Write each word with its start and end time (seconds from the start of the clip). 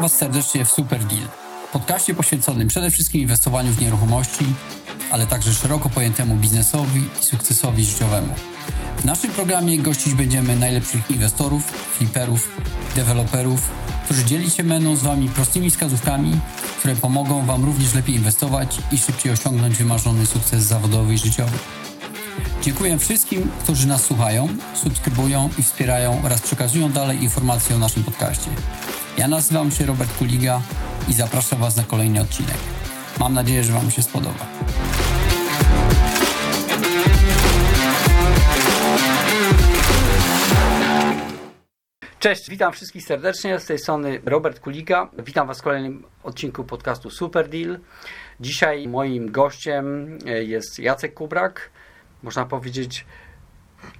Was 0.00 0.12
serdecznie 0.12 0.64
w 0.64 0.70
Super 0.70 1.04
Deal, 1.04 1.28
podcaście 1.72 2.14
poświęconym 2.14 2.68
przede 2.68 2.90
wszystkim 2.90 3.20
inwestowaniu 3.20 3.72
w 3.72 3.80
nieruchomości, 3.80 4.44
ale 5.10 5.26
także 5.26 5.54
szeroko 5.54 5.88
pojętemu 5.88 6.36
biznesowi 6.36 7.04
i 7.22 7.24
sukcesowi 7.24 7.84
życiowemu. 7.84 8.34
W 8.98 9.04
naszym 9.04 9.30
programie 9.30 9.78
gościć 9.78 10.14
będziemy 10.14 10.56
najlepszych 10.56 11.10
inwestorów, 11.10 11.62
fliperów, 11.98 12.48
deweloperów, 12.96 13.68
którzy 14.04 14.24
dzielić 14.24 14.54
się 14.54 14.64
z 14.96 15.02
Wami 15.02 15.28
prostymi 15.28 15.70
wskazówkami, 15.70 16.40
które 16.78 16.96
pomogą 16.96 17.46
Wam 17.46 17.64
również 17.64 17.94
lepiej 17.94 18.14
inwestować 18.14 18.78
i 18.92 18.98
szybciej 18.98 19.32
osiągnąć 19.32 19.76
wymarzony 19.76 20.26
sukces 20.26 20.62
zawodowy 20.62 21.14
i 21.14 21.18
życiowy. 21.18 21.58
Dziękuję 22.62 22.98
wszystkim, 22.98 23.50
którzy 23.62 23.88
nas 23.88 24.04
słuchają, 24.04 24.48
subskrybują 24.74 25.50
i 25.58 25.62
wspierają 25.62 26.22
oraz 26.24 26.40
przekazują 26.40 26.92
dalej 26.92 27.22
informacje 27.22 27.76
o 27.76 27.78
naszym 27.78 28.04
podcaście. 28.04 28.50
Ja 29.20 29.28
nazywam 29.28 29.70
się 29.70 29.86
Robert 29.86 30.18
Kuliga 30.18 30.62
i 31.08 31.12
zapraszam 31.12 31.58
Was 31.58 31.76
na 31.76 31.82
kolejny 31.82 32.20
odcinek. 32.20 32.56
Mam 33.18 33.34
nadzieję, 33.34 33.64
że 33.64 33.72
Wam 33.72 33.90
się 33.90 34.02
spodoba. 34.02 34.46
Cześć, 42.18 42.50
witam 42.50 42.72
wszystkich 42.72 43.04
serdecznie. 43.04 43.58
Z 43.58 43.66
tej 43.66 43.78
strony 43.78 44.20
Robert 44.24 44.60
Kulika. 44.60 45.10
Witam 45.26 45.46
Was 45.46 45.58
w 45.58 45.62
kolejnym 45.62 46.04
odcinku 46.22 46.64
podcastu 46.64 47.10
Super 47.10 47.48
Deal. 47.48 47.78
Dzisiaj 48.40 48.88
moim 48.88 49.32
gościem 49.32 50.18
jest 50.42 50.78
Jacek 50.78 51.14
Kubrak. 51.14 51.70
Można 52.22 52.46
powiedzieć, 52.46 53.06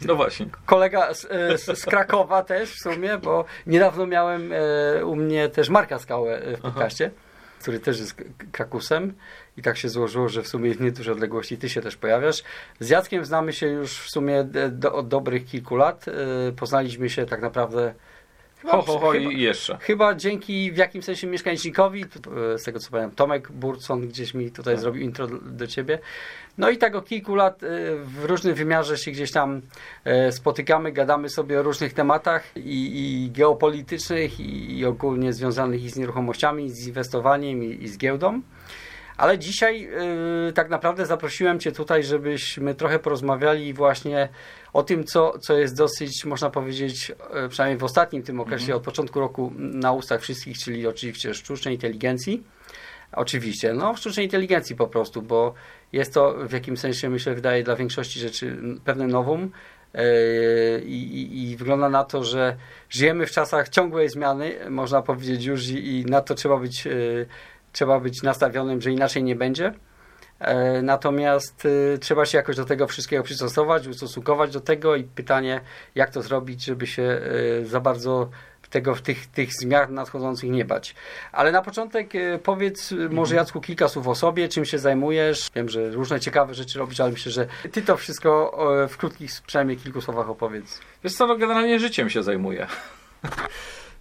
no 0.06 0.16
właśnie. 0.16 0.46
Kolega 0.66 1.14
z, 1.14 1.26
e, 1.30 1.58
z, 1.58 1.78
z, 1.78 1.84
Krakowa 1.84 2.42
też 2.42 2.70
w 2.74 2.78
sumie, 2.78 3.18
bo 3.18 3.44
niedawno 3.66 4.06
miałem 4.06 4.52
e, 4.52 5.04
u 5.04 5.16
mnie 5.16 5.48
też 5.48 5.68
Marka 5.68 5.98
Skałę 5.98 6.42
e, 6.42 6.56
w 6.56 6.60
podcaście, 6.60 7.10
Aha. 7.14 7.22
który 7.60 7.80
też 7.80 8.00
jest 8.00 8.14
Krakusem 8.52 9.14
i 9.56 9.62
tak 9.62 9.76
się 9.76 9.88
złożyło, 9.88 10.28
że 10.28 10.42
w 10.42 10.48
sumie 10.48 10.74
w 10.74 10.80
niedużej 10.80 11.12
odległości 11.12 11.58
ty 11.58 11.68
się 11.68 11.80
też 11.80 11.96
pojawiasz. 11.96 12.42
Z 12.80 12.88
Jackiem 12.88 13.24
znamy 13.24 13.52
się 13.52 13.66
już 13.66 13.98
w 13.98 14.10
sumie 14.10 14.44
do, 14.70 14.94
od 14.94 15.08
dobrych 15.08 15.46
kilku 15.46 15.76
lat. 15.76 16.04
Poznaliśmy 16.56 17.10
się 17.10 17.26
tak 17.26 17.42
naprawdę 17.42 17.94
Ho, 18.64 18.82
ho, 18.82 18.98
ho 18.98 19.10
chyba, 19.10 19.30
i 19.30 19.40
jeszcze. 19.40 19.78
Chyba 19.80 20.14
dzięki 20.14 20.72
w 20.72 20.76
jakimś 20.76 21.04
sensie 21.04 21.26
mieszkańcznikowi, 21.26 22.04
z 22.56 22.62
tego 22.62 22.78
co 22.78 22.90
pamiętam, 22.90 23.16
Tomek 23.16 23.52
Burcon 23.52 24.08
gdzieś 24.08 24.34
mi 24.34 24.50
tutaj 24.50 24.74
tak. 24.74 24.80
zrobił 24.80 25.02
intro 25.02 25.26
do 25.26 25.66
ciebie. 25.66 25.98
No 26.60 26.70
i 26.70 26.78
tak 26.78 26.94
od 26.94 27.08
kilku 27.08 27.34
lat 27.34 27.62
y, 27.62 27.66
w 28.04 28.24
różnym 28.24 28.54
wymiarze 28.54 28.98
się 28.98 29.10
gdzieś 29.10 29.32
tam 29.32 29.60
y, 30.28 30.32
spotykamy, 30.32 30.92
gadamy 30.92 31.28
sobie 31.28 31.60
o 31.60 31.62
różnych 31.62 31.92
tematach 31.92 32.56
i, 32.56 33.24
i 33.24 33.30
geopolitycznych 33.30 34.40
i, 34.40 34.78
i, 34.78 34.84
ogólnie 34.84 35.32
związanych 35.32 35.84
i 35.84 35.90
z 35.90 35.96
nieruchomościami, 35.96 36.64
i 36.64 36.70
z 36.70 36.86
inwestowaniem 36.86 37.64
i, 37.64 37.84
i 37.84 37.88
z 37.88 37.98
giełdą. 37.98 38.40
Ale 39.16 39.38
dzisiaj 39.38 39.80
yy, 39.80 40.52
tak 40.52 40.70
naprawdę 40.70 41.06
zaprosiłem 41.06 41.60
Cię 41.60 41.72
tutaj, 41.72 42.04
żebyśmy 42.04 42.74
trochę 42.74 42.98
porozmawiali 42.98 43.74
właśnie 43.74 44.28
o 44.72 44.82
tym, 44.82 45.04
co, 45.04 45.38
co 45.38 45.58
jest 45.58 45.76
dosyć, 45.76 46.24
można 46.24 46.50
powiedzieć, 46.50 47.12
przynajmniej 47.48 47.78
w 47.78 47.84
ostatnim 47.84 48.22
tym 48.22 48.40
okresie, 48.40 48.64
mm 48.64 48.74
-hmm. 48.74 48.76
od 48.76 48.84
początku 48.84 49.20
roku 49.20 49.52
na 49.56 49.92
ustach 49.92 50.20
wszystkich, 50.20 50.58
czyli 50.58 50.86
oczywiście 50.86 51.34
sztucznej 51.34 51.74
inteligencji. 51.74 52.44
Oczywiście, 53.12 53.74
no 53.74 53.96
sztucznej 53.96 54.26
inteligencji 54.26 54.76
po 54.76 54.86
prostu, 54.86 55.22
bo 55.22 55.54
jest 55.92 56.14
to 56.14 56.34
w 56.48 56.52
jakimś 56.52 56.78
sensie, 56.78 57.10
myślę, 57.10 57.34
wydaje 57.34 57.62
dla 57.62 57.76
większości 57.76 58.20
rzeczy 58.20 58.56
pewne 58.84 59.06
nowum. 59.06 59.50
Yy, 59.94 60.00
I, 60.84 61.50
I, 61.50 61.56
wygląda 61.56 61.88
na 61.88 62.04
to, 62.04 62.24
że 62.24 62.56
żyjemy 62.88 63.26
w 63.26 63.30
czasach 63.30 63.68
ciągłej 63.68 64.08
zmiany, 64.08 64.54
można 64.70 65.02
powiedzieć 65.02 65.44
już, 65.44 65.68
i, 65.68 66.00
i 66.00 66.04
na 66.04 66.20
to 66.20 66.34
trzeba 66.34 66.56
być 66.56 66.84
yy, 66.84 67.26
trzeba 67.72 68.00
być 68.00 68.22
nastawionym, 68.22 68.80
że 68.80 68.92
inaczej 68.92 69.22
nie 69.22 69.36
będzie. 69.36 69.72
E, 70.38 70.82
natomiast 70.82 71.68
trzeba 72.00 72.26
się 72.26 72.38
jakoś 72.38 72.56
do 72.56 72.64
tego 72.64 72.86
wszystkiego 72.86 73.22
przystosować, 73.22 73.86
ustosunkować 73.86 74.52
do 74.52 74.60
tego 74.60 74.96
i 74.96 75.04
pytanie, 75.04 75.60
jak 75.94 76.10
to 76.10 76.22
zrobić, 76.22 76.64
żeby 76.64 76.86
się 76.86 77.20
za 77.64 77.80
bardzo 77.80 78.30
tego, 78.70 78.94
tych, 78.94 79.26
tych 79.26 79.52
zmian 79.52 79.94
nadchodzących 79.94 80.50
nie 80.50 80.64
bać. 80.64 80.94
Ale 81.32 81.52
na 81.52 81.62
początek 81.62 82.14
y, 82.14 82.38
powiedz 82.42 82.92
mhm. 82.92 83.14
może 83.14 83.34
Jacku 83.34 83.60
kilka 83.60 83.88
słów 83.88 84.08
o 84.08 84.14
sobie, 84.14 84.48
czym 84.48 84.64
się 84.64 84.78
zajmujesz. 84.78 85.50
Wiem, 85.54 85.68
że 85.68 85.90
różne 85.90 86.20
ciekawe 86.20 86.54
rzeczy 86.54 86.78
robisz, 86.78 87.00
ale 87.00 87.10
myślę, 87.10 87.32
że 87.32 87.46
ty 87.72 87.82
to 87.82 87.96
wszystko 87.96 88.58
w 88.88 88.96
krótkich, 88.96 89.30
przynajmniej 89.46 89.76
kilku 89.76 90.00
słowach 90.00 90.30
opowiedz. 90.30 90.80
Wiesz 91.04 91.12
co, 91.12 91.26
no 91.26 91.36
generalnie 91.36 91.78
życiem 91.78 92.10
się 92.10 92.22
zajmuję. 92.22 92.66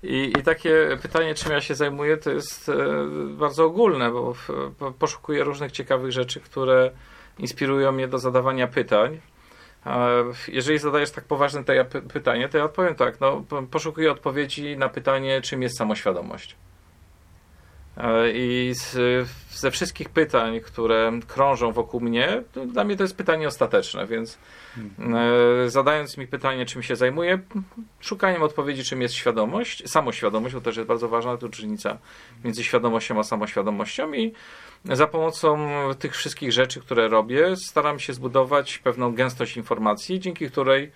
I, 0.04 0.34
I 0.40 0.44
takie 0.44 0.98
pytanie, 1.02 1.36
czym 1.36 1.52
ja 1.52 1.62
się 1.62 1.76
zajmuję, 1.76 2.18
to 2.18 2.32
jest 2.32 2.70
e, 2.70 2.74
bardzo 3.30 3.66
ogólne, 3.66 4.12
bo 4.12 4.36
poszukuję 5.00 5.44
różnych 5.44 5.72
ciekawych 5.72 6.12
rzeczy, 6.12 6.40
które 6.40 6.92
inspirują 7.40 7.92
mnie 7.92 8.08
do 8.08 8.20
zadawania 8.20 8.68
pytań. 8.68 9.20
Jeżeli 10.48 10.80
zadajesz 10.80 11.12
tak 11.12 11.24
poważne 11.24 11.64
pytanie, 12.14 12.50
to 12.50 12.58
ja 12.58 12.64
odpowiem 12.64 12.96
tak. 12.96 13.20
No, 13.20 13.44
poszukuję 13.72 14.12
odpowiedzi 14.12 14.78
na 14.78 14.90
pytanie, 14.90 15.42
czym 15.42 15.62
jest 15.62 15.78
samoświadomość. 15.78 16.56
E, 17.98 18.32
I 18.32 18.72
z, 18.76 18.98
ze 19.52 19.72
wszystkich 19.72 20.10
pytań, 20.10 20.60
które 20.60 21.12
krążą 21.28 21.72
wokół 21.72 22.02
mnie, 22.02 22.44
dla 22.68 22.84
mnie 22.84 22.98
to 22.98 23.04
jest 23.04 23.18
pytanie 23.18 23.48
ostateczne, 23.48 24.08
więc 24.08 24.38
e, 25.00 25.70
zadając 25.70 26.18
mi 26.18 26.28
pytanie, 26.28 26.66
czym 26.66 26.84
się 26.84 26.96
zajmuję, 26.96 27.40
szukaniem 28.00 28.44
odpowiedzi, 28.44 28.84
czym 28.84 29.02
jest 29.02 29.14
świadomość, 29.14 29.90
samoświadomość, 29.90 30.56
bo 30.56 30.62
też 30.62 30.78
jest 30.78 30.88
bardzo 30.88 31.10
ważna 31.10 31.38
tu 31.38 31.48
różnica 31.48 31.98
między 32.44 32.64
świadomością 32.64 33.20
a 33.20 33.24
samoświadomością 33.24 34.14
i 34.14 34.34
za 34.86 35.08
pomocą 35.08 35.70
tych 36.00 36.16
wszystkich 36.16 36.52
rzeczy, 36.52 36.82
które 36.82 37.08
robię, 37.08 37.56
staram 37.56 38.00
się 38.00 38.14
zbudować 38.14 38.78
pewną 38.78 39.16
gęstość 39.16 39.58
informacji, 39.58 40.20
dzięki 40.20 40.50
której 40.50 40.92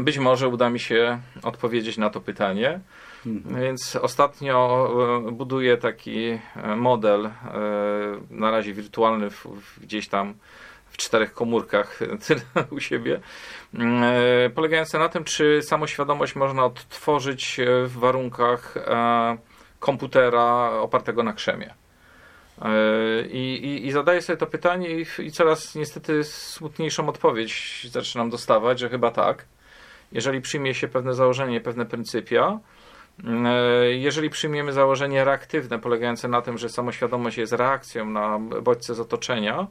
być 0.00 0.18
może 0.18 0.48
uda 0.48 0.70
mi 0.70 0.80
się 0.80 1.20
odpowiedzieć 1.42 1.98
na 1.98 2.10
to 2.10 2.20
pytanie. 2.20 2.80
Mhm. 3.26 3.60
Więc 3.62 3.96
ostatnio 3.96 4.88
e, 5.28 5.32
buduję 5.32 5.76
taki 5.76 6.26
e, 6.28 6.40
model, 6.76 7.26
e, 7.26 7.32
na 8.30 8.50
razie 8.50 8.72
wirtualny, 8.72 9.28
gdzieś 9.80 10.08
tam 10.08 10.34
w 10.86 10.96
czterech 10.96 11.32
komórkach 11.32 12.00
u 12.70 12.80
siebie, 12.80 13.20
polegający 14.54 14.98
na 14.98 15.08
tym, 15.08 15.24
czy 15.24 15.62
samoświadomość 15.62 16.34
można 16.34 16.64
odtworzyć 16.64 17.60
w 17.86 17.98
warunkach 17.98 18.74
komputera 19.78 20.70
opartego 20.70 21.22
na 21.22 21.32
krzemie. 21.32 21.74
I, 23.30 23.54
i, 23.54 23.86
I, 23.86 23.92
zadaję 23.92 24.22
sobie 24.22 24.36
to 24.36 24.46
pytanie 24.46 24.88
i, 24.90 25.06
i 25.18 25.30
coraz 25.30 25.74
niestety 25.74 26.24
smutniejszą 26.24 27.08
odpowiedź 27.08 27.86
zaczynam 27.90 28.30
dostawać, 28.30 28.78
że 28.78 28.88
chyba 28.88 29.10
tak. 29.10 29.44
Jeżeli 30.12 30.40
przyjmie 30.40 30.74
się 30.74 30.88
pewne 30.88 31.14
założenie, 31.14 31.60
pewne 31.60 31.86
pryncypia, 31.86 32.60
E, 33.24 33.92
jeżeli 33.92 34.30
przyjmiemy 34.30 34.72
założenie 34.72 35.24
reaktywne, 35.24 35.78
polegające 35.78 36.28
na 36.28 36.42
tym, 36.42 36.58
że 36.58 36.68
samoświadomość 36.68 37.38
jest 37.38 37.52
reakcją 37.52 38.04
na 38.04 38.38
bodźce 38.62 38.94
z 38.94 39.00
otoczenia, 39.00 39.66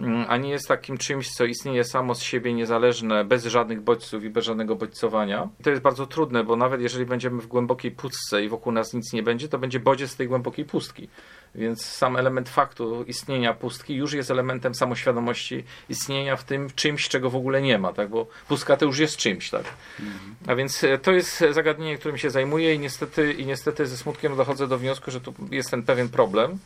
mm, 0.00 0.24
a 0.28 0.36
nie 0.36 0.50
jest 0.50 0.68
takim 0.68 0.98
czymś, 0.98 1.30
co 1.30 1.44
istnieje 1.44 1.84
samo 1.84 2.14
z 2.14 2.22
siebie, 2.22 2.54
niezależne, 2.54 3.24
bez 3.24 3.44
żadnych 3.44 3.80
bodźców 3.80 4.24
i 4.24 4.30
bez 4.30 4.44
żadnego 4.44 4.76
bodźcowania. 4.76 5.48
To 5.62 5.70
jest 5.70 5.82
bardzo 5.82 6.06
trudne, 6.06 6.44
bo 6.44 6.56
nawet 6.56 6.80
jeżeli 6.80 7.06
będziemy 7.06 7.42
w 7.42 7.46
głębokiej 7.46 7.90
pustce 7.90 8.44
i 8.44 8.48
wokół 8.48 8.72
nas 8.72 8.94
nic 8.94 9.12
nie 9.12 9.22
będzie, 9.22 9.48
to 9.48 9.58
będzie 9.58 9.80
bodziec 9.80 10.10
z 10.10 10.16
tej 10.16 10.28
głębokiej 10.28 10.64
pustki. 10.64 11.08
Więc 11.54 11.84
sam 11.84 12.16
element 12.16 12.48
faktu 12.48 13.04
istnienia 13.04 13.54
pustki 13.54 13.94
już 13.94 14.12
jest 14.12 14.30
elementem 14.30 14.74
samoświadomości 14.74 15.64
istnienia 15.88 16.36
w 16.36 16.44
tym 16.44 16.70
czymś, 16.74 17.08
czego 17.08 17.30
w 17.30 17.36
ogóle 17.36 17.62
nie 17.62 17.78
ma, 17.78 17.92
tak? 17.92 18.08
bo 18.08 18.26
pustka 18.48 18.76
to 18.76 18.84
już 18.84 18.98
jest 18.98 19.16
czymś. 19.16 19.50
Tak? 19.50 19.64
Mhm. 20.00 20.34
A 20.46 20.54
więc 20.54 20.84
e, 20.84 20.98
to 20.98 21.12
jest 21.12 21.44
zagadnienie, 21.50 21.98
którym 21.98 22.18
się 22.18 22.30
zajmuję 22.30 22.74
i 22.74 22.78
niestety, 22.78 23.32
i 23.32 23.46
niestety 23.46 23.86
ze 23.86 23.96
smutkiem 23.96 24.36
dochodzę 24.36 24.68
do 24.68 24.78
wniosku, 24.78 25.10
że 25.10 25.20
tu 25.20 25.34
jest 25.50 25.70
ten 25.70 25.82
pewien 25.82 26.08
problem. 26.08 26.58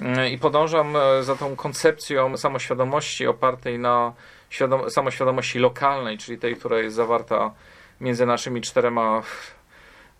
E, 0.00 0.30
I 0.30 0.38
podążam 0.38 0.96
e, 0.96 1.22
za 1.22 1.36
tą 1.36 1.56
koncepcją 1.56 2.36
samoświadomości 2.36 3.26
opartej 3.26 3.78
na 3.78 4.12
świadom- 4.50 4.90
samoświadomości 4.90 5.58
lokalnej, 5.58 6.18
czyli 6.18 6.38
tej, 6.38 6.56
która 6.56 6.78
jest 6.78 6.96
zawarta 6.96 7.54
między 8.00 8.26
naszymi 8.26 8.60
czterema, 8.60 9.22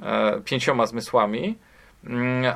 e, 0.00 0.40
pięcioma 0.44 0.86
zmysłami 0.86 1.58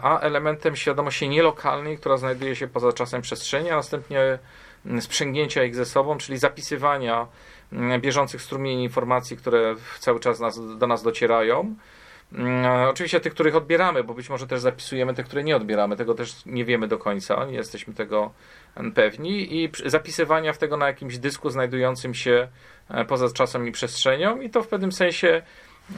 a 0.02 0.20
elementem 0.20 0.76
świadomości 0.76 1.28
nielokalnej, 1.28 1.98
która 1.98 2.16
znajduje 2.16 2.56
się 2.56 2.68
poza 2.68 2.92
czasem 2.92 3.22
przestrzeni, 3.22 3.70
a 3.70 3.76
następnie 3.76 4.38
mm, 4.86 5.02
sprzęgnięcia 5.02 5.64
ich 5.64 5.74
ze 5.74 5.84
sobą, 5.84 6.18
czyli 6.18 6.38
zapisywania 6.38 7.26
mm, 7.72 8.00
bieżących 8.00 8.42
strumieni 8.42 8.82
informacji, 8.82 9.36
które 9.36 9.74
cały 9.98 10.20
czas 10.20 10.40
nas, 10.40 10.78
do 10.78 10.86
nas 10.86 11.02
docierają. 11.02 11.74
Oczywiście 12.88 13.20
tych, 13.20 13.34
których 13.34 13.56
odbieramy, 13.56 14.04
bo 14.04 14.14
być 14.14 14.30
może 14.30 14.46
też 14.46 14.60
zapisujemy 14.60 15.14
te, 15.14 15.22
które 15.22 15.44
nie 15.44 15.56
odbieramy. 15.56 15.96
Tego 15.96 16.14
też 16.14 16.46
nie 16.46 16.64
wiemy 16.64 16.88
do 16.88 16.98
końca, 16.98 17.44
nie 17.44 17.54
jesteśmy 17.54 17.94
tego 17.94 18.32
pewni. 18.94 19.62
I 19.62 19.70
zapisywania 19.84 20.52
w 20.52 20.58
tego 20.58 20.76
na 20.76 20.86
jakimś 20.86 21.18
dysku 21.18 21.50
znajdującym 21.50 22.14
się 22.14 22.48
e, 22.88 23.04
poza 23.04 23.30
czasem 23.32 23.68
i 23.68 23.72
przestrzenią, 23.72 24.40
i 24.40 24.50
to 24.50 24.62
w 24.62 24.68
pewnym 24.68 24.92
sensie 24.92 25.42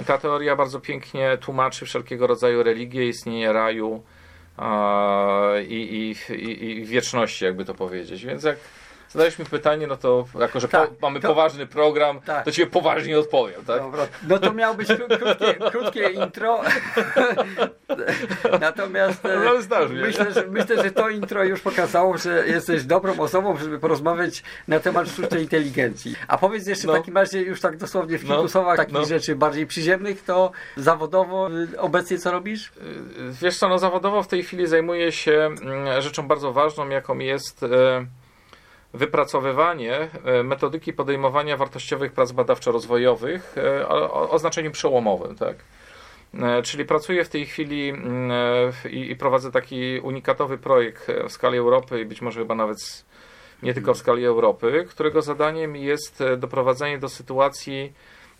Ta 0.06 0.18
teoria 0.18 0.56
bardzo 0.56 0.80
pięknie 0.80 1.38
tłumaczy 1.40 1.86
wszelkiego 1.86 2.26
rodzaju 2.26 2.62
religie, 2.62 3.08
istnienie 3.08 3.52
raju 3.52 4.02
i, 5.68 6.14
i, 6.28 6.34
i, 6.34 6.64
i 6.70 6.84
wieczności, 6.84 7.44
jakby 7.44 7.64
to 7.64 7.74
powiedzieć. 7.74 8.24
Więc 8.24 8.44
jak 8.44 8.58
zadałeś 9.08 9.38
mi 9.38 9.44
pytanie, 9.44 9.86
no 9.86 9.96
to 9.96 10.24
jako, 10.40 10.60
że 10.60 10.68
tak, 10.68 10.90
po, 10.90 11.06
mamy 11.08 11.20
to, 11.20 11.28
poważny 11.28 11.66
program, 11.66 12.20
tak. 12.20 12.44
to 12.44 12.52
cię 12.52 12.66
poważnie 12.66 13.18
odpowiem, 13.18 13.64
tak? 13.64 13.80
Dobra. 13.80 14.06
No 14.28 14.38
to 14.38 14.52
miał 14.52 14.74
być 14.74 14.88
krótkie, 15.18 15.54
krótkie 15.70 16.08
intro. 16.08 16.60
Natomiast 18.60 19.24
no, 19.24 19.80
myślę, 19.90 20.32
że, 20.32 20.46
myślę, 20.46 20.82
że 20.82 20.90
to 20.90 21.08
intro 21.08 21.44
już 21.44 21.60
pokazało, 21.60 22.18
że 22.18 22.46
jesteś 22.46 22.84
dobrą 22.84 23.20
osobą, 23.20 23.56
żeby 23.56 23.78
porozmawiać 23.78 24.42
na 24.68 24.80
temat 24.80 25.08
sztucznej 25.08 25.42
inteligencji. 25.42 26.16
A 26.28 26.38
powiedz 26.38 26.66
jeszcze 26.66 26.86
no. 26.86 26.92
w 26.92 26.96
takim 26.96 27.16
razie 27.16 27.42
już 27.42 27.60
tak 27.60 27.76
dosłownie 27.76 28.18
w 28.18 28.24
kilku 28.24 28.42
no. 28.42 28.48
słowach 28.48 28.76
takich 28.76 28.94
no. 28.94 29.04
rzeczy 29.04 29.36
bardziej 29.36 29.66
przyziemnych, 29.66 30.24
to 30.24 30.52
zawodowo 30.76 31.50
y, 31.50 31.80
obecnie 31.80 32.18
co 32.18 32.30
robisz? 32.30 32.66
Y, 32.68 32.70
wiesz 33.42 33.58
co, 33.58 33.68
no 33.68 33.78
zawodowo 33.78 34.22
w 34.22 34.28
tej 34.28 34.42
chwili 34.42 34.66
zajmuję 34.66 35.12
się 35.12 35.32
mm, 35.62 36.02
rzeczą 36.02 36.28
bardzo 36.28 36.52
ważną, 36.52 36.88
jaką 36.88 37.18
jest 37.18 37.64
wypracowywanie 38.94 40.08
e, 40.24 40.42
metodyki 40.42 40.92
podejmowania 40.92 41.56
wartościowych 41.56 42.12
prac 42.12 42.32
badawczo-rozwojowych 42.32 43.56
e, 43.56 43.88
o, 43.88 44.38
znaczeniu 44.38 44.70
przełomowym. 44.70 45.36
Tak? 45.36 45.56
E, 46.34 46.62
czyli 46.62 46.84
pracuję 46.84 47.24
w 47.24 47.28
tej 47.28 47.46
chwili 47.46 47.88
mm, 47.88 48.30
i, 48.90 49.16
prowadzę 49.16 49.52
taki 49.52 50.00
unikatowy 50.00 50.58
projekt 50.58 51.06
w 51.28 51.32
skali 51.32 51.58
Europy 51.58 52.00
i 52.00 52.04
być 52.04 52.22
może 52.22 52.40
chyba 52.40 52.54
nawet 52.54 53.04
nie 53.62 53.74
tylko 53.74 53.94
w 53.94 53.98
skali 53.98 54.24
Europy, 54.24 54.86
którego 54.88 55.22
zadaniem 55.22 55.76
jest 55.76 56.22
doprowadzenie 56.36 56.98
do 56.98 57.08
sytuacji, 57.08 57.92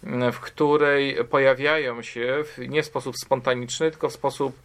mm, 0.05 0.33
w 0.33 0.41
której 0.41 1.25
pojawiają 1.25 2.03
się 2.03 2.45
nie 2.69 2.83
w 2.83 2.87
sposób 2.87 3.17
spontaniczny, 3.17 3.91
tylko 3.91 4.09
w 4.09 4.13
sposób 4.13 4.57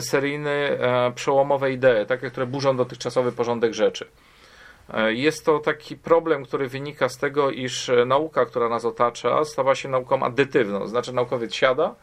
seryjny 0.00 0.78
przełomowe 1.14 1.72
idee, 1.72 2.06
takie, 2.06 2.30
które 2.30 2.46
burzą 2.46 2.76
dotychczasowy 2.76 3.32
porządek 3.32 3.74
rzeczy. 3.74 4.06
E, 4.94 5.14
jest 5.14 5.44
to 5.44 5.58
taki 5.58 5.96
problem, 5.96 6.44
który 6.44 6.68
wynika 6.68 7.08
z 7.08 7.18
tego, 7.18 7.50
iż 7.50 7.88
e, 7.88 8.04
nauka, 8.04 8.46
która 8.46 8.68
nas 8.68 8.84
otacza, 8.84 9.44
stała 9.44 9.74
się 9.74 9.88
nauką 9.88 10.22
addytywną. 10.22 10.86
Znaczy, 10.86 11.12
naukowiec 11.12 11.54
siada, 11.54 11.94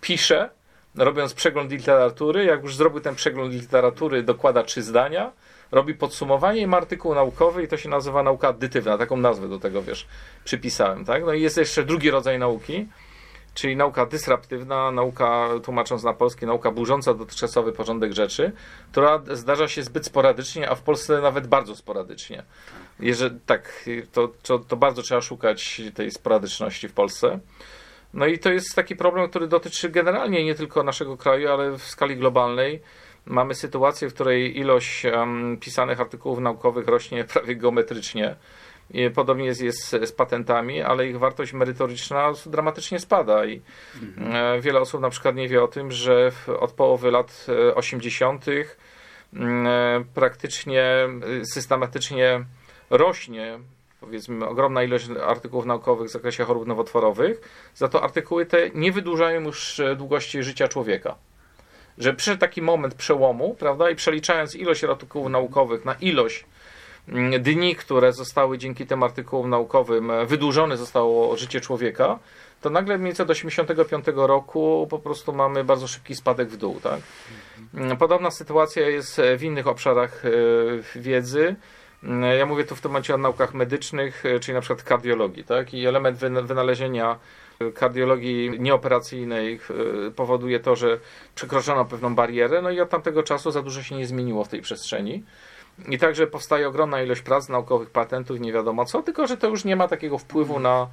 pisze, 0.00 0.50
robiąc 0.94 1.34
przegląd 1.34 1.70
literatury. 1.70 2.44
Jak 2.44 2.62
już 2.62 2.76
zrobił 2.76 3.00
ten 3.00 3.14
przegląd 3.14 3.52
literatury, 3.52 4.22
dokłada 4.22 4.62
trzy 4.62 4.82
zdania, 4.82 5.32
robi 5.70 5.94
podsumowanie 5.94 6.60
i 6.60 6.66
ma 6.66 6.76
artykuł 6.76 7.14
naukowy, 7.14 7.62
i 7.62 7.68
to 7.68 7.76
się 7.76 7.88
nazywa 7.88 8.22
nauka 8.22 8.48
addytywna. 8.48 8.98
Taką 8.98 9.16
nazwę 9.16 9.48
do 9.48 9.58
tego, 9.58 9.82
wiesz, 9.82 10.06
przypisałem. 10.44 11.04
Tak? 11.04 11.24
No 11.24 11.32
i 11.32 11.42
jest 11.42 11.56
jeszcze 11.56 11.84
drugi 11.84 12.10
rodzaj 12.10 12.38
nauki, 12.38 12.86
czyli 13.54 13.76
nauka 13.76 14.06
dysraptywna, 14.06 14.90
nauka, 14.90 15.48
tłumacząc 15.64 16.02
na 16.02 16.12
polski, 16.12 16.46
nauka 16.46 16.70
burząca 16.70 17.14
dotychczasowy 17.14 17.72
porządek 17.72 18.12
rzeczy, 18.12 18.52
która 18.92 19.22
zdarza 19.32 19.68
się 19.68 19.82
zbyt 19.82 20.06
sporadycznie, 20.06 20.70
a 20.70 20.74
w 20.74 20.82
Polsce 20.82 21.20
nawet 21.20 21.46
bardzo 21.46 21.76
sporadycznie. 21.76 22.42
Jeżeli, 23.00 23.40
tak, 23.46 23.84
to, 24.12 24.28
to, 24.42 24.58
to 24.58 24.76
bardzo 24.76 25.02
trzeba 25.02 25.20
szukać 25.20 25.80
tej 25.94 26.10
sporadyczności 26.10 26.88
w 26.88 26.92
Polsce. 26.92 27.38
No 28.14 28.26
i 28.26 28.38
to 28.38 28.52
jest 28.52 28.74
taki 28.74 28.96
problem, 28.96 29.28
który 29.28 29.48
dotyczy 29.48 29.88
generalnie 29.88 30.44
nie 30.44 30.54
tylko 30.54 30.82
naszego 30.82 31.16
kraju, 31.16 31.50
ale 31.50 31.70
w 31.78 31.82
skali 31.82 32.16
globalnej. 32.16 32.82
Mamy 33.26 33.54
sytuację, 33.54 34.08
w 34.08 34.14
której 34.14 34.58
ilość 34.58 35.04
um, 35.04 35.56
pisanych 35.60 36.00
artykułów 36.00 36.38
naukowych 36.38 36.88
rośnie 36.88 37.24
prawie 37.24 37.56
geometrycznie 37.56 38.36
Podobnie 39.14 39.44
jest, 39.44 39.62
jest 39.62 39.96
z 40.02 40.12
patentami, 40.12 40.82
ale 40.82 41.06
ich 41.06 41.18
wartość 41.18 41.52
merytoryczna 41.52 42.32
dramatycznie 42.46 42.98
spada 42.98 43.44
i 43.44 43.62
mhm. 44.02 44.56
E, 44.56 44.60
wiele 44.60 44.80
osób 44.80 45.00
na 45.00 45.10
przykład 45.10 45.36
nie 45.36 45.48
wie 45.48 45.62
o 45.62 45.68
tym, 45.68 45.92
że 45.92 46.32
od 46.60 46.72
połowy 46.72 47.10
lat 47.10 47.46
80. 47.74 48.46
E, 48.48 48.52
e, 49.34 50.04
praktycznie 50.14 51.08
systematycznie 51.44 52.44
rośnie 52.90 53.58
powiedzmy 54.00 54.48
ogromna 54.48 54.82
ilość 54.82 55.08
artykułów 55.26 55.66
naukowych 55.66 56.08
w 56.08 56.12
zakresie 56.12 56.44
chorób 56.44 56.66
nowotworowych, 56.66 57.40
za 57.74 57.88
to 57.88 58.02
artykuły 58.02 58.46
te 58.46 58.70
nie 58.70 58.92
wydłużają 58.92 59.40
już 59.40 59.80
długości 59.96 60.42
życia 60.42 60.68
człowieka. 60.68 61.14
Że 61.98 62.14
przyszedł 62.14 62.40
taki 62.40 62.62
moment 62.62 62.94
przełomu, 62.94 63.54
prawda, 63.58 63.90
i 63.90 63.94
przeliczając 63.94 64.56
ilość 64.56 64.84
artykułów 64.84 65.30
naukowych 65.30 65.84
na 65.84 65.94
ilość 65.94 66.44
dni, 67.40 67.76
które 67.76 68.12
zostały 68.12 68.58
dzięki 68.58 68.86
tym 68.86 69.02
artykułom 69.02 69.50
naukowym 69.50 70.10
e, 70.10 70.26
wydłużone 70.26 70.76
zostało 70.76 71.36
życie 71.36 71.60
człowieka, 71.60 72.18
to 72.60 72.70
nagle 72.70 72.98
mniej 72.98 73.06
więcej 73.06 73.26
do 73.26 73.32
85 73.32 74.04
roku 74.14 74.86
po 74.90 74.98
prostu 74.98 75.32
mamy 75.32 75.64
bardzo 75.64 75.86
szybki 75.86 76.16
spadek 76.16 76.48
w 76.48 76.56
dół. 76.56 76.80
Tak? 76.82 77.00
Mm, 77.74 77.96
podobna 77.96 78.30
sytuacja 78.30 78.88
jest 78.88 79.20
w 79.38 79.42
innych 79.42 79.66
obszarach 79.66 80.22
e, 80.24 80.30
wiedzy. 81.00 81.56
Mm, 82.02 82.38
ja 82.38 82.46
mówię 82.46 82.64
tu 82.64 82.76
w 82.76 82.80
tym 82.80 82.90
momencie 82.90 83.14
o 83.14 83.18
naukach 83.18 83.54
medycznych, 83.54 84.26
e, 84.26 84.40
czyli 84.40 84.54
na 84.54 84.60
przykład 84.60 84.82
kardiologii. 84.82 85.44
Tak? 85.44 85.74
I 85.74 85.86
element 85.86 86.18
wynalezienia 86.18 87.18
kardiologii 87.74 88.50
nieoperacyjnej 88.60 89.60
powoduje 90.16 90.60
to, 90.60 90.76
że 90.76 90.98
przekroczono 91.34 91.84
pewną 91.84 92.14
barierę, 92.14 92.62
no 92.62 92.70
i 92.70 92.80
od 92.80 92.90
tamtego 92.90 93.22
czasu 93.22 93.50
za 93.50 93.62
dużo 93.62 93.82
się 93.82 93.96
nie 93.96 94.06
zmieniło 94.06 94.44
w 94.44 94.48
tej 94.48 94.60
przestrzeni. 94.60 95.22
I 95.88 95.98
także 95.98 96.26
powstaje 96.26 96.68
ogromna 96.68 97.02
ilość 97.02 97.22
prac 97.22 97.48
naukowych, 97.48 97.90
patentów, 97.90 98.40
nie 98.40 98.52
wiadomo 98.52 98.84
co, 98.84 99.02
tylko 99.02 99.26
że 99.26 99.36
to 99.36 99.48
już 99.48 99.64
nie 99.64 99.76
ma 99.76 99.88
takiego 99.88 100.18
wpływu 100.18 100.60
na 100.60 100.88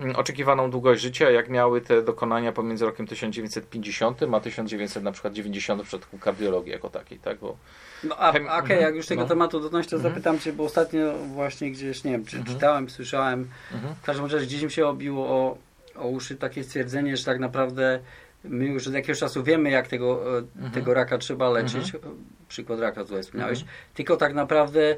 mm, 0.00 0.16
oczekiwaną 0.16 0.70
długość 0.70 1.02
życia, 1.02 1.30
jak 1.30 1.48
miały 1.48 1.80
te 1.80 2.02
dokonania 2.02 2.52
pomiędzy 2.52 2.84
rokiem 2.84 3.06
1950 3.06 4.22
a 4.22 4.40
1990 4.40 5.04
na 5.04 5.12
przykład 5.12 5.32
90 5.32 5.82
w 5.82 5.86
przypadku 5.86 6.18
kardiologii 6.18 6.72
jako 6.72 6.90
takiej, 6.90 7.18
tak? 7.18 7.38
Bo 7.38 7.56
no 8.04 8.16
a, 8.18 8.30
okej, 8.30 8.46
okay, 8.48 8.80
jak 8.80 8.94
już 8.94 9.06
tego 9.06 9.22
no. 9.22 9.28
tematu 9.28 9.60
dotknąć, 9.60 9.86
to 9.86 9.96
mhm. 9.96 10.14
zapytam 10.14 10.38
Cię, 10.38 10.52
bo 10.52 10.64
ostatnio 10.64 11.12
właśnie 11.18 11.70
gdzieś, 11.70 12.04
nie 12.04 12.10
wiem, 12.12 12.24
czy 12.24 12.36
mhm. 12.36 12.54
czytałem, 12.54 12.90
słyszałem, 12.90 13.48
mhm. 13.72 13.94
w 13.94 14.02
każdym 14.02 14.26
razie 14.26 14.46
gdzieś 14.46 14.62
mi 14.62 14.70
się 14.70 14.86
obiło 14.86 15.28
o, 15.28 15.56
o 15.96 16.08
uszy 16.08 16.36
takie 16.36 16.64
stwierdzenie, 16.64 17.16
że 17.16 17.24
tak 17.24 17.38
naprawdę 17.38 18.00
my 18.44 18.66
już 18.66 18.86
od 18.86 18.94
jakiegoś 18.94 19.18
czasu 19.18 19.42
wiemy, 19.42 19.70
jak 19.70 19.88
tego, 19.88 20.38
e, 20.38 20.38
mhm. 20.38 20.72
tego 20.72 20.94
raka 20.94 21.18
trzeba 21.18 21.50
leczyć. 21.50 21.94
Mhm. 21.94 22.24
Przykład 22.48 22.80
raka, 22.80 23.04
co 23.04 23.22
wspomniałeś. 23.22 23.60
Mhm. 23.60 23.78
Tylko 23.94 24.16
tak 24.16 24.34
naprawdę 24.34 24.96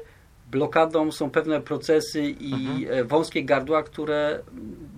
blokadą 0.51 1.11
są 1.11 1.29
pewne 1.29 1.61
procesy 1.61 2.21
i 2.21 2.53
mhm. 2.53 2.99
E, 2.99 3.03
wąskie 3.03 3.43
gardła, 3.43 3.83
które 3.83 4.39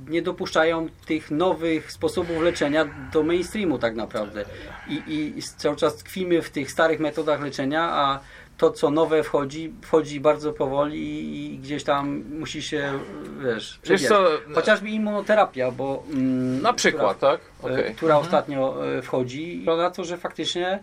nie 0.09 0.21
dopuszczają 0.21 0.87
tych 1.05 1.31
nowych 1.31 1.91
sposobów 1.91 2.41
leczenia 2.41 2.85
do 3.13 3.23
mainstreamu 3.23 3.79
tak 3.79 3.95
naprawdę. 3.95 4.45
I, 4.89 5.01
i 5.07 5.41
cały 5.41 5.75
czas 5.75 5.95
tkwimy 5.95 6.41
w 6.41 6.49
tych 6.49 6.71
starych 6.71 6.99
metodach 6.99 7.41
leczenia, 7.41 7.81
a 7.81 8.19
to, 8.57 8.71
co 8.71 8.89
nowe 8.89 9.23
wchodzi, 9.23 9.73
wchodzi 9.81 10.19
bardzo 10.19 10.53
powoli 10.53 11.35
i 11.53 11.57
gdzieś 11.57 11.83
tam 11.83 12.23
musi 12.39 12.61
się, 12.61 12.99
wiesz, 13.43 13.79
wiesz 13.83 14.07
co, 14.07 14.27
Chociażby 14.55 14.89
immunoterapia, 14.89 15.71
bo... 15.71 16.03
Mm, 16.13 16.61
na 16.61 16.73
przykład, 16.73 17.17
która, 17.17 17.31
tak? 17.31 17.41
E, 17.41 17.63
okay. 17.63 17.93
Która 17.95 18.15
mhm. 18.15 18.25
ostatnio 18.25 18.87
e, 18.97 19.01
wchodzi. 19.01 19.65
na 19.77 19.91
to, 19.91 20.03
że 20.03 20.17
faktycznie 20.17 20.79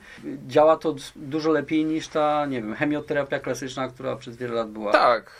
działa 0.46 0.76
to 0.76 0.94
dużo 1.16 1.50
lepiej 1.50 1.84
niż 1.84 2.08
ta, 2.08 2.46
nie 2.46 2.62
wiem, 2.62 2.74
chemioterapia 2.74 3.38
klasyczna, 3.38 3.88
która 3.88 4.16
przez 4.16 4.36
wiele 4.36 4.54
lat 4.54 4.70
była. 4.70 4.92
Tak. 4.92 5.30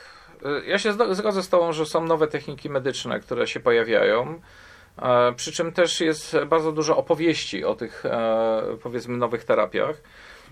E, 0.45 0.67
ja 0.67 0.79
się 0.79 0.93
zgodzę 0.93 1.43
z 1.43 1.49
Tobą, 1.49 1.73
że 1.73 1.87
są 1.87 2.05
nowe 2.05 2.27
techniki 2.27 2.71
medyczne, 2.71 3.21
które 3.21 3.47
się 3.47 3.61
pojawiają. 3.61 4.41
Przy 5.37 5.53
czym 5.53 5.73
też 5.73 6.01
jest 6.01 6.37
bardzo 6.47 6.73
dużo 6.73 6.97
opowieści 6.97 7.65
o 7.65 7.75
tych, 7.75 8.05
powiedzmy, 8.83 9.17
nowych 9.17 9.45
terapiach. 9.45 9.97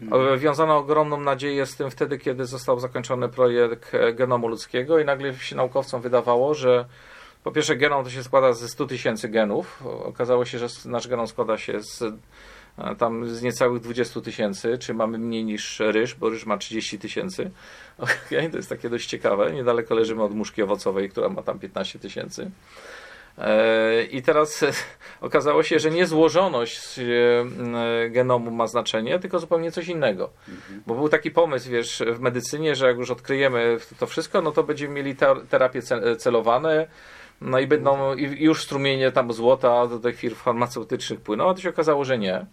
Mhm. 0.00 0.38
Wiązano 0.38 0.76
ogromną 0.76 1.20
nadzieję 1.20 1.66
z 1.66 1.76
tym 1.76 1.90
wtedy, 1.90 2.18
kiedy 2.18 2.44
został 2.44 2.80
zakończony 2.80 3.28
projekt 3.28 3.94
e, 3.94 4.12
genomu 4.12 4.48
ludzkiego 4.48 4.98
i 4.98 5.04
nagle 5.04 5.34
się 5.34 5.56
naukowcom 5.56 6.02
wydawało, 6.02 6.54
że 6.54 6.84
po 7.44 7.52
pierwsze 7.52 7.76
genom 7.76 8.04
to 8.04 8.10
się 8.10 8.22
składa 8.24 8.52
ze 8.52 8.68
100 8.68 8.86
tysięcy 8.86 9.28
genów. 9.28 9.82
Okazało 10.04 10.44
się, 10.44 10.58
że 10.58 10.66
nasz 10.84 11.08
genom 11.08 11.26
składa 11.26 11.58
się 11.58 11.82
z 11.82 12.02
e, 12.02 12.96
tam 12.98 13.28
z 13.28 13.42
niecałych 13.42 13.82
20 13.82 14.20
tysięcy, 14.20 14.78
czy 14.78 14.94
mamy 14.94 15.18
mniej 15.18 15.44
niż 15.44 15.80
ryż, 15.80 16.14
bo 16.14 16.28
ryż 16.28 16.46
ma 16.46 16.58
30 16.58 16.98
tysięcy. 16.98 17.50
Okay, 17.98 18.50
to 18.50 18.56
jest 18.56 18.68
takie 18.68 18.90
dość 18.90 19.08
ciekawe. 19.08 19.52
Niedaleko 19.52 19.94
leżymy 19.94 20.22
od 20.22 20.34
muszki 20.34 20.62
owocowej, 20.62 21.10
która 21.10 21.28
ma 21.28 21.42
tam 21.42 21.58
15 21.58 21.98
tysięcy. 21.98 22.50
E, 23.38 24.02
I 24.02 24.22
teraz 24.22 24.64
okazało 25.20 25.62
się, 25.62 25.78
że 25.78 25.90
nie 25.90 26.06
złożoność 26.06 26.98
e, 26.98 28.10
genomu 28.10 28.50
ma 28.50 28.66
znaczenie, 28.66 29.18
tylko 29.18 29.38
zupełnie 29.38 29.72
coś 29.72 29.88
innego. 29.88 30.30
Mhm. 30.48 30.82
Bo 30.86 30.94
był 30.94 31.08
taki 31.08 31.30
pomysł, 31.30 31.70
wiesz, 31.70 32.02
w 32.12 32.20
medycynie, 32.20 32.74
że 32.74 32.86
jak 32.86 32.96
już 32.96 33.10
odkryjemy 33.10 33.78
to 33.98 34.06
wszystko, 34.06 34.42
no 34.42 34.52
to 34.52 34.62
będziemy 34.62 34.94
mieli 34.94 35.16
terapie 35.48 35.82
celowane, 36.18 36.86
no 37.40 37.58
i 37.58 37.66
będą 37.66 38.14
i 38.14 38.44
już 38.44 38.62
strumienie 38.62 39.12
tam 39.12 39.32
złota 39.32 39.86
do 39.86 39.98
tych 39.98 40.16
firm 40.16 40.34
farmaceutycznych 40.34 41.20
płyną, 41.20 41.50
a 41.50 41.54
to 41.54 41.60
się 41.60 41.68
okazało, 41.68 42.04
że 42.04 42.18
nie. 42.18 42.46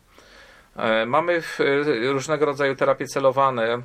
E, 0.76 1.06
mamy 1.06 1.42
e, 1.60 2.12
różnego 2.12 2.46
rodzaju 2.46 2.76
terapie 2.76 3.08
celowane, 3.08 3.82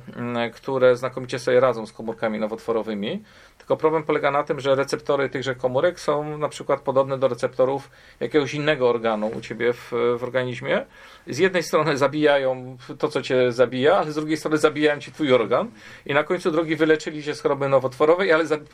które 0.53 0.97
znakomicie 0.97 1.39
sobie 1.39 1.59
radzą 1.59 1.85
z 1.85 1.93
komórkami 1.93 2.39
nowotworowymi. 2.39 3.23
Tylko 3.57 3.77
problem 3.77 4.03
polega 4.03 4.31
na 4.31 4.43
tym, 4.43 4.59
że 4.59 4.75
receptory 4.75 5.29
tychże 5.29 5.55
komórek 5.55 5.99
są 5.99 6.37
na 6.37 6.49
przykład 6.49 6.81
podobne 6.81 7.17
do 7.17 7.27
receptorów 7.27 7.89
jakiegoś 8.19 8.53
innego 8.53 8.89
organu 8.89 9.31
u 9.37 9.41
ciebie 9.41 9.73
w, 9.73 9.91
w 10.19 10.23
organizmie. 10.23 10.85
Z 11.27 11.37
jednej 11.37 11.63
strony 11.63 11.97
zabijają 11.97 12.77
to, 12.99 13.07
co 13.07 13.21
cię 13.21 13.51
zabija, 13.51 13.97
ale 13.97 14.11
z 14.11 14.15
drugiej 14.15 14.37
strony 14.37 14.57
zabijają 14.57 14.99
ci 14.99 15.11
twój 15.11 15.33
organ 15.33 15.71
i 16.05 16.13
na 16.13 16.23
końcu 16.23 16.51
drogi 16.51 16.75
wyleczyli 16.75 17.23
się 17.23 17.35
z 17.35 17.41
choroby 17.41 17.69
nowotworowej, 17.69 18.31
ale 18.31 18.45
za, 18.45 18.57
tak. 18.57 18.65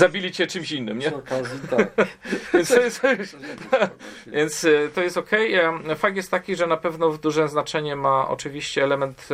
zabili 0.00 0.32
cię 0.32 0.46
czymś 0.46 0.72
innym, 0.72 0.98
nie? 0.98 1.16
okazji, 1.16 1.58
tak. 1.70 2.08
więc, 2.54 2.68
to 2.68 2.80
jest, 2.80 3.36
więc 4.26 4.64
e, 4.64 4.88
to 4.94 5.02
jest 5.02 5.16
ok. 5.16 5.30
Fakt 5.96 6.16
jest 6.16 6.30
taki, 6.30 6.56
że 6.56 6.66
na 6.66 6.76
pewno 6.76 7.10
duże 7.34 7.48
znaczenie 7.48 7.96
ma 7.96 8.28
oczywiście 8.28 8.84
element 8.84 9.28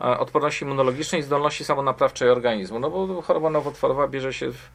E, 0.00 0.18
odporności 0.18 0.64
immunologicznej 0.64 1.20
i 1.20 1.24
zdolności 1.24 1.64
samonaprawczej 1.64 2.28
organizmu. 2.30 2.78
No 2.78 2.90
bo 2.90 3.22
choroba 3.22 3.50
nowotworowa 3.50 4.08
bierze 4.08 4.32
się 4.32 4.52
w, 4.52 4.70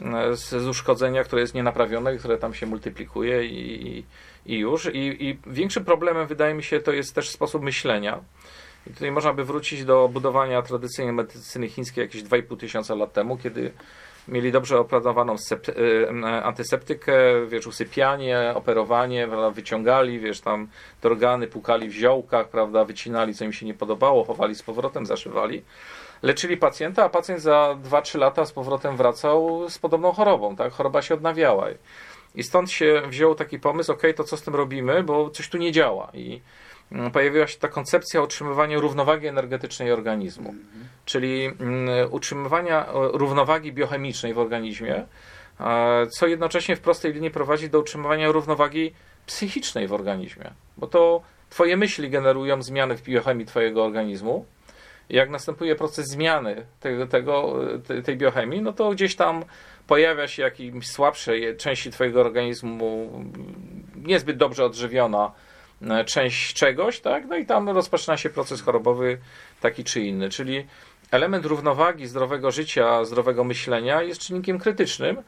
e, 0.00 0.36
z, 0.36 0.48
z 0.48 0.66
uszkodzenia, 0.66 1.24
które 1.24 1.42
jest 1.42 1.54
nienaprawione, 1.54 2.16
które 2.16 2.38
tam 2.38 2.54
się 2.54 2.66
multiplikuje 2.66 3.44
i, 3.44 4.04
i 4.46 4.58
już. 4.58 4.86
I, 4.86 5.28
I 5.28 5.38
większym 5.46 5.84
problemem 5.84 6.26
wydaje 6.26 6.54
mi 6.54 6.62
się 6.62 6.80
to 6.80 6.92
jest 6.92 7.14
też 7.14 7.30
sposób 7.30 7.62
myślenia. 7.62 8.20
I 8.90 8.92
tutaj 8.92 9.10
można 9.10 9.32
by 9.32 9.44
wrócić 9.44 9.84
do 9.84 10.08
budowania 10.08 10.62
tradycyjnej 10.62 11.14
medycyny 11.14 11.68
chińskiej 11.68 12.02
jakieś 12.02 12.22
2,5 12.22 12.56
tysiąca 12.56 12.94
lat 12.94 13.12
temu, 13.12 13.36
kiedy 13.36 13.72
mieli 14.28 14.52
dobrze 14.52 14.78
opracowaną 14.78 15.34
y, 15.34 16.08
antyseptykę, 16.44 17.12
wiesz, 17.48 17.66
usypianie, 17.66 18.52
operowanie, 18.54 19.28
wyciągali, 19.54 20.20
wiesz, 20.20 20.40
tam 20.40 20.68
te 21.00 21.08
organy 21.08 21.46
pukali 21.46 21.88
w 21.88 21.92
ziołkach, 21.92 22.48
prawda, 22.48 22.84
wycinali, 22.84 23.34
co 23.34 23.44
im 23.44 23.52
się 23.52 23.66
nie 23.66 23.74
podobało, 23.74 24.24
chowali 24.24 24.54
z 24.54 24.62
powrotem, 24.62 25.06
zaszywali. 25.06 25.62
Leczyli 26.22 26.56
pacjenta, 26.56 27.04
a 27.04 27.08
pacjent 27.08 27.40
za 27.40 27.76
2-3 27.84 28.18
lata 28.18 28.44
z 28.44 28.52
powrotem 28.52 28.96
wracał 28.96 29.66
z 29.68 29.78
podobną 29.78 30.12
chorobą, 30.12 30.56
tak? 30.56 30.72
Choroba 30.72 31.02
się 31.02 31.14
odnawiała. 31.14 31.66
I 32.34 32.42
stąd 32.42 32.70
się 32.70 33.02
wziął 33.08 33.34
taki 33.34 33.58
pomysł, 33.58 33.92
ok, 33.92 34.02
to 34.16 34.24
co 34.24 34.36
z 34.36 34.42
tym 34.42 34.54
robimy, 34.54 35.02
bo 35.02 35.30
coś 35.30 35.48
tu 35.48 35.58
nie 35.58 35.72
działa. 35.72 36.10
I 36.14 36.40
pojawiła 37.12 37.46
się 37.46 37.58
ta 37.58 37.68
koncepcja 37.68 38.22
utrzymywania 38.22 38.78
równowagi 38.78 39.26
energetycznej 39.26 39.92
organizmu 39.92 40.54
czyli 41.10 41.46
mm, 41.46 41.88
utrzymywania 42.10 42.86
e, 42.86 42.90
równowagi 43.12 43.72
biochemicznej 43.72 44.34
w 44.34 44.38
organizmie, 44.38 45.06
e, 45.60 46.06
co 46.06 46.26
jednocześnie 46.26 46.76
w 46.76 46.80
prostej 46.80 47.12
linii 47.12 47.30
prowadzi 47.30 47.70
do 47.70 47.80
utrzymywania 47.80 48.32
równowagi 48.32 48.92
psychicznej 49.26 49.88
w 49.88 49.92
organizmie, 49.92 50.50
bo 50.76 50.86
to 50.86 51.22
Twoje 51.50 51.76
myśli 51.76 52.10
generują 52.10 52.62
zmiany 52.62 52.96
w 52.96 53.02
biochemii 53.02 53.46
Twojego 53.46 53.84
organizmu. 53.84 54.44
Jak 55.08 55.30
następuje 55.30 55.76
proces 55.76 56.06
zmiany 56.06 56.66
tego, 56.80 57.06
tego, 57.06 57.54
tej 58.04 58.16
biochemii, 58.16 58.62
no 58.62 58.72
to 58.72 58.90
gdzieś 58.90 59.16
tam 59.16 59.44
pojawia 59.86 60.28
się 60.28 60.42
jakieś 60.42 60.86
słabsze 60.86 61.32
części 61.54 61.90
Twojego 61.90 62.20
organizmu, 62.20 63.10
niezbyt 63.96 64.36
dobrze 64.36 64.64
odżywiona 64.64 65.26
e, 65.26 65.49
część 66.06 66.54
czegoś, 66.54 67.00
tak? 67.00 67.26
No 67.26 67.36
i 67.36 67.46
tam 67.46 67.68
rozpoczyna 67.68 68.16
się 68.16 68.30
proces 68.30 68.62
chorobowy 68.62 69.18
taki 69.60 69.84
czy 69.84 70.00
inny. 70.00 70.28
Czyli 70.30 70.66
element 71.10 71.46
równowagi 71.46 72.06
zdrowego 72.06 72.50
życia, 72.50 73.04
zdrowego 73.04 73.44
myślenia 73.44 74.02
jest 74.02 74.20
czynnikiem 74.20 74.58
krytycznym 74.58 75.22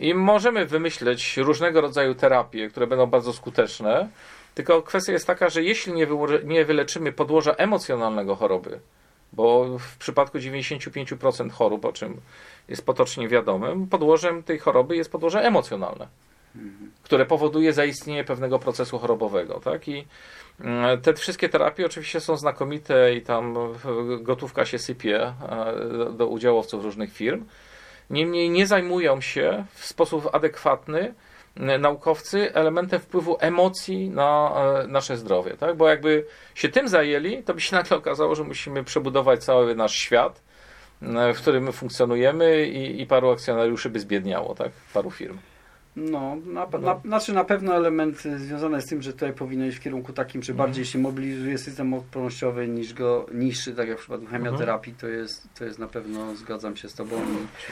i 0.00 0.14
możemy 0.14 0.66
wymyśleć 0.66 1.36
różnego 1.36 1.80
rodzaju 1.80 2.14
terapie, 2.14 2.68
które 2.68 2.86
będą 2.86 3.06
bardzo 3.06 3.32
skuteczne. 3.32 4.08
Tylko 4.54 4.82
kwestia 4.82 5.12
jest 5.12 5.26
taka, 5.26 5.48
że 5.48 5.62
jeśli 5.62 5.92
nie, 5.92 6.06
nie 6.44 6.64
wyleczymy 6.64 7.12
podłoża 7.12 7.52
emocjonalnego 7.52 8.36
choroby, 8.36 8.80
bo 9.32 9.78
w 9.78 9.96
przypadku 9.96 10.38
95% 10.38 11.50
chorób, 11.50 11.84
o 11.84 11.92
czym 11.92 12.20
jest 12.68 12.86
potocznie 12.86 13.28
wiadomym, 13.28 13.86
podłożem 13.86 14.42
tej 14.42 14.58
choroby 14.58 14.96
jest 14.96 15.12
podłoże 15.12 15.40
emocjonalne, 15.40 16.08
które 17.02 17.26
powoduje 17.26 17.72
zaistnienie 17.72 18.24
pewnego 18.24 18.58
procesu 18.58 18.98
chorobowego. 18.98 19.60
Tak? 19.60 19.88
I 19.88 20.06
Mm, 20.60 21.00
te 21.00 21.14
wszystkie 21.14 21.48
terapie 21.48 21.86
oczywiście 21.86 22.20
są 22.20 22.36
znakomite 22.36 23.14
i 23.14 23.22
tam 23.22 23.54
gotówka 24.20 24.64
się 24.64 24.78
sypie 24.78 25.20
e, 25.20 25.32
do 26.12 26.26
udziałowców 26.26 26.84
różnych 26.84 27.12
firm. 27.12 27.44
Niemniej 28.10 28.50
nie 28.50 28.66
zajmują 28.66 29.20
się 29.20 29.64
w 29.74 29.86
sposób 29.86 30.34
adekwatny 30.34 31.14
naukowcy 31.78 32.54
elementem 32.54 33.00
wpływu 33.00 33.36
emocji 33.40 34.10
na 34.10 34.52
e, 34.84 34.86
nasze 34.86 35.16
zdrowie. 35.16 35.56
Tak? 35.56 35.76
Bo 35.76 35.88
jakby 35.88 36.26
się 36.54 36.68
tym 36.68 36.88
zajęli, 36.88 37.42
to 37.42 37.54
by 37.54 37.60
się 37.60 37.76
nagle 37.76 37.96
okazało, 37.96 38.34
że 38.34 38.44
musimy 38.44 38.84
przebudować 38.84 39.44
cały 39.44 39.74
nasz 39.74 39.94
świat, 39.94 40.42
w 41.34 41.36
którym 41.36 41.64
my 41.64 41.72
funkcjonujemy 41.72 42.66
i, 42.66 43.00
i 43.02 43.06
paru 43.06 43.30
akcjonariuszy 43.30 43.90
by 43.90 44.00
zbiedniało, 44.00 44.54
tak? 44.54 44.70
paru 44.94 45.10
firm. 45.10 45.38
No, 45.96 46.36
na, 46.46 46.66
na, 46.78 47.00
znaczy 47.04 47.32
na 47.32 47.44
pewno 47.44 47.74
element 47.74 48.22
związany 48.36 48.82
z 48.82 48.86
tym, 48.86 49.02
że 49.02 49.12
tutaj 49.12 49.32
powinno 49.32 49.66
iść 49.66 49.76
w 49.78 49.80
kierunku 49.80 50.12
takim, 50.12 50.42
że 50.42 50.54
bardziej 50.54 50.82
mhm. 50.82 50.92
się 50.92 50.98
mobilizuje 50.98 51.58
system 51.58 51.94
odpornościowy 51.94 52.68
niż 52.68 52.94
go 52.94 53.26
niższy, 53.34 53.74
tak 53.74 53.88
jak 53.88 53.96
w 53.98 54.00
przypadku 54.00 54.26
chemioterapii, 54.26 54.94
to 54.94 55.06
jest, 55.06 55.48
to 55.58 55.64
jest 55.64 55.78
na 55.78 55.86
pewno, 55.86 56.34
zgadzam 56.34 56.76
się 56.76 56.88
z 56.88 56.94
Tobą. 56.94 57.16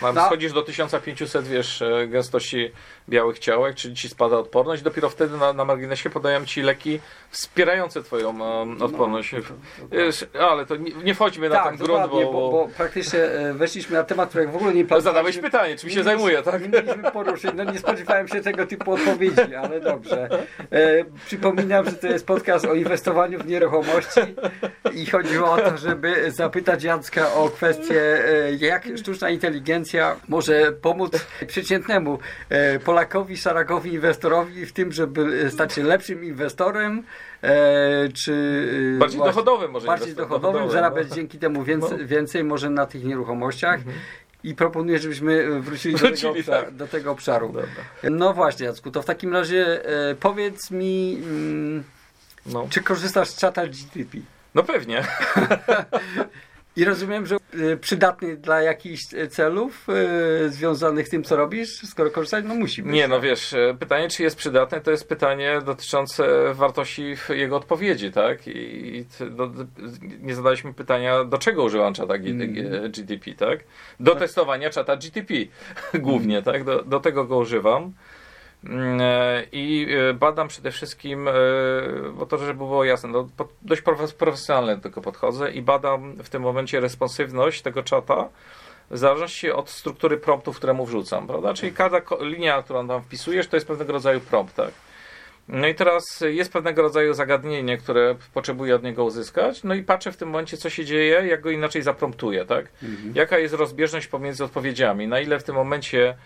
Mam, 0.03 0.15
no. 0.15 0.27
Schodzisz 0.27 0.53
do 0.53 0.63
1500, 0.63 1.47
wiesz, 1.49 1.83
e, 1.83 2.09
gęstości 2.09 2.71
białych 3.09 3.39
ciałek, 3.39 3.77
czyli 3.77 3.95
Ci 3.95 4.09
spada 4.09 4.39
odporność, 4.39 4.83
dopiero 4.83 5.11
wtedy 5.11 5.37
na, 5.37 5.53
na 5.53 5.65
marginesie 5.65 6.11
podają 6.11 6.45
Ci 6.45 6.63
leki 6.63 7.01
wspierające 7.31 8.03
Twoją 8.03 8.41
um, 8.41 8.83
odporność. 8.83 9.33
No, 9.33 9.39
to, 9.41 10.29
to, 10.33 10.51
ale 10.51 10.67
to 10.67 10.77
nie, 10.77 10.93
nie 10.93 11.15
wchodźmy 11.15 11.49
na 11.49 11.55
tak, 11.55 11.65
ten 11.65 11.77
grunt, 11.77 12.11
bo, 12.11 12.33
bo... 12.33 12.51
bo 12.51 12.69
praktycznie 12.77 13.21
e, 13.21 13.55
weszliśmy 13.55 13.97
na 13.97 14.05
temat, 14.05 14.29
który 14.29 14.47
w 14.47 14.57
ogóle 14.57 14.75
nie 14.75 14.85
planowaliśmy. 14.85 15.13
Zadałeś 15.13 15.39
pytanie, 15.39 15.77
czym 15.77 15.91
się 15.91 16.03
zajmuje, 16.03 16.43
tak? 16.43 16.63
Nie 16.63 16.69
mieliśmy 16.69 17.11
poruszyć, 17.11 17.51
no 17.55 17.65
nie 17.65 17.79
spodziewałem 17.79 18.14
spodziewałem 18.15 18.29
się 18.29 18.41
tego 18.41 18.67
typu 18.67 18.93
odpowiedzi, 18.93 19.55
ale 19.55 19.81
dobrze. 19.81 20.29
E, 20.71 21.05
przypominam, 21.27 21.85
że 21.85 21.93
to 21.93 22.07
jest 22.07 22.27
podcast 22.27 22.65
o 22.65 22.75
inwestowaniu 22.75 23.39
w 23.39 23.47
nieruchomości 23.47 24.21
i 24.95 25.07
chodziło 25.07 25.53
o 25.53 25.57
to, 25.57 25.77
żeby 25.77 26.31
zapytać 26.31 26.85
Jacka 26.85 27.35
o 27.35 27.49
kwestię, 27.49 28.01
e, 28.01 28.55
jak 28.55 28.85
sztuczna 28.97 29.31
inteligencja 29.31 30.17
może 30.29 30.73
pomóc 30.73 31.27
przeciętnemu 31.47 32.19
e, 32.49 32.79
Polakowi, 32.79 33.37
szarakowi, 33.37 33.95
inwestorowi 33.95 34.67
w 34.67 34.73
tym, 34.73 34.93
żeby 34.93 35.51
stać 35.51 35.73
się 35.73 35.83
lepszym 35.83 36.25
inwestorem, 36.25 37.03
E, 37.43 38.09
czy 38.09 38.97
bardziej 38.99 39.21
dochodowym 39.21 39.71
może 39.71 39.87
bardziej 39.87 40.15
dochodowym, 40.15 40.71
zarabiać 40.71 41.09
no. 41.09 41.17
dzięki 41.17 41.39
temu 41.39 41.65
więcej, 41.65 41.99
no. 41.99 42.07
więcej 42.07 42.45
może 42.45 42.71
na 42.71 42.87
tych 42.87 43.05
nieruchomościach 43.05 43.79
mhm 43.79 43.97
i 44.45 44.55
proponuję, 44.55 44.99
żebyśmy 44.99 45.61
wrócili, 45.61 45.95
do, 45.95 46.01
tego, 46.01 46.31
obszaru, 46.31 46.65
tak. 46.65 46.75
do 46.75 46.89
tego 46.89 47.11
obszaru. 47.11 47.47
Dobra. 47.47 48.11
No 48.11 48.35
właśnie, 48.35 48.67
Jacku, 48.67 48.91
to 48.91 49.03
w 49.03 49.05
takim 49.05 49.33
razie 49.33 49.89
e, 50.11 50.15
powiedz 50.15 50.71
mi, 50.71 51.23
mm, 51.23 51.85
no. 52.47 52.67
czy 52.71 52.81
korzystasz 52.83 53.29
z 53.29 53.37
czata 53.37 53.67
GTP? 53.67 54.19
No 54.55 54.63
pewnie. 54.63 55.05
I 56.77 56.85
rozumiem, 56.85 57.27
że 57.27 57.37
y, 57.55 57.77
przydatny 57.77 58.37
dla 58.37 58.63
jakichś 58.63 59.03
celów 59.31 59.87
y, 60.47 60.51
związanych 60.51 61.07
z 61.09 61.11
tym, 61.11 61.25
co 61.25 61.37
robisz, 61.37 61.89
skoro 61.89 62.11
korzystać, 62.11 62.45
no 62.49 62.55
musi 62.55 62.83
być. 62.83 62.93
Nie, 62.93 63.09
no 63.09 63.21
wiesz, 63.21 63.55
pytanie, 63.79 64.09
czy 64.09 64.23
jest 64.23 64.37
przydatny, 64.37 64.81
to 64.81 64.91
jest 64.91 65.09
pytanie 65.09 65.61
dotyczące 65.65 66.55
wartości 66.55 67.17
jego 67.29 67.57
odpowiedzi, 67.57 68.13
tak? 68.13 68.39
I 68.47 69.07
do, 69.31 69.51
nie 70.21 70.35
zadaliśmy 70.35 70.75
pytania, 70.75 71.25
do 71.25 71.39
czego 71.39 71.65
używam 71.65 71.95
czata 71.95 72.19
GTP, 72.19 73.31
mm. 73.31 73.37
tak? 73.39 73.65
Do 74.01 74.11
tak. 74.11 74.21
testowania 74.21 74.71
czata 74.71 74.97
GTP 74.97 75.35
głównie, 75.99 76.43
tak? 76.43 76.65
Do, 76.65 76.83
do 76.83 77.01
tego 77.01 77.25
go 77.25 77.37
używam. 77.37 77.93
Mm, 78.67 79.01
e, 79.01 79.43
I 79.53 79.87
e, 80.11 80.15
badam 80.15 80.49
przede 80.49 80.71
wszystkim, 80.71 81.29
e, 81.29 81.33
bo 82.15 82.27
to, 82.27 82.39
żeby 82.39 82.55
było 82.55 82.85
jasne, 82.85 83.09
no, 83.09 83.29
dość 83.63 83.83
profesjonalnie 84.19 84.77
do 84.77 84.83
tego 84.83 85.01
podchodzę 85.01 85.53
i 85.53 85.63
badam 85.63 86.17
w 86.17 86.29
tym 86.29 86.43
momencie 86.43 86.81
responsywność 86.81 87.63
tego 87.63 87.83
czata 87.83 88.29
w 88.91 88.99
zależności 88.99 89.51
od 89.51 89.71
struktury 89.71 90.17
promptów, 90.17 90.57
które 90.57 90.73
mu 90.73 90.87
wrzucam, 90.87 91.27
prawda? 91.27 91.55
Czyli 91.55 91.73
każda 91.73 92.01
linia, 92.21 92.63
którą 92.63 92.89
tam 92.89 93.03
wpisujesz, 93.03 93.47
to 93.47 93.57
jest 93.57 93.67
pewnego 93.67 93.93
rodzaju 93.93 94.21
prompt, 94.21 94.55
tak? 94.55 94.71
No 95.49 95.67
i 95.67 95.75
teraz 95.75 96.25
jest 96.27 96.53
pewnego 96.53 96.83
rodzaju 96.83 97.15
zagadnienie, 97.15 97.79
które 97.79 98.15
potrzebuję 98.35 98.75
od 98.75 98.83
niego 98.83 99.05
uzyskać, 99.05 99.65
no 99.65 99.75
i 99.75 99.83
patrzę 99.83 100.13
w 100.13 100.17
tym 100.17 100.29
momencie, 100.29 100.57
co 100.57 100.71
się 100.71 100.85
dzieje, 100.85 101.27
jak 101.27 101.41
go 101.41 101.51
inaczej 101.51 101.83
zapromptuję, 101.83 102.45
tak? 102.45 102.67
Mhm. 102.83 103.13
Jaka 103.15 103.39
jest 103.39 103.55
rozbieżność 103.55 104.07
pomiędzy 104.07 104.45
odpowiedziami, 104.45 105.09
na 105.09 105.21
ile 105.21 105.39
w 105.39 105.45
tym 105.45 105.55
momencie 105.55 106.17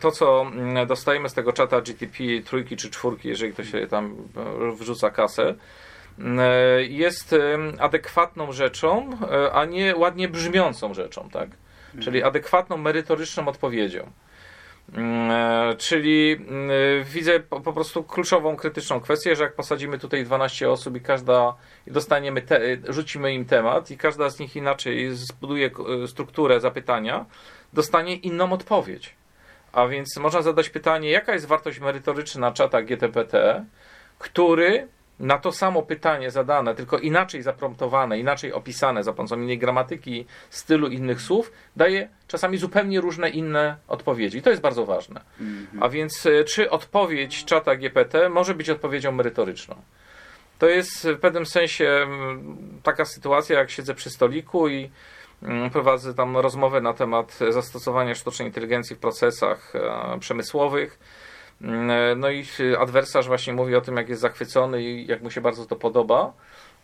to, 0.00 0.10
co 0.10 0.42
mm, 0.42 0.86
dostajemy 0.86 1.28
z 1.28 1.34
tego 1.34 1.52
czata 1.52 1.80
GTP 1.80 2.18
trójki 2.44 2.76
czy 2.76 2.90
czwórki, 2.90 3.28
jeżeli 3.28 3.52
to 3.52 3.64
się 3.64 3.86
tam 3.86 4.16
e, 4.36 4.72
wrzuca 4.72 5.10
kasę, 5.10 5.54
mm, 6.18 6.40
e, 6.40 6.82
jest 6.82 7.34
adekwatną 7.78 8.52
rzeczą, 8.52 9.10
e, 9.30 9.52
a 9.52 9.64
nie 9.64 9.96
ładnie 9.96 10.28
brzmiącą 10.28 10.94
rzeczą, 10.94 11.28
tak? 11.32 11.48
Czyli 11.92 12.18
mhm. 12.18 12.24
adekwatną, 12.24 12.76
merytoryczną 12.76 13.48
odpowiedzią. 13.48 14.10
Mm, 14.92 15.76
czyli 15.76 16.32
mm, 16.32 16.70
widzę 17.04 17.40
po, 17.40 17.72
prostu 17.72 18.04
kluczową, 18.04 18.56
krytyczną 18.56 19.00
kwestię, 19.00 19.36
że 19.36 19.44
jak 19.44 19.54
posadzimy 19.54 19.98
tutaj 19.98 20.24
12 20.24 20.70
osób 20.70 20.96
i 20.96 21.00
każda 21.00 21.54
dostaniemy, 21.86 22.42
te, 22.42 22.60
rzucimy 22.88 23.34
im 23.34 23.44
temat 23.44 23.90
i 23.90 23.96
każda 23.96 24.30
z 24.30 24.38
nich 24.38 24.56
inaczej 24.56 25.14
zbuduje 25.14 25.70
strukturę 26.06 26.60
zapytania, 26.60 27.24
dostanie 27.72 28.16
inną 28.16 28.52
odpowiedź. 28.52 29.14
A 29.74 29.86
więc 29.86 30.16
można 30.16 30.42
zadać 30.42 30.68
pytanie, 30.68 31.10
jaka 31.10 31.32
jest 31.32 31.46
wartość 31.46 31.80
merytoryczna 31.80 32.52
czata 32.52 32.82
GTPT, 32.82 33.64
który 34.18 34.88
na 35.20 35.38
to 35.38 35.52
samo 35.52 35.82
pytanie 35.82 36.30
zadane, 36.30 36.74
tylko 36.74 36.98
inaczej 36.98 37.42
zapromptowane, 37.42 38.18
inaczej 38.18 38.52
opisane 38.52 39.04
za 39.04 39.12
pomocą 39.12 39.40
innej 39.40 39.58
gramatyki, 39.58 40.26
stylu 40.50 40.88
innych 40.88 41.20
słów, 41.20 41.52
daje 41.76 42.08
czasami 42.28 42.58
zupełnie 42.58 43.00
różne 43.00 43.30
inne 43.30 43.76
odpowiedzi. 43.88 44.38
I 44.38 44.42
to 44.42 44.50
jest 44.50 44.62
bardzo 44.62 44.86
ważne. 44.86 45.20
Mhm. 45.40 45.82
A 45.82 45.88
więc 45.88 46.26
e, 46.26 46.44
czy 46.44 46.70
odpowiedź 46.70 47.44
czata 47.44 47.76
GPT 47.76 48.28
może 48.28 48.54
być 48.54 48.70
odpowiedzią 48.70 49.12
merytoryczną? 49.12 49.76
To 50.58 50.68
jest 50.68 51.08
w 51.08 51.18
pewnym 51.18 51.46
sensie 51.46 52.06
taka 52.82 53.04
sytuacja, 53.04 53.58
jak 53.58 53.70
siedzę 53.70 53.94
przy 53.94 54.10
stoliku 54.10 54.68
i 54.68 54.90
prowadzę 55.72 56.14
tam 56.14 56.36
rozmowę 56.36 56.80
na 56.80 56.94
temat 56.94 57.38
zastosowania 57.50 58.14
sztucznej 58.14 58.48
inteligencji 58.48 58.96
w 58.96 58.98
procesach 58.98 59.72
e, 59.76 60.18
przemysłowych 60.20 60.98
Mm, 61.60 61.90
e, 61.90 62.14
no 62.16 62.30
i 62.30 62.44
adwersarz 62.78 63.26
właśnie 63.26 63.52
mówi 63.52 63.74
o 63.76 63.80
tym, 63.80 63.96
jak 63.96 64.08
jest 64.08 64.22
zachwycony 64.22 64.82
i 64.82 65.06
jak 65.06 65.22
mu 65.22 65.30
się 65.30 65.40
bardzo 65.40 65.66
to 65.66 65.76
podoba. 65.76 66.32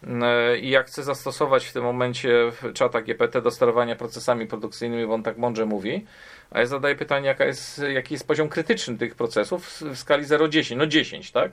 Mm, 0.03 0.23
e, 0.23 0.59
I 0.59 0.71
jak 0.71 0.87
chce 0.87 1.03
zastosować 1.03 1.67
w 1.67 1.73
tym 1.73 1.85
momencie 1.85 2.53
czata 2.75 3.03
GPT 3.03 3.43
do 3.43 3.51
sterowania 3.51 3.97
procesami 3.97 4.47
produkcyjnymi, 4.47 5.07
bo 5.07 5.15
on 5.15 5.23
tak 5.23 5.39
mądrze 5.39 5.67
mówi. 5.67 6.07
A 6.51 6.61
ja 6.61 6.67
zadaję 6.67 6.97
pytanie, 6.97 7.27
jaka 7.27 7.45
jest, 7.45 7.83
jaki 7.89 8.15
jest 8.15 8.27
poziom 8.27 8.49
krytyczny 8.49 8.99
tych 8.99 9.15
procesów 9.15 9.81
w 9.81 9.99
skali 9.99 10.25
0-10. 10.25 10.77
No 10.77 10.87
10, 10.87 11.33
tak? 11.33 11.53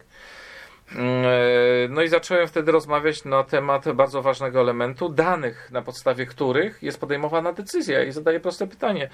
Mm, 0.96 1.26
e, 1.26 1.88
no 1.90 2.02
i 2.02 2.08
zacząłem 2.08 2.48
wtedy 2.48 2.72
rozmawiać 2.72 3.26
na 3.26 3.44
temat 3.44 3.92
bardzo 3.92 4.22
ważnego 4.22 4.62
elementu 4.62 5.10
danych, 5.10 5.72
na 5.72 5.82
podstawie 5.82 6.26
których 6.26 6.84
jest 6.84 7.00
podejmowana 7.00 7.54
decyzja. 7.54 8.04
I 8.04 8.12
zadaję 8.12 8.40
proste 8.40 8.68
pytanie. 8.68 9.10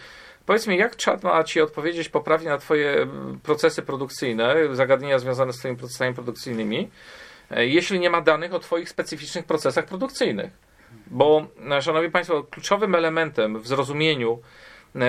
Powiedz 0.46 0.68
mi, 0.68 0.77
jak 0.77 0.96
czat 0.96 1.24
ma 1.24 1.44
Ci 1.44 1.62
odpowiedzieć 1.62 2.10
poprawnie 2.10 2.50
na 2.50 2.58
Twoje 2.58 3.08
procesy 3.44 3.82
produkcyjne, 3.82 4.56
zagadnienia 4.72 5.20
związane 5.20 5.53
z 5.53 5.58
Twoimi 5.58 5.77
procesami 5.77 6.15
produkcyjnymi, 6.15 6.89
e, 7.51 7.65
jeśli 7.68 8.00
nie 8.00 8.10
ma 8.10 8.22
danych 8.22 8.53
o 8.53 8.60
Twoich 8.60 8.89
specyficznych 8.89 9.46
procesach 9.46 9.86
produkcyjnych? 9.86 10.51
Bo, 11.08 11.48
e, 11.72 11.82
Szanowni 11.82 12.12
Państwo, 12.12 12.44
kluczowym 12.44 12.96
elementem 12.96 13.60
w 13.60 13.68
zrozumieniu 13.68 14.39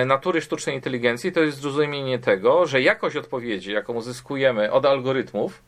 natury 0.05 0.41
sztucznej 0.41 0.75
inteligencji 0.75 1.31
to 1.31 1.39
jest 1.39 1.57
zrozumienie 1.57 2.19
tego, 2.19 2.65
że 2.65 2.81
jakość 2.81 3.15
odpowiedzi, 3.15 3.71
jaką 3.71 3.93
uzyskujemy 3.93 4.71
od 4.71 4.85
algorytmów, 4.85 5.61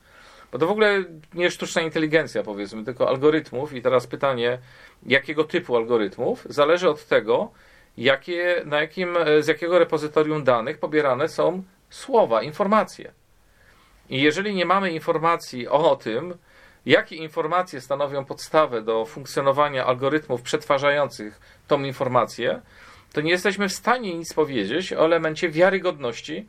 bo 0.51 0.58
to 0.58 0.68
w 0.68 0.72
ogóle 0.72 1.04
nie 1.34 1.51
sztuczna 1.51 1.82
inteligencja, 1.82 2.44
powiedzmy, 2.44 2.84
tylko 2.84 3.10
algorytmów, 3.10 3.74
i 3.74 3.82
teraz 3.82 4.08
pytanie, 4.08 4.60
jakiego 5.06 5.44
typu 5.44 5.75
algorytmów, 5.75 6.48
zależy 6.50 6.89
od 6.89 7.06
tego, 7.06 7.51
jakie, 7.98 8.62
na 8.66 8.82
jakim, 8.82 9.18
e, 9.18 9.44
z 9.44 9.48
jakiego 9.48 9.80
repozytorium 9.80 10.44
danych 10.44 10.77
pobierane 10.77 11.30
są 11.30 11.63
słowa, 11.89 12.42
informacje. 12.42 13.12
I 14.10 14.22
jeżeli 14.22 14.56
nie 14.56 14.66
mamy 14.66 14.92
informacji 14.92 15.68
o 15.68 15.96
tym, 15.96 16.34
jakie 16.86 17.16
informacje 17.16 17.82
stanowią 17.82 18.25
podstawę 18.25 18.82
do 18.82 19.06
funkcjonowania 19.06 19.86
algorytmów 19.86 20.42
przetwarzających 20.42 21.39
tą 21.68 21.84
informację, 21.84 22.62
to 23.13 23.22
nie 23.22 23.32
jesteśmy 23.32 23.70
w 23.70 23.74
stanie 23.74 24.18
nic 24.18 24.34
powiedzieć 24.34 24.94
o 24.94 25.06
elemencie 25.06 25.50
wiarygodności 25.50 26.48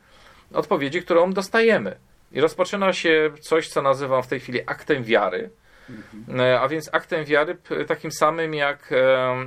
odpowiedzi, 0.53 1.01
którą 1.01 1.33
dostajemy. 1.33 1.95
I 2.31 2.41
rozpoczyna 2.41 2.93
się 2.93 3.31
coś, 3.41 3.67
co 3.67 3.81
nazywam 3.81 4.23
w 4.23 4.27
tej 4.27 4.39
chwili 4.39 4.59
aktem 4.65 5.03
wiary. 5.03 5.49
Mhm. 5.89 6.61
A 6.61 6.67
więc 6.67 6.89
aktem 6.93 7.25
wiary 7.25 7.57
takim 7.87 8.11
samym 8.11 8.53
jak 8.53 8.93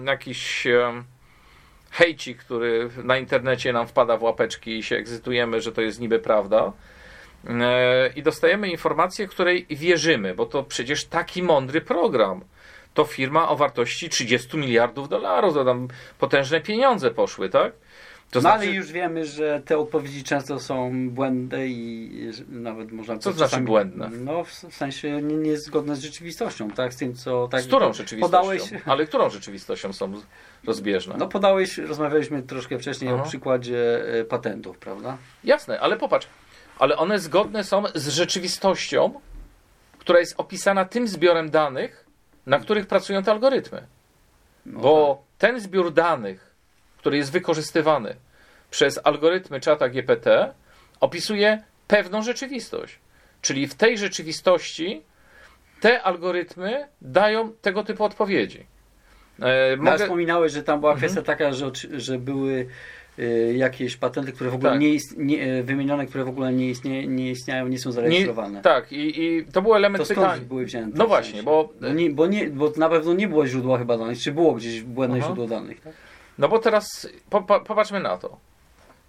jakiś 0.04 0.66
hejcik, 1.92 2.38
który 2.38 2.90
na 3.04 3.18
internecie 3.18 3.72
nam 3.72 3.86
wpada 3.86 4.16
w 4.16 4.22
łapeczki 4.22 4.78
i 4.78 4.82
się 4.82 4.96
ekscytujemy, 4.96 5.60
że 5.60 5.72
to 5.72 5.80
jest 5.82 6.00
niby 6.00 6.18
prawda. 6.18 6.72
E, 7.48 8.08
I 8.16 8.22
dostajemy 8.22 8.70
informację, 8.70 9.28
której 9.28 9.66
wierzymy, 9.70 10.34
bo 10.34 10.46
to 10.46 10.62
przecież 10.62 11.04
taki 11.04 11.42
mądry 11.42 11.80
program. 11.80 12.45
To 12.95 13.04
firma 13.04 13.49
o 13.49 13.56
wartości 13.56 14.08
30 14.08 14.56
miliardów 14.56 15.08
dolarów, 15.08 15.54
to 15.54 15.64
tam 15.64 15.88
potężne 16.18 16.60
pieniądze 16.60 17.10
poszły, 17.10 17.49
tak? 17.49 17.73
To 18.32 18.38
no 18.38 18.40
znaczy... 18.40 18.56
ale 18.56 18.66
już 18.66 18.92
wiemy, 18.92 19.26
że 19.26 19.62
te 19.64 19.78
odpowiedzi 19.78 20.25
często 20.25 20.60
są 20.60 21.10
błędne 21.10 21.66
i 21.66 22.10
nawet 22.49 22.92
można... 22.92 23.18
Co 23.18 23.30
to 23.30 23.36
znaczy 23.36 23.60
błędne? 23.60 24.10
No 24.10 24.45
w 24.45 24.52
sensie 24.52 25.23
niezgodne 25.23 25.97
z 25.97 26.02
rzeczywistością, 26.02 26.71
tak? 26.71 26.95
Z 26.95 26.97
tym, 26.97 27.14
co... 27.14 27.49
Tak, 27.49 27.62
z 27.62 27.66
którą 27.66 27.92
rzeczywistością? 27.92 28.38
Podałeś... 28.38 28.62
Ale 28.86 29.06
którą 29.06 29.30
rzeczywistością 29.30 29.92
są 29.92 30.12
rozbieżne? 30.66 31.14
No 31.18 31.28
podałeś, 31.28 31.78
rozmawialiśmy 31.78 32.42
troszkę 32.42 32.78
wcześniej 32.78 33.10
Aha. 33.12 33.23
o 33.23 33.26
przykładzie 33.26 34.04
e, 34.21 34.25
patentów, 34.25 34.78
prawda? 34.78 35.16
Jasne, 35.45 35.80
ale 35.80 35.97
popatrz, 35.97 36.26
ale 36.78 36.97
one 36.97 37.18
zgodne 37.18 37.64
są 37.64 37.84
z 37.95 38.08
rzeczywistością, 38.08 39.21
która 39.99 40.18
jest 40.18 40.34
opisana 40.36 40.84
tym 40.84 41.08
zbiorem 41.08 41.50
danych, 41.50 42.06
na 42.47 42.58
których 42.58 42.86
pracują 42.86 43.23
te 43.23 43.30
algorytmy. 43.30 43.86
No 44.66 44.80
Bo 44.80 45.14
tak. 45.14 45.38
ten 45.38 45.60
zbiór 45.60 45.92
danych 45.92 46.51
który 47.02 47.17
jest 47.17 47.32
wykorzystywany 47.32 48.17
przez 48.71 49.00
algorytmy 49.04 49.60
czata 49.60 49.88
GPT, 49.88 50.52
opisuje 51.00 51.62
pewną 51.88 52.23
rzeczywistość. 52.23 52.99
Czyli 53.41 53.67
w 53.67 53.75
tej 53.75 53.99
rzeczywistości 53.99 55.02
te 55.80 56.02
algorytmy 56.02 56.86
dają 57.00 57.52
tego 57.52 57.84
typu 57.84 58.04
odpowiedzi. 58.04 58.67
E, 59.41 59.76
mogę... 59.76 59.99
Wspominałeś, 59.99 60.52
że 60.52 60.62
tam 60.62 60.80
była 60.80 60.93
mhm. 60.93 61.10
kwestia 61.10 61.23
taka, 61.23 61.52
że, 61.52 61.71
że 61.93 62.19
były 62.19 62.67
y, 63.19 63.54
jakieś 63.56 63.97
patenty, 63.97 64.32
które 64.32 64.50
w 64.50 64.54
ogóle 64.54 64.71
tak. 64.71 64.80
nie, 64.80 64.88
ist, 64.88 65.19
nie 65.19 65.43
e, 65.43 65.62
wymienione, 65.62 66.06
które 66.06 66.25
w 66.25 66.28
ogóle 66.28 66.52
nie, 66.52 66.71
istnie, 66.71 67.06
nie 67.06 67.30
istnieją, 67.30 67.69
nie 67.69 67.78
są 67.78 67.93
zarejestrowane. 67.93 68.56
Nie, 68.56 68.62
tak, 68.62 68.93
i, 68.93 69.23
i 69.23 69.45
to 69.45 69.62
był 69.62 69.75
element 69.75 70.08
to 70.08 70.15
pytania. 70.15 70.43
były 70.49 70.65
wzięte? 70.65 70.99
No 70.99 71.06
właśnie, 71.06 71.43
bo... 71.43 71.73
Bo, 71.80 71.88
nie, 71.88 72.10
bo, 72.10 72.26
nie, 72.26 72.47
bo 72.47 72.73
na 72.76 72.88
pewno 72.88 73.15
nie 73.15 73.28
było 73.28 73.47
źródła 73.47 73.78
chyba 73.78 73.99
danych, 73.99 74.19
czy 74.19 74.32
było 74.32 74.52
gdzieś 74.52 74.82
błędne 74.82 75.19
Aha. 75.19 75.26
źródło 75.26 75.47
danych, 75.47 75.80
tak? 75.80 75.93
No 76.38 76.49
bo 76.49 76.58
teraz 76.58 77.08
po, 77.30 77.42
po, 77.42 77.60
popatrzmy 77.60 78.00
na 78.00 78.18
to. 78.18 78.36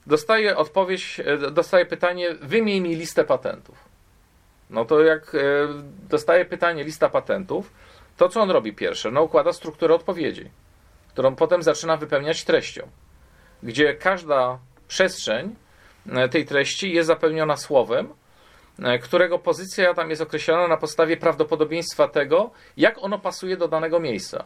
Dostaję 0.08 0.58
odpowiedź, 0.58 1.22
e, 1.26 1.52
dostaję 1.52 1.86
pytanie, 1.86 2.36
wymień 2.42 2.82
mi 2.82 2.96
listę 2.96 3.24
patentów. 3.24 3.76
No 4.70 4.86
to 4.86 5.04
jak 5.04 5.36
e, 5.36 5.40
dostaje 6.10 6.46
pytanie, 6.46 6.84
lista 6.84 7.10
patentów, 7.10 7.72
to 8.18 8.30
co 8.30 8.42
on 8.42 8.52
robi 8.52 8.74
pierwsze? 8.74 9.12
No 9.12 9.24
układa 9.24 9.54
strukturę 9.54 9.96
odpowiedzi, 9.96 10.50
którą 11.10 11.36
potem 11.36 11.64
zaczyna 11.64 11.98
wypełniać 11.98 12.44
treścią, 12.44 12.88
gdzie 13.64 13.94
każda 13.94 14.60
przestrzeń 14.88 15.56
e, 16.12 16.30
tej 16.30 16.46
treści 16.46 16.94
jest 16.94 17.08
zapełniona 17.08 17.58
słowem, 17.58 18.14
którego 19.04 19.40
pozycja 19.40 19.94
tam 19.94 20.10
jest 20.10 20.22
określona 20.22 20.68
na 20.68 20.78
podstawie 20.78 21.18
prawdopodobieństwa 21.18 22.08
tego, 22.08 22.52
jak 22.78 23.04
ono 23.04 23.20
pasuje 23.20 23.58
do 23.58 23.68
danego 23.68 24.00
miejsca. 24.00 24.46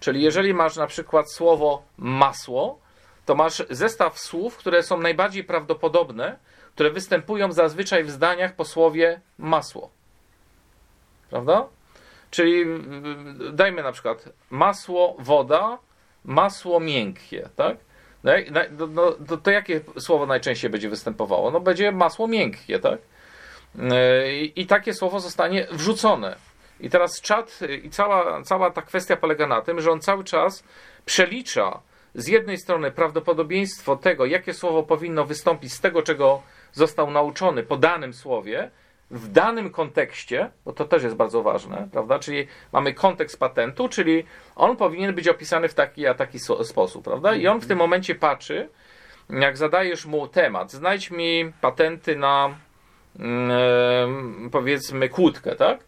Czyli 0.00 0.22
jeżeli 0.22 0.54
masz 0.54 0.76
na 0.76 0.86
przykład 0.86 1.32
słowo 1.32 1.82
masło, 1.96 2.78
to 3.26 3.34
masz 3.34 3.62
zestaw 3.70 4.18
słów, 4.18 4.56
które 4.56 4.82
są 4.82 5.00
najbardziej 5.00 5.44
prawdopodobne, 5.44 6.38
które 6.74 6.90
występują 6.90 7.52
zazwyczaj 7.52 8.04
w 8.04 8.10
zdaniach 8.10 8.54
po 8.54 8.64
słowie 8.64 9.20
masło. 9.38 9.90
Prawda? 11.30 11.66
Czyli 12.30 12.64
dajmy 13.52 13.82
na 13.82 13.92
przykład 13.92 14.28
masło, 14.50 15.16
woda, 15.18 15.78
masło 16.24 16.80
miękkie, 16.80 17.48
tak? 17.56 17.76
No, 18.24 18.32
no, 18.70 18.86
no, 18.86 19.12
to, 19.12 19.36
to, 19.36 19.50
jakie 19.50 19.80
słowo 19.98 20.26
najczęściej 20.26 20.70
będzie 20.70 20.88
występowało? 20.88 21.50
No 21.50 21.60
będzie 21.60 21.92
masło 21.92 22.28
miękkie, 22.28 22.78
tak? 22.78 22.98
I, 24.32 24.52
I 24.56 24.66
takie 24.66 24.94
słowo 24.94 25.20
zostanie 25.20 25.66
wrzucone 25.70 26.36
i 26.80 26.90
teraz 26.90 27.20
czat 27.20 27.60
i 27.84 27.90
cała, 27.90 28.42
cała 28.42 28.70
ta 28.70 28.82
kwestia 28.82 29.16
polega 29.16 29.46
na 29.46 29.62
tym, 29.62 29.80
że 29.80 29.90
on 29.90 30.00
cały 30.00 30.24
czas 30.24 30.64
przelicza 31.04 31.80
z 32.14 32.26
jednej 32.26 32.58
strony 32.58 32.90
prawdopodobieństwo 32.90 33.96
tego, 33.96 34.26
jakie 34.26 34.54
słowo 34.54 34.82
powinno 34.82 35.24
wystąpić 35.24 35.72
z 35.72 35.80
tego, 35.80 36.02
czego 36.02 36.42
został 36.72 37.10
nauczony 37.10 37.62
po 37.62 37.76
danym 37.76 38.14
słowie, 38.14 38.70
w 39.10 39.28
danym 39.28 39.70
kontekście, 39.70 40.50
bo 40.64 40.72
to 40.72 40.84
też 40.84 41.02
jest 41.02 41.16
bardzo 41.16 41.42
ważne, 41.42 41.88
prawda? 41.92 42.18
Czyli 42.18 42.46
mamy 42.72 42.94
kontekst 42.94 43.40
patentu, 43.40 43.88
czyli 43.88 44.24
on 44.56 44.76
powinien 44.76 45.14
być 45.14 45.28
opisany 45.28 45.68
w 45.68 45.74
taki 45.74 46.06
a 46.06 46.14
taki 46.14 46.38
sposób, 46.62 47.04
prawda? 47.04 47.34
I 47.34 47.46
on 47.46 47.60
w 47.60 47.66
tym 47.66 47.78
momencie 47.78 48.14
patrzy, 48.14 48.68
jak 49.30 49.56
zadajesz 49.56 50.06
mu 50.06 50.28
temat, 50.28 50.72
znajdź 50.72 51.10
mi 51.10 51.52
patenty 51.60 52.16
na 52.16 52.56
mm, 53.18 54.50
powiedzmy 54.50 55.08
kłódkę, 55.08 55.56
tak? 55.56 55.87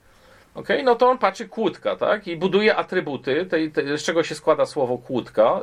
Okay? 0.54 0.82
No 0.82 0.94
to 0.94 1.10
on 1.10 1.18
patrzy 1.18 1.48
kłódka, 1.48 1.96
tak? 1.96 2.28
I 2.28 2.36
buduje 2.36 2.76
atrybuty, 2.76 3.46
tej, 3.46 3.72
tej, 3.72 3.98
z 3.98 4.02
czego 4.02 4.22
się 4.22 4.34
składa 4.34 4.66
słowo 4.66 4.98
kłódka, 4.98 5.60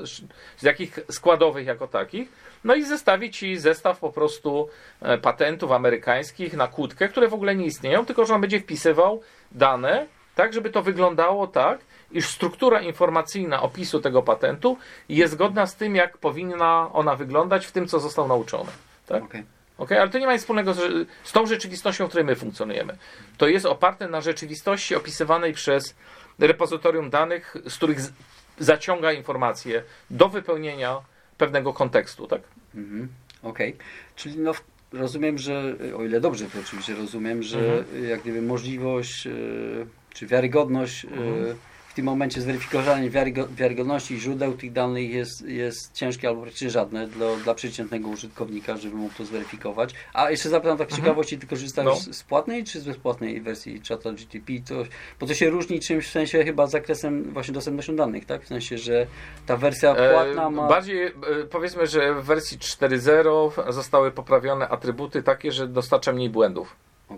z 0.57 0.63
jakich 0.63 0.99
składowych 1.11 1.65
jako 1.65 1.87
takich. 1.87 2.31
No 2.63 2.75
i 2.75 2.83
zestawi 2.83 3.31
ci 3.31 3.57
zestaw 3.57 3.99
po 3.99 4.11
prostu 4.11 4.69
e, 5.01 5.17
patentów 5.17 5.71
amerykańskich 5.71 6.53
na 6.53 6.67
kłódkę, 6.67 7.07
które 7.07 7.27
w 7.27 7.33
ogóle 7.33 7.55
nie 7.55 7.65
istnieją, 7.65 8.05
tylko 8.05 8.25
że 8.25 8.35
on 8.35 8.41
będzie 8.41 8.59
wpisywał 8.59 9.21
dane, 9.51 10.07
tak, 10.35 10.53
żeby 10.53 10.69
to 10.69 10.81
wyglądało 10.81 11.47
tak, 11.47 11.79
iż 12.11 12.29
struktura 12.29 12.81
informacyjna 12.81 13.61
opisu 13.61 13.99
tego 13.99 14.23
patentu 14.23 14.77
jest 15.09 15.33
zgodna 15.33 15.65
z 15.65 15.75
tym, 15.75 15.95
jak 15.95 16.17
powinna 16.17 16.89
ona 16.93 17.15
wyglądać 17.15 17.65
w 17.65 17.71
tym, 17.71 17.87
co 17.87 17.99
został 17.99 18.27
nauczony. 18.27 18.71
Tak? 19.07 19.23
Okay. 19.23 19.56
Okay? 19.77 20.01
Ale 20.01 20.09
to 20.09 20.19
nie 20.19 20.25
ma 20.25 20.33
nic 20.33 20.41
wspólnego 20.41 20.73
z, 20.73 21.07
z 21.23 21.31
tą 21.31 21.47
rzeczywistością, 21.47 22.05
w 22.05 22.09
której 22.09 22.25
my 22.25 22.35
funkcjonujemy. 22.35 22.97
To 23.37 23.47
jest 23.47 23.65
oparte 23.65 24.07
na 24.07 24.21
rzeczywistości 24.21 24.95
opisywanej 24.95 25.53
przez 25.53 25.95
repozytorium 26.39 27.09
danych, 27.09 27.55
z 27.69 27.75
których 27.75 28.01
z, 28.01 28.11
zaciąga 28.59 29.11
informacje 29.11 29.83
do 30.09 30.29
wypełnienia 30.29 31.01
pewnego 31.37 31.73
kontekstu. 31.73 32.27
Tak? 32.27 32.41
Mhm. 32.75 33.07
Okej. 33.43 33.73
Okay. 33.73 33.85
Czyli 34.15 34.37
no, 34.37 34.51
rozumiem, 34.93 35.37
że, 35.37 35.75
o 35.97 36.03
ile 36.03 36.21
dobrze 36.21 36.45
to 36.45 36.59
oczywiście 36.59 36.95
rozumiem, 36.95 37.43
że 37.43 37.59
mhm. 37.59 38.09
jak 38.09 38.21
gdyby 38.21 38.41
możliwość, 38.41 39.25
yy, 39.25 39.87
czy 40.13 40.27
wiarygodność 40.27 41.03
yy, 41.03 41.55
tym 41.97 42.05
momencie 42.05 42.41
zweryfikowanie 42.41 43.09
wiarygodności 43.51 44.19
źródeł 44.19 44.53
tych 44.53 44.71
danych 44.71 45.09
jest, 45.09 45.47
jest 45.47 45.93
ciężkie 45.93 46.27
albo 46.27 46.41
praktycznie 46.41 46.69
żadne 46.69 47.07
dla, 47.07 47.35
dla 47.35 47.55
przeciętnego 47.55 48.09
użytkownika, 48.09 48.77
żeby 48.77 48.95
mógł 48.95 49.13
to 49.13 49.25
zweryfikować. 49.25 49.93
A 50.13 50.31
jeszcze 50.31 50.49
zapytam 50.49 50.77
tak 50.77 50.87
z 50.87 50.91
mhm. 50.91 51.05
ciekawości, 51.05 51.37
ty 51.37 51.47
korzystasz 51.47 51.85
no. 51.85 52.13
z 52.13 52.23
płatnej 52.23 52.63
czy 52.63 52.79
z 52.79 52.83
bezpłatnej 52.83 53.41
wersji 53.41 53.81
czata 53.81 54.11
GTP? 54.11 54.53
To, 54.67 54.75
bo 55.19 55.27
to 55.27 55.33
się 55.33 55.49
różni 55.49 55.79
czymś 55.79 56.07
w 56.07 56.11
sensie 56.11 56.43
chyba 56.43 56.67
zakresem 56.67 57.23
właśnie 57.33 57.53
dostępnością 57.53 57.95
danych, 57.95 58.25
tak? 58.25 58.43
W 58.43 58.47
sensie, 58.47 58.77
że 58.77 59.07
ta 59.45 59.57
wersja 59.57 59.95
e, 59.95 60.13
płatna 60.13 60.49
ma... 60.49 60.67
bardziej 60.67 61.05
e, 61.05 61.13
powiedzmy, 61.51 61.87
że 61.87 62.13
w 62.13 62.25
wersji 62.25 62.57
4.0 62.57 63.71
zostały 63.73 64.11
poprawione 64.11 64.69
atrybuty 64.69 65.23
takie, 65.23 65.51
że 65.51 65.67
dostarcza 65.67 66.13
mniej 66.13 66.29
błędów. 66.29 66.75
Okej. 67.09 67.17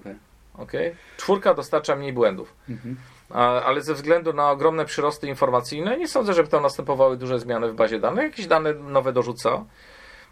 Okay. 0.54 0.64
Okay? 0.64 0.96
Czwórka 1.18 1.54
dostarcza 1.54 1.96
mniej 1.96 2.14
błędów. 2.14 2.54
Mhm 2.70 2.96
ale 3.36 3.82
ze 3.82 3.94
względu 3.94 4.34
na 4.34 4.52
ogromne 4.52 4.86
przyrosty 4.86 5.28
informacyjne 5.28 5.98
nie 5.98 6.08
sądzę, 6.08 6.34
żeby 6.34 6.50
tam 6.50 6.64
następowały 6.64 7.18
duże 7.18 7.40
zmiany 7.40 7.72
w 7.72 7.76
bazie 7.76 8.00
danych. 8.00 8.24
Jakieś 8.24 8.48
dane 8.48 8.74
nowe 8.74 9.14
dorzuca. 9.14 9.66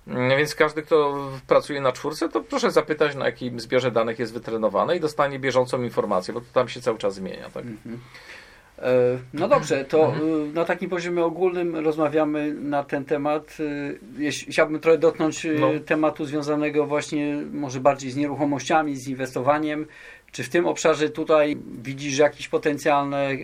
Mm, 0.07 0.38
więc 0.38 0.55
każdy, 0.55 0.81
kto 0.81 1.17
pracuje 1.47 1.81
na 1.81 1.91
czwórce, 1.91 2.29
to 2.29 2.41
proszę 2.41 2.71
zapytać, 2.71 3.15
na 3.15 3.25
jakim 3.25 3.60
zbiorze 3.60 3.91
danych 3.91 4.19
jest 4.19 4.33
wytrenowany 4.33 4.95
i 4.95 4.99
dostanie 4.99 5.39
bieżącą 5.39 5.83
informację, 5.83 6.33
bo 6.33 6.41
to 6.41 6.47
tam 6.53 6.69
się 6.69 6.81
cały 6.81 6.97
czas 6.97 7.15
zmienia. 7.15 7.49
Tak? 7.49 7.65
Mhm. 7.65 7.99
E, 8.79 9.17
no 9.33 9.47
dobrze, 9.47 9.86
to 9.86 10.05
mhm. 10.05 10.53
na 10.53 10.65
takim 10.65 10.89
poziomie 10.89 11.23
ogólnym 11.23 11.75
rozmawiamy 11.75 12.53
na 12.53 12.83
ten 12.83 13.05
temat. 13.05 13.57
E, 14.19 14.31
chciałbym 14.31 14.79
trochę 14.79 14.97
dotknąć 14.97 15.45
e, 15.45 15.49
no. 15.49 15.67
tematu 15.86 16.25
związanego 16.25 16.86
właśnie 16.86 17.38
może 17.53 17.79
bardziej 17.79 18.12
z 18.12 18.15
nieruchomościami, 18.15 18.95
z 18.95 19.07
inwestowaniem. 19.07 19.86
Czy 20.32 20.44
w 20.44 20.50
tym 20.50 20.68
obszarze 20.68 21.10
tutaj 21.10 21.58
widzisz 21.84 22.18
jakieś 22.18 22.48
potencjalne 22.48 23.18
e, 23.18 23.38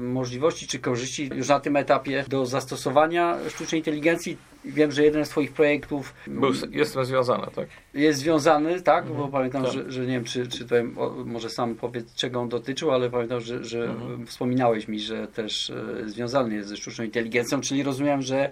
możliwości 0.00 0.66
czy 0.66 0.78
korzyści 0.78 1.30
już 1.34 1.48
na 1.48 1.60
tym 1.60 1.76
etapie 1.76 2.24
do 2.28 2.46
zastosowania 2.46 3.38
sztucznej 3.48 3.80
inteligencji? 3.80 4.36
Wiem, 4.64 4.92
że 4.92 5.04
jeden 5.04 5.26
z 5.26 5.28
Twoich 5.28 5.52
projektów. 5.52 6.14
Był, 6.26 6.52
jestem 6.70 7.04
związany, 7.04 7.46
tak? 7.54 7.68
Jest 7.94 8.18
związany, 8.18 8.82
tak? 8.82 9.04
Mhm. 9.06 9.22
Bo 9.22 9.28
pamiętam, 9.28 9.62
tak. 9.64 9.72
Że, 9.72 9.90
że 9.90 10.00
nie 10.00 10.06
wiem, 10.06 10.24
czy, 10.24 10.48
czy 10.48 10.58
tutaj 10.58 10.84
może 11.24 11.50
sam 11.50 11.74
powiedz, 11.74 12.14
czego 12.14 12.40
on 12.40 12.48
dotyczył, 12.48 12.90
ale 12.90 13.10
pamiętam, 13.10 13.40
że, 13.40 13.64
że 13.64 13.84
mhm. 13.84 14.26
wspominałeś 14.26 14.88
mi, 14.88 15.00
że 15.00 15.26
też 15.26 15.70
e, 15.70 16.08
związany 16.08 16.54
jest 16.54 16.68
ze 16.68 16.76
sztuczną 16.76 17.04
inteligencją, 17.04 17.60
czyli 17.60 17.82
rozumiem, 17.82 18.22
że 18.22 18.50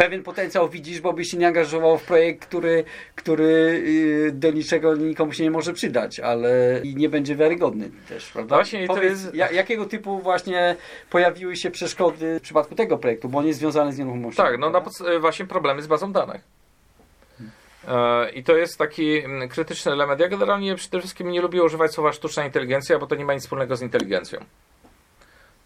pewien 0.00 0.22
potencjał 0.22 0.68
widzisz, 0.68 1.00
bo 1.00 1.12
byś 1.12 1.30
się 1.30 1.36
nie 1.36 1.46
angażował 1.46 1.98
w 1.98 2.02
projekt, 2.02 2.46
który, 2.46 2.84
który 3.14 3.44
y, 3.44 4.32
do 4.32 4.50
niczego 4.50 4.94
nikomu 4.96 5.32
się 5.32 5.42
nie 5.42 5.50
może 5.50 5.72
przydać, 5.72 6.20
ale 6.20 6.80
i 6.82 6.96
nie 6.96 7.08
będzie 7.08 7.36
wiarygodny 7.36 7.90
też, 8.08 8.32
prawda? 8.32 8.56
Właśnie 8.56 8.86
Powiedz, 8.86 9.22
to 9.22 9.36
jest... 9.36 9.52
jakiego 9.54 9.86
typu 9.86 10.18
właśnie 10.18 10.76
pojawiły 11.10 11.56
się 11.56 11.70
przeszkody 11.70 12.38
w 12.38 12.42
przypadku 12.42 12.74
tego 12.74 12.98
projektu, 12.98 13.28
bo 13.28 13.38
on 13.38 13.46
jest 13.46 13.58
związany 13.58 13.92
z 13.92 13.98
nieruchomością. 13.98 14.42
Tak, 14.42 14.58
no 14.58 14.70
na 14.70 14.82
właśnie 15.20 15.46
problemy 15.46 15.82
z 15.82 15.86
bazą 15.86 16.12
danych. 16.12 16.40
E, 17.88 18.30
I 18.30 18.44
to 18.44 18.56
jest 18.56 18.78
taki 18.78 19.18
mm, 19.18 19.48
krytyczny 19.48 19.92
element. 19.92 20.20
Ja 20.20 20.28
generalnie 20.28 20.74
przede 20.74 20.98
wszystkim 20.98 21.30
nie 21.30 21.40
lubię 21.40 21.62
używać 21.62 21.92
słowa 21.92 22.12
sztuczna 22.12 22.44
inteligencja, 22.44 22.98
bo 22.98 23.06
to 23.06 23.14
nie 23.14 23.24
ma 23.24 23.34
nic 23.34 23.42
wspólnego 23.42 23.76
z 23.76 23.82
inteligencją. 23.82 24.40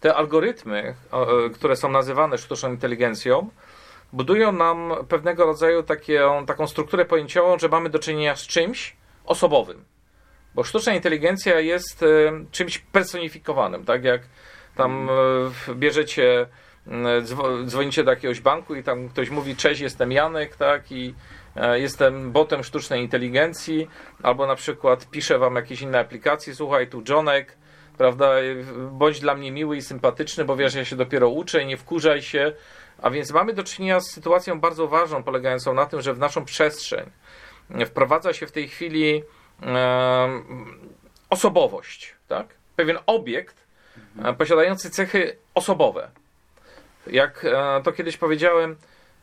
Te 0.01 0.15
algorytmy, 0.15 0.95
które 1.53 1.75
są 1.75 1.91
nazywane 1.91 2.37
sztuczną 2.37 2.69
inteligencją, 2.69 3.49
budują 4.15 4.51
nam 4.51 4.93
pewnego 5.09 5.45
rodzaju 5.45 5.83
takie, 5.83 6.21
taką 6.47 6.67
strukturę 6.67 7.05
pojęciową, 7.05 7.59
że 7.59 7.69
mamy 7.69 7.89
do 7.89 7.99
czynienia 7.99 8.35
z 8.35 8.47
czymś 8.47 8.95
osobowym. 9.25 9.85
Bo 10.55 10.63
sztuczna 10.63 10.93
inteligencja 10.93 11.59
jest 11.59 12.03
e, 12.03 12.05
czymś 12.51 12.79
personifikowanym, 12.79 13.85
tak 13.85 14.03
jak 14.03 14.21
tam 14.75 15.09
e, 15.69 15.75
bierzecie, 15.75 16.47
dzwonicie 17.65 18.03
do 18.03 18.11
jakiegoś 18.11 18.39
banku 18.39 18.75
i 18.75 18.83
tam 18.83 19.09
ktoś 19.09 19.29
mówi, 19.29 19.55
cześć, 19.55 19.81
jestem 19.81 20.11
Janek, 20.11 20.55
tak, 20.55 20.91
i 20.91 21.13
e, 21.55 21.79
jestem 21.79 22.31
botem 22.31 22.63
sztucznej 22.63 23.01
inteligencji, 23.01 23.87
albo 24.23 24.47
na 24.47 24.55
przykład 24.55 25.09
piszę 25.09 25.39
wam 25.39 25.55
jakieś 25.55 25.81
inne 25.81 25.99
aplikacje, 25.99 26.55
słuchaj, 26.55 26.87
tu 26.87 27.03
Johnek, 27.09 27.57
prawda, 27.97 28.29
bądź 28.91 29.19
dla 29.19 29.35
mnie 29.35 29.51
miły 29.51 29.77
i 29.77 29.81
sympatyczny, 29.81 30.45
bo 30.45 30.55
wiesz, 30.55 30.75
ja 30.75 30.85
się 30.85 30.95
dopiero 30.95 31.29
uczę 31.29 31.63
i 31.63 31.65
nie 31.65 31.77
wkurzaj 31.77 32.21
się, 32.21 32.53
a 33.01 33.09
więc 33.09 33.31
mamy 33.31 33.53
do 33.53 33.63
czynienia 33.63 33.99
z 33.99 34.11
sytuacją 34.11 34.59
bardzo 34.59 34.87
ważną, 34.87 35.23
polegającą 35.23 35.73
na 35.73 35.85
tym, 35.85 36.01
że 36.01 36.13
w 36.13 36.19
naszą 36.19 36.45
przestrzeń 36.45 37.09
wprowadza 37.85 38.33
się 38.33 38.47
w 38.47 38.51
tej 38.51 38.67
chwili 38.67 39.23
osobowość, 41.29 42.15
tak? 42.27 42.47
pewien 42.75 42.97
obiekt 43.05 43.55
e, 44.23 44.33
posiadający 44.33 44.89
cechy 44.89 45.37
osobowe. 45.53 46.11
Jak 47.07 47.45
e, 47.45 47.81
to 47.83 47.91
kiedyś 47.91 48.17
powiedziałem, 48.17 48.75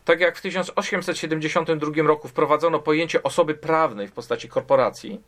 tak 0.04 0.20
jak 0.20 0.36
w 0.36 0.40
1872 0.40 2.02
roku 2.02 2.28
wprowadzono 2.28 2.78
pojęcie 2.78 3.22
osoby 3.22 3.54
prawnej 3.54 4.08
w 4.08 4.12
postaci 4.12 4.48
korporacji, 4.48 5.20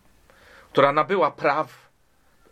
która 0.72 0.92
nabyła 0.92 1.30
praw 1.30 1.88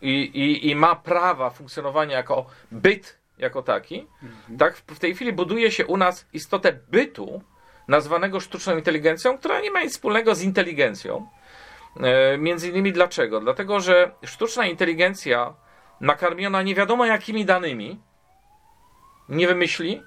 i, 0.02 0.10
i, 0.10 0.70
i 0.70 0.76
ma 0.76 0.96
prawa 0.96 1.50
funkcjonowania 1.50 2.16
jako 2.16 2.46
byt 2.72 3.18
jako 3.38 3.62
taki, 3.62 4.06
mhm. 4.22 4.58
tak 4.58 4.76
w 4.76 4.98
tej 4.98 5.14
chwili 5.14 5.32
buduje 5.32 5.70
się 5.70 5.86
u 5.86 5.96
nas 5.96 6.26
istotę 6.32 6.72
bytu, 6.90 7.42
nazwanego 7.88 8.40
sztuczną 8.40 8.76
inteligencją, 8.76 9.38
która 9.38 9.60
nie 9.60 9.70
ma 9.70 9.82
nic 9.82 9.92
wspólnego 9.92 10.34
z 10.34 10.42
inteligencją. 10.42 11.28
E, 12.00 12.38
między 12.38 12.68
innymi 12.68 12.92
dlaczego? 12.92 13.40
Dlatego, 13.40 13.80
że 13.80 14.10
sztuczna 14.24 14.66
inteligencja 14.66 15.54
nakarmiona 16.00 16.62
nie 16.62 16.74
wiadomo 16.74 17.06
jakimi 17.06 17.44
danymi 17.44 18.00
nie 19.28 19.46
wymyśli. 19.46 20.02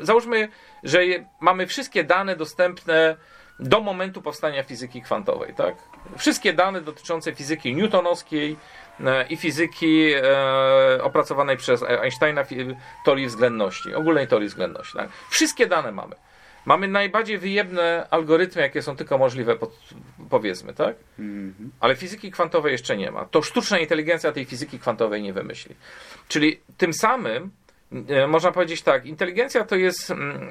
Załóżmy, 0.00 0.48
że 0.82 1.00
mamy 1.40 1.66
wszystkie 1.66 2.04
dane 2.04 2.36
dostępne 2.36 3.16
do 3.60 3.80
momentu 3.80 4.22
powstania 4.22 4.62
fizyki 4.62 5.02
kwantowej, 5.02 5.54
tak? 5.54 5.74
Wszystkie 6.16 6.52
dane 6.52 6.80
dotyczące 6.80 7.34
fizyki 7.34 7.74
newtonowskiej, 7.74 8.56
E, 9.00 9.26
i 9.26 9.36
fizyki 9.36 10.12
e, 10.12 11.02
opracowanej 11.02 11.56
przez 11.56 11.82
Einsteina 11.82 12.44
teorii 13.04 13.26
względności, 13.26 13.94
ogólnej 13.94 14.28
teorii 14.28 14.48
względności. 14.48 14.98
Tak? 14.98 15.08
Wszystkie 15.30 15.66
dane 15.66 15.92
mamy. 15.92 16.16
Mamy 16.66 16.88
najbardziej 16.88 17.38
wyjebne 17.38 18.06
algorytmy, 18.10 18.62
jakie 18.62 18.82
są 18.82 18.96
tylko 18.96 19.18
możliwe, 19.18 19.56
powiedzmy, 20.30 20.74
tak? 20.74 20.96
-hmm. 21.18 21.52
Ale 21.80 21.96
fizyki 21.96 22.30
kwantowej 22.30 22.72
jeszcze 22.72 22.96
nie 22.96 23.10
ma. 23.10 23.24
To 23.24 23.42
sztuczna 23.42 23.78
inteligencja 23.78 24.32
tej 24.32 24.44
fizyki 24.44 24.78
kwantowej 24.78 25.22
nie 25.22 25.32
wymyśli. 25.32 25.74
Czyli 26.28 26.60
tym 26.76 26.94
samym 26.94 27.42
e, 27.44 27.63
można 28.28 28.52
powiedzieć 28.52 28.82
tak, 28.82 29.06
inteligencja 29.06 29.64
to 29.64 29.76
jest, 29.76 30.10
mm, 30.10 30.48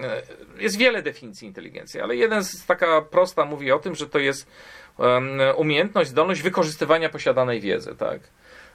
jest 0.59 0.77
wiele 0.77 1.01
definicji 1.01 1.47
inteligencji, 1.47 2.01
ale 2.01 2.15
jeden 2.15 2.43
z 2.43 2.65
taka 2.65 3.01
prosta 3.01 3.45
mówi 3.45 3.71
o 3.71 3.79
tym, 3.79 3.95
że 3.95 4.09
to 4.09 4.19
jest 4.19 4.47
umiejętność, 5.55 6.09
zdolność 6.09 6.41
wykorzystywania 6.41 7.09
posiadanej 7.09 7.61
wiedzy, 7.61 7.95
tak? 7.95 8.19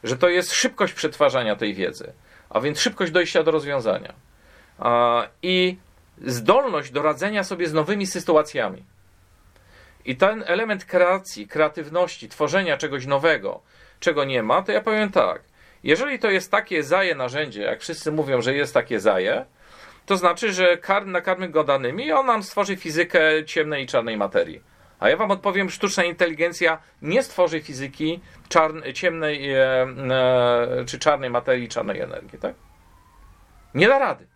Że 0.05 0.17
to 0.17 0.29
jest 0.29 0.53
szybkość 0.53 0.93
przetwarzania 0.93 1.57
tej 1.57 1.75
wiedzy, 1.75 2.13
a 2.51 2.61
więc 2.61 2.81
szybkość 2.81 3.13
dojścia 3.13 3.43
do 3.43 3.51
rozwiązania. 3.51 4.15
I 5.43 5.77
zdolność 6.27 6.91
do 6.91 7.03
radzenia 7.03 7.45
sobie 7.45 7.69
z 7.69 7.73
nowymi 7.73 8.07
sytuacjami. 8.07 8.85
I 10.05 10.17
ten 10.17 10.45
element 10.47 10.85
kreacji, 10.85 11.49
kreatywności, 11.49 12.29
tworzenia 12.29 12.77
czegoś 12.77 13.07
nowego, 13.07 13.61
czego 14.01 14.25
nie 14.25 14.43
ma, 14.43 14.63
to 14.63 14.73
ja 14.73 14.81
powiem 14.81 15.11
tak. 15.11 15.43
Jeżeli 15.85 16.19
to 16.19 16.31
jest 16.31 16.51
takie 16.51 16.83
zaje 16.83 17.15
narzędzie, 17.15 17.63
jak 17.63 17.81
wszyscy 17.81 18.13
mówią, 18.13 18.43
że 18.43 18.55
jest 18.55 18.75
takie 18.75 19.01
zaje, 19.01 19.45
to 20.07 20.17
znaczy, 20.17 20.53
że 20.53 20.77
kar, 20.77 21.07
nakarmy 21.07 21.49
go 21.49 21.65
danymi 21.65 22.07
i 22.07 22.13
on 22.13 22.27
nam 22.27 22.43
stworzy 22.43 22.77
fizykę 22.77 23.21
ciemnej 23.47 23.85
i 23.85 23.87
czarnej 23.87 24.17
materii 24.17 24.63
A 25.01 25.09
ja 25.09 25.17
wam 25.17 25.31
odpowiem, 25.31 25.71
sztuczna 25.71 26.05
inteligencja 26.05 26.79
nie 27.03 27.23
stworzy 27.23 27.61
fizyki 27.61 28.21
czarn- 28.49 28.93
ciemnej 28.93 29.53
e, 29.55 29.59
e, 29.61 30.85
czy 30.87 30.99
czarnej 30.99 31.31
materii, 31.31 31.69
czarnej 31.69 32.01
energii, 32.01 32.39
tak? 32.39 32.55
Nie 33.75 33.89
da 33.89 33.99
rady. 33.99 34.27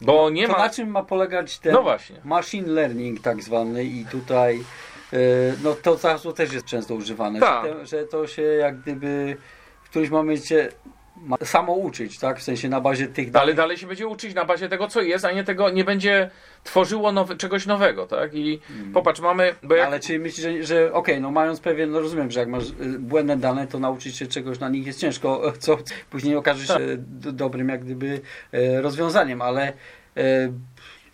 Bo 0.00 0.30
nie 0.30 0.46
to 0.46 0.52
ma... 0.52 0.58
na 0.58 0.70
czym 0.70 0.90
ma 0.90 1.02
polegać 1.02 1.58
ten 1.58 1.72
No 1.72 1.82
właśnie. 1.82 2.16
machine 2.24 2.68
learning 2.72 3.20
tak 3.20 3.42
zwany 3.42 3.84
i 3.84 4.06
tutaj 4.10 4.64
e, 5.12 5.16
no 5.62 5.74
to 5.74 5.96
hasło 5.98 6.32
też 6.32 6.52
jest 6.52 6.66
często 6.66 6.94
używane, 6.94 7.40
Tak. 7.40 7.64
że, 7.66 7.74
te, 7.74 7.86
że 7.86 8.04
to 8.04 8.26
się 8.26 8.42
jak 8.42 8.80
gdyby 8.80 9.36
którymś 9.92 10.10
momencie 10.10 10.68
ma 11.16 11.36
samo 11.44 11.72
uczyć, 11.72 12.18
tak? 12.18 12.38
W 12.38 12.42
sensie 12.42 12.68
na 12.68 12.80
bazie 12.80 13.06
tych 13.06 13.30
danych. 13.30 13.42
Ale 13.42 13.54
dalej 13.54 13.76
się 13.76 13.86
będzie 13.86 14.06
uczyć 14.06 14.34
na 14.34 14.44
bazie 14.44 14.68
tego, 14.68 14.88
co 14.88 15.00
jest, 15.00 15.24
a 15.24 15.32
nie 15.32 15.44
tego, 15.44 15.70
nie 15.70 15.84
będzie 15.84 16.30
tworzyło 16.64 17.12
nowe, 17.12 17.36
czegoś 17.36 17.66
nowego, 17.66 18.06
tak? 18.06 18.34
I 18.34 18.60
popatrz, 18.94 19.20
mamy... 19.20 19.54
Bo 19.62 19.74
jak, 19.74 19.86
Ale 19.86 20.00
czy 20.00 20.18
myślisz, 20.18 20.46
że, 20.46 20.64
że 20.64 20.92
okej, 20.92 21.20
no 21.20 21.30
mając 21.30 21.60
pewien, 21.60 21.90
no 21.90 22.00
rozumiem, 22.00 22.30
że 22.30 22.40
jak 22.40 22.48
masz 22.48 22.64
y, 22.64 22.98
błędne 22.98 23.36
dane, 23.36 23.66
to 23.66 23.78
nauczyć 23.78 24.16
się 24.16 24.26
czegoś 24.26 24.58
na 24.58 24.68
nich 24.68 24.86
jest 24.86 25.00
ciężko, 25.00 25.42
co 25.58 25.78
później 26.10 26.36
okaże 26.36 26.66
się 26.66 26.74
Tak. 26.74 27.32
dobrym 27.32 27.68
jak 27.68 27.84
gdyby 27.84 28.20
e, 28.52 28.80
rozwiązaniem, 28.80 29.42
ale 29.42 29.72
e, 30.16 30.52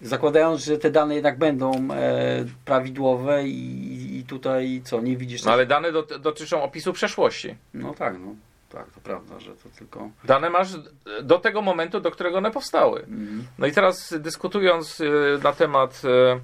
zakładając, 0.01 0.65
że 0.65 0.79
te 0.79 0.91
dane 0.91 1.15
jednak 1.15 1.39
będą 1.39 1.89
e, 1.93 2.45
prawidłowe 2.65 3.49
i, 3.49 4.19
i 4.19 4.25
tutaj 4.25 4.81
co, 4.85 5.01
nie 5.01 5.17
widzisz... 5.17 5.45
no 5.45 5.53
ale 5.53 5.67
dane 5.67 5.93
dot, 5.93 6.17
dotyczą 6.21 6.63
opisu 6.63 6.93
przeszłości. 6.93 7.55
No 7.75 7.95
tak, 7.95 8.15
no. 8.21 8.35
Tak, 8.69 8.91
to 8.91 9.01
prawda, 9.01 9.41
że 9.41 9.57
to 9.57 9.69
tylko... 9.79 10.11
Dane 10.25 10.51
masz 10.51 10.69
do 11.23 11.39
tego 11.39 11.63
momentu, 11.63 12.01
do 12.01 12.11
którego 12.11 12.39
one 12.39 12.51
powstały. 12.51 13.01
Mhm. 13.01 13.47
No 13.59 13.67
i 13.67 13.73
teraz 13.73 14.15
dyskutując 14.19 15.01
y, 15.01 15.39
na 15.43 15.53
temat 15.53 16.03
y, 16.05 16.41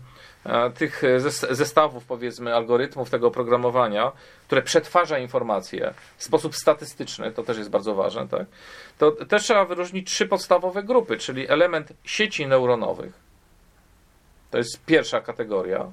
tych 0.74 1.02
zes- 1.02 1.54
zestawów, 1.54 2.04
powiedzmy, 2.04 2.54
algorytmów 2.54 3.10
tego 3.10 3.26
oprogramowania, 3.26 4.12
które 4.46 4.62
przetwarza 4.62 5.18
informacje 5.18 5.94
w 6.16 6.24
sposób 6.24 6.56
statystyczny, 6.56 7.32
to 7.32 7.42
też 7.42 7.58
jest 7.58 7.70
bardzo 7.70 7.94
ważne, 7.94 8.28
tak? 8.28 8.46
to 8.98 9.10
też 9.12 9.42
trzeba 9.42 9.64
wyróżnić 9.64 10.10
trzy 10.10 10.26
podstawowe 10.26 10.82
grupy, 10.82 11.16
czyli 11.16 11.48
element 11.48 11.92
sieci 12.04 12.46
neuronowych. 12.46 13.12
To 14.50 14.58
jest 14.58 14.84
pierwsza 14.86 15.20
kategoria, 15.20 15.92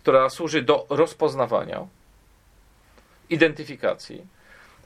która 0.00 0.30
służy 0.30 0.62
do 0.62 0.86
rozpoznawania, 0.90 1.86
identyfikacji. 3.30 4.26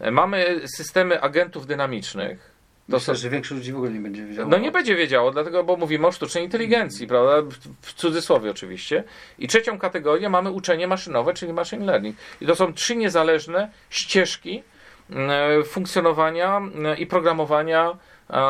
E, 0.01 0.11
Mamy 0.11 0.61
systemy 0.77 1.21
agentów 1.21 1.67
dynamicznych. 1.67 2.57
To 2.91 2.97
Myślę, 2.97 3.15
są, 3.15 3.21
że 3.21 3.31
większość 3.31 3.59
ludzi 3.59 3.73
w 3.73 3.77
ogóle 3.77 3.91
nie 3.91 4.01
będzie 4.01 4.27
wiedziała. 4.27 4.49
no 4.49 4.59
nie 4.59 4.73
będzie 4.73 4.97
wiedziało, 4.97 5.31
dlatego, 5.31 5.65
bo 5.65 5.77
mówimy 5.77 6.07
o 6.07 6.13
sztucznej 6.13 6.45
inteligencji, 6.45 7.07
prawda? 7.07 7.43
W- 7.83 7.93
cudzysłowie 7.93 8.51
oczywiście. 8.51 9.05
I 9.39 9.49
trzecią 9.49 9.79
kategorię 9.79 10.29
mamy 10.29 10.51
uczenie 10.51 10.87
maszynowe, 10.89 11.35
czyli 11.35 11.53
machine 11.53 11.85
learning. 11.87 12.17
I 12.41 12.47
to 12.47 12.57
są 12.57 12.73
trzy 12.75 12.97
niezależne 12.97 13.71
ścieżki 13.91 14.63
e, 15.11 15.65
funkcjonowania 15.65 16.61
i 16.99 17.07
programowania 17.07 17.97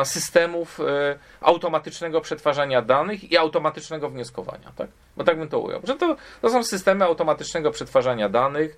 systemów 0.03 0.79
e, 0.79 1.17
automatycznego 1.41 2.21
przetwarzania 2.21 2.81
danych 2.81 3.31
i 3.31 3.37
automatycznego 3.37 4.09
wnioskowania, 4.09 4.71
tak? 4.75 4.89
Bo 5.17 5.23
tak 5.23 5.37
bym 5.37 5.47
to 5.49 5.59
ujął. 5.59 5.81
Że 5.83 5.95
to, 5.95 6.15
to 6.41 6.49
są 6.49 6.63
systemy 6.63 7.05
automatycznego 7.05 7.71
przetwarzania 7.71 8.29
danych, 8.29 8.77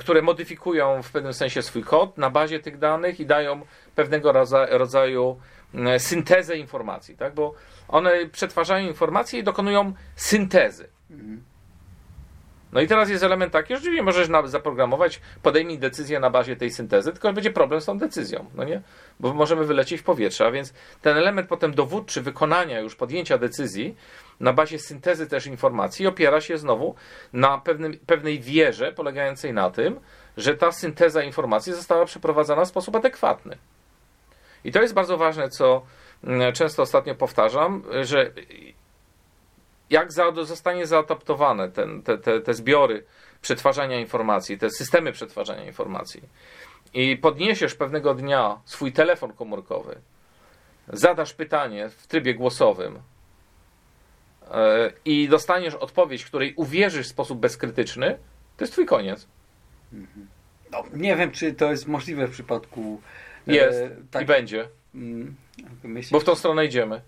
które 0.00 0.22
modyfikują 0.22 1.02
w 1.02 1.10
pewnym 1.10 1.34
sensie 1.34 1.62
swój 1.62 1.82
kod 1.82 2.18
na 2.18 2.30
bazie 2.30 2.60
tych 2.60 2.78
danych 2.78 3.20
i 3.20 3.26
dają 3.26 3.60
pewnego 3.94 4.32
rodza- 4.32 4.66
rodzaju 4.70 5.40
mm, 5.74 6.00
syntezę 6.00 6.56
informacji, 6.56 7.16
tak? 7.16 7.34
Bo 7.34 7.54
one 7.88 8.26
przetwarzają 8.32 8.88
informacje 8.88 9.40
i 9.40 9.42
dokonują 9.42 9.92
syntezy. 10.16 10.88
Mhm. 11.10 11.42
No 12.72 12.80
i 12.80 12.88
teraz 12.88 13.10
jest 13.10 13.24
element 13.24 13.52
taki, 13.52 13.68
że 13.68 13.76
rzeczywiście 13.76 14.02
możesz 14.02 14.28
zaprogramować, 14.44 15.20
podejmij 15.42 15.78
decyzję 15.78 16.20
na 16.20 16.30
bazie 16.30 16.56
tej 16.56 16.70
syntezy, 16.70 17.12
tylko 17.12 17.32
będzie 17.32 17.50
problem 17.50 17.80
z 17.80 17.84
tą 17.84 17.98
decyzją, 17.98 18.44
no 18.54 18.64
nie? 18.64 18.82
Bo 19.20 19.34
możemy 19.34 19.64
wylecieć 19.64 20.00
w 20.00 20.04
powietrze, 20.04 20.46
a 20.46 20.50
więc 20.50 20.74
ten 21.02 21.16
element 21.16 21.48
potem 21.48 21.74
dowódczy 21.74 22.22
wykonania 22.22 22.80
już 22.80 22.96
podjęcia 22.96 23.38
decyzji 23.38 23.96
na 24.40 24.52
bazie 24.52 24.78
syntezy 24.78 25.26
też 25.26 25.46
informacji 25.46 26.06
opiera 26.06 26.40
się 26.40 26.58
znowu 26.58 26.94
na 27.32 27.58
pewnym, 27.58 27.98
pewnej 28.06 28.40
wierze 28.40 28.92
polegającej 28.92 29.52
na 29.52 29.70
tym, 29.70 30.00
że 30.36 30.54
ta 30.54 30.72
synteza 30.72 31.22
informacji 31.22 31.72
została 31.72 32.04
przeprowadzona 32.04 32.64
w 32.64 32.68
sposób 32.68 32.96
adekwatny. 32.96 33.58
I 34.64 34.72
to 34.72 34.82
jest 34.82 34.94
bardzo 34.94 35.16
ważne, 35.16 35.48
co 35.48 35.82
mm, 36.24 36.52
często 36.52 36.82
ostatnio 36.82 37.14
powtarzam, 37.14 37.82
że 38.02 38.32
jak 39.90 40.12
zostanie 40.42 40.86
zaadaptowane 40.86 41.68
ten, 41.68 42.02
te, 42.02 42.18
te, 42.18 42.40
te 42.40 42.54
zbiory 42.54 43.04
przetwarzania 43.42 44.00
informacji, 44.00 44.58
te 44.58 44.70
systemy 44.70 45.12
przetwarzania 45.12 45.64
informacji 45.64 46.22
i 46.94 47.16
podniesiesz 47.16 47.74
pewnego 47.74 48.14
dnia 48.14 48.60
swój 48.64 48.92
telefon 48.92 49.32
komórkowy, 49.32 50.00
zadasz 50.88 51.34
pytanie 51.34 51.88
w 51.88 52.06
trybie 52.06 52.34
głosowym 52.34 52.98
i 55.04 55.28
dostaniesz 55.28 55.74
odpowiedź, 55.74 56.24
której 56.24 56.54
uwierzysz 56.56 57.06
w 57.06 57.10
sposób 57.10 57.38
bezkrytyczny, 57.38 58.18
to 58.56 58.64
jest 58.64 58.72
twój 58.72 58.86
koniec. 58.86 59.26
No, 60.72 60.84
nie 60.92 61.16
wiem, 61.16 61.30
czy 61.30 61.54
to 61.54 61.70
jest 61.70 61.88
możliwe 61.88 62.26
w 62.26 62.30
przypadku... 62.30 63.00
e, 63.48 63.54
Jest 63.54 63.78
tak, 64.10 64.22
i 64.22 64.26
będzie, 64.26 64.68
mm, 64.94 65.34
myślę, 65.84 66.16
bo 66.16 66.20
w 66.20 66.24
tą 66.24 66.34
stronę 66.34 66.64
idziemy. 66.66 67.00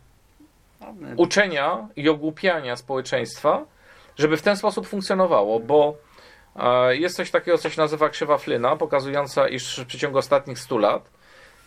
no, 0.80 1.08
uczenia 1.16 1.88
i 1.96 2.08
ogłupiania 2.08 2.76
społeczeństwa, 2.76 3.64
żeby 4.18 4.36
w 4.36 4.42
ten 4.42 4.56
sposób 4.56 4.86
funkcjonowało, 4.86 5.60
bo 5.60 5.96
e, 6.56 6.96
jest 6.96 7.16
coś 7.16 7.30
takiego, 7.30 7.58
co 7.58 7.70
się 7.70 7.80
nazywa 7.80 8.08
krzywa 8.08 8.38
Flyna, 8.38 8.76
pokazująca, 8.76 9.48
iż 9.48 9.80
w 9.80 9.86
przeciągu 9.86 10.18
ostatnich 10.18 10.58
100 10.58 10.78
lat 10.78 11.10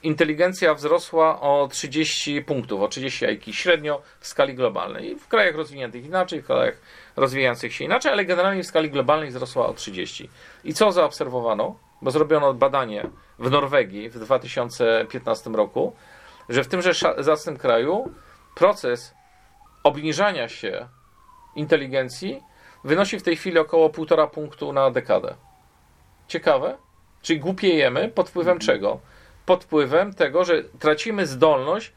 inteligencja 0.04 0.74
wzrosła 0.74 1.42
o 1.42 1.68
30 1.72 2.42
punktów, 2.42 2.82
o 2.82 2.88
30 2.88 3.26
IQ 3.26 3.54
średnio 3.54 4.02
w 4.20 4.28
skali 4.28 4.54
globalnej. 4.54 5.12
I 5.12 5.16
w 5.16 5.28
krajach 5.28 5.56
rozwiniętych 5.56 6.06
inaczej, 6.06 6.42
w 6.42 6.46
krajach 6.46 6.78
rozwijających 7.16 7.74
się 7.74 7.86
inaczej, 7.86 8.12
ale 8.12 8.26
generalnie 8.26 8.64
w 8.64 8.68
skali 8.68 8.90
globalnej 8.90 9.30
wzrosła 9.30 9.68
o 9.68 9.74
30. 9.74 10.30
I 10.64 10.74
co 10.74 10.92
zaobserwowano? 10.92 11.76
Bo 12.02 12.12
zrobiono 12.12 12.54
badanie 12.54 13.10
w 13.40 13.52
Norwegii 13.52 14.10
w 14.10 14.20
2015 14.20 15.50
roku, 15.50 15.96
że 16.50 16.64
w 16.64 16.68
tymże 16.68 16.92
zacnym 17.18 17.58
kraju 17.58 18.12
proces 18.56 19.14
obniżania 19.84 20.50
się 20.50 20.88
inteligencji 21.56 22.44
wynosi 22.84 23.20
w 23.20 23.24
tej 23.24 23.36
chwili 23.36 23.58
około 23.58 23.90
1,5 23.90 24.30
punktu 24.30 24.74
na 24.74 24.92
dekadę. 24.92 25.36
Ciekawe? 26.28 26.78
Czyli 27.22 27.40
głupiejemy 27.40 28.10
pod 28.10 28.30
wpływem 28.30 28.60
czego? 28.60 29.00
Pod 29.46 29.64
wpływem 29.64 30.14
tego, 30.14 30.46
że 30.46 30.64
tracimy 30.80 31.28
zdolność 31.28 31.94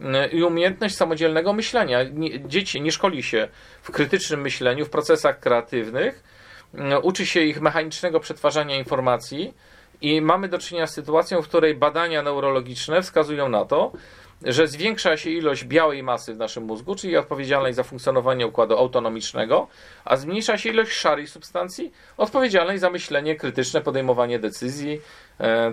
mm, 0.00 0.30
i 0.30 0.42
umiejętność 0.42 0.96
samodzielnego 0.96 1.52
myślenia. 1.52 1.98
Dzieci 2.46 2.80
nie 2.80 2.92
szkoli 2.92 3.22
się 3.22 3.48
w 3.82 3.90
krytycznym 3.90 4.40
myśleniu, 4.40 4.86
w 4.86 4.90
procesach 4.90 5.40
kreatywnych, 5.40 6.24
mm, 6.74 7.00
uczy 7.02 7.26
się 7.26 7.40
ich 7.40 7.60
mechanicznego 7.60 8.20
przetwarzania 8.20 8.76
informacji 8.76 9.54
i 10.00 10.20
mamy 10.20 10.48
do 10.48 10.58
czynienia 10.58 10.86
z 10.86 10.94
sytuacją, 10.94 11.42
w 11.42 11.48
której 11.48 11.74
badania 11.74 12.22
neurologiczne 12.22 13.02
wskazują 13.02 13.48
na 13.48 13.64
to, 13.64 13.92
że 14.42 14.68
zwiększa 14.68 15.16
się 15.16 15.30
ilość 15.30 15.64
białej 15.64 16.02
masy 16.02 16.34
w 16.34 16.38
naszym 16.38 16.64
mózgu, 16.64 16.94
czyli 16.94 17.16
odpowiedzialnej 17.16 17.74
za 17.74 17.82
funkcjonowanie 17.82 18.46
układu 18.46 18.76
autonomicznego, 18.76 19.68
a 20.04 20.16
zmniejsza 20.16 20.58
się 20.58 20.70
ilość 20.70 20.92
szarej 20.92 21.26
substancji, 21.26 21.92
odpowiedzialnej 22.16 22.78
za 22.78 22.90
myślenie 22.90 23.36
krytyczne, 23.36 23.80
podejmowanie 23.80 24.38
decyzji, 24.38 25.00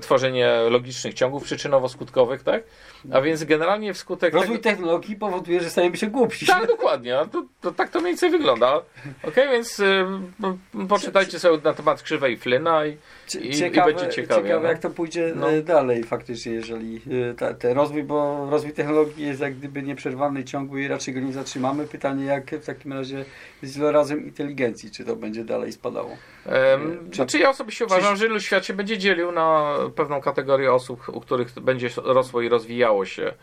tworzenie 0.01 0.49
logicznych 0.69 1.13
ciągów 1.13 1.45
przyczynowo-skutkowych, 1.45 2.43
tak? 2.43 2.63
A 3.12 3.21
więc 3.21 3.43
generalnie 3.43 3.93
wskutek 3.93 4.34
Rozwój 4.34 4.60
tego... 4.60 4.69
technologii 4.75 5.15
powoduje, 5.15 5.62
że 5.62 5.69
stajemy 5.69 5.97
się 5.97 6.08
głupsi. 6.08 6.45
Tak, 6.45 6.67
dokładnie. 6.67 7.17
To, 7.32 7.43
to, 7.62 7.71
tak 7.71 7.89
to 7.89 7.99
mniej 7.99 8.12
więcej 8.12 8.30
wygląda. 8.30 8.82
Okej, 9.23 9.49
więc 9.49 9.80
y, 9.80 10.06
po- 10.41 10.86
poczytajcie 10.88 11.39
sobie 11.39 11.58
na 11.63 11.73
temat 11.73 12.01
krzywej 12.01 12.38
Flyna 12.38 12.86
i, 12.86 12.97
i, 13.41 13.54
ciekawe, 13.56 13.91
i 13.91 13.95
będzie 13.95 14.10
ciekawie. 14.15 14.41
ciekawe 14.43 14.63
no. 14.63 14.69
jak 14.69 14.80
to 14.80 14.89
pójdzie 14.89 15.34
No. 15.36 15.51
e, 15.51 15.62
dalej 15.62 16.04
faktycznie, 16.04 16.51
jeżeli 16.51 17.01
e, 17.32 17.34
ta, 17.34 17.54
ten 17.54 17.78
rozwój, 17.78 18.04
bo 18.04 18.47
rozwój 18.49 18.73
technologii 18.73 19.25
jest 19.25 19.41
jak 19.41 19.56
gdyby 19.56 19.84
nieprzerwany, 19.84 20.43
ciągły 20.43 20.82
i 20.84 20.88
raczej 20.88 21.13
go 21.13 21.19
nie 21.19 21.34
zatrzymamy. 21.34 21.88
Pytanie, 21.88 22.25
jak 22.25 22.51
w 22.51 22.65
takim 22.65 22.93
razie 22.93 23.25
z 23.63 23.78
wielorazem 23.78 24.25
inteligencji, 24.25 24.91
czy 24.91 25.06
to 25.06 25.15
będzie 25.15 25.43
dalej 25.43 25.71
spadało? 25.71 26.17
Em, 26.45 26.97
Czy- 27.10 27.15
Znaczy 27.15 27.39
ja 27.39 27.49
osobiście 27.49 27.86
uważam, 27.86 28.15
że 28.15 28.39
świat 28.41 28.65
się 28.65 28.73
będzie 28.73 28.97
dzielił 28.97 29.32
na 29.32 29.55
pewną 29.96 30.22
kategorię 30.22 30.74
osób, 30.74 31.10
u 31.10 31.22
których 31.22 31.60
będzie 31.60 31.89
rosło 32.04 32.41
i 32.41 32.50
rozwijało 32.50 33.06
się, 33.06 33.34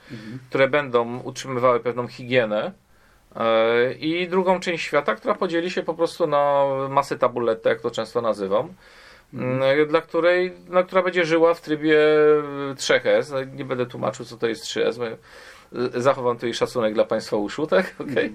które 0.48 0.68
będą 0.68 1.18
utrzymywały 1.18 1.80
pewną 1.80 2.06
higienę 2.06 2.72
e, 3.36 3.92
i 3.92 4.28
drugą 4.28 4.60
część 4.60 4.84
świata, 4.84 5.14
która 5.14 5.34
podzieli 5.34 5.70
się 5.70 5.82
po 5.82 5.94
prostu 5.94 6.26
na 6.26 6.64
masę 6.90 7.18
tabulety, 7.18 7.68
jak 7.68 7.80
to 7.80 7.90
często 7.90 8.20
nazywam, 8.20 8.68
m, 9.34 9.60
dla 9.88 10.00
której, 10.00 10.52
no, 10.68 10.84
która 10.84 11.02
będzie 11.02 11.24
żyła 11.24 11.54
w 11.54 11.60
trybie 11.60 11.98
3S. 12.74 13.32
No, 13.32 13.44
Nie 13.56 13.64
będę 13.64 13.86
tłumaczył, 13.86 14.26
co 14.26 14.36
to 14.36 14.46
jest 14.46 14.64
3S, 14.64 14.98
bo 14.98 15.04
zachowam 16.00 16.36
tutaj 16.36 16.54
szacunek 16.54 16.94
dla 16.94 17.04
Państwa 17.04 17.36
uszu, 17.36 17.66
tak? 17.66 17.94
Okay. 18.10 18.32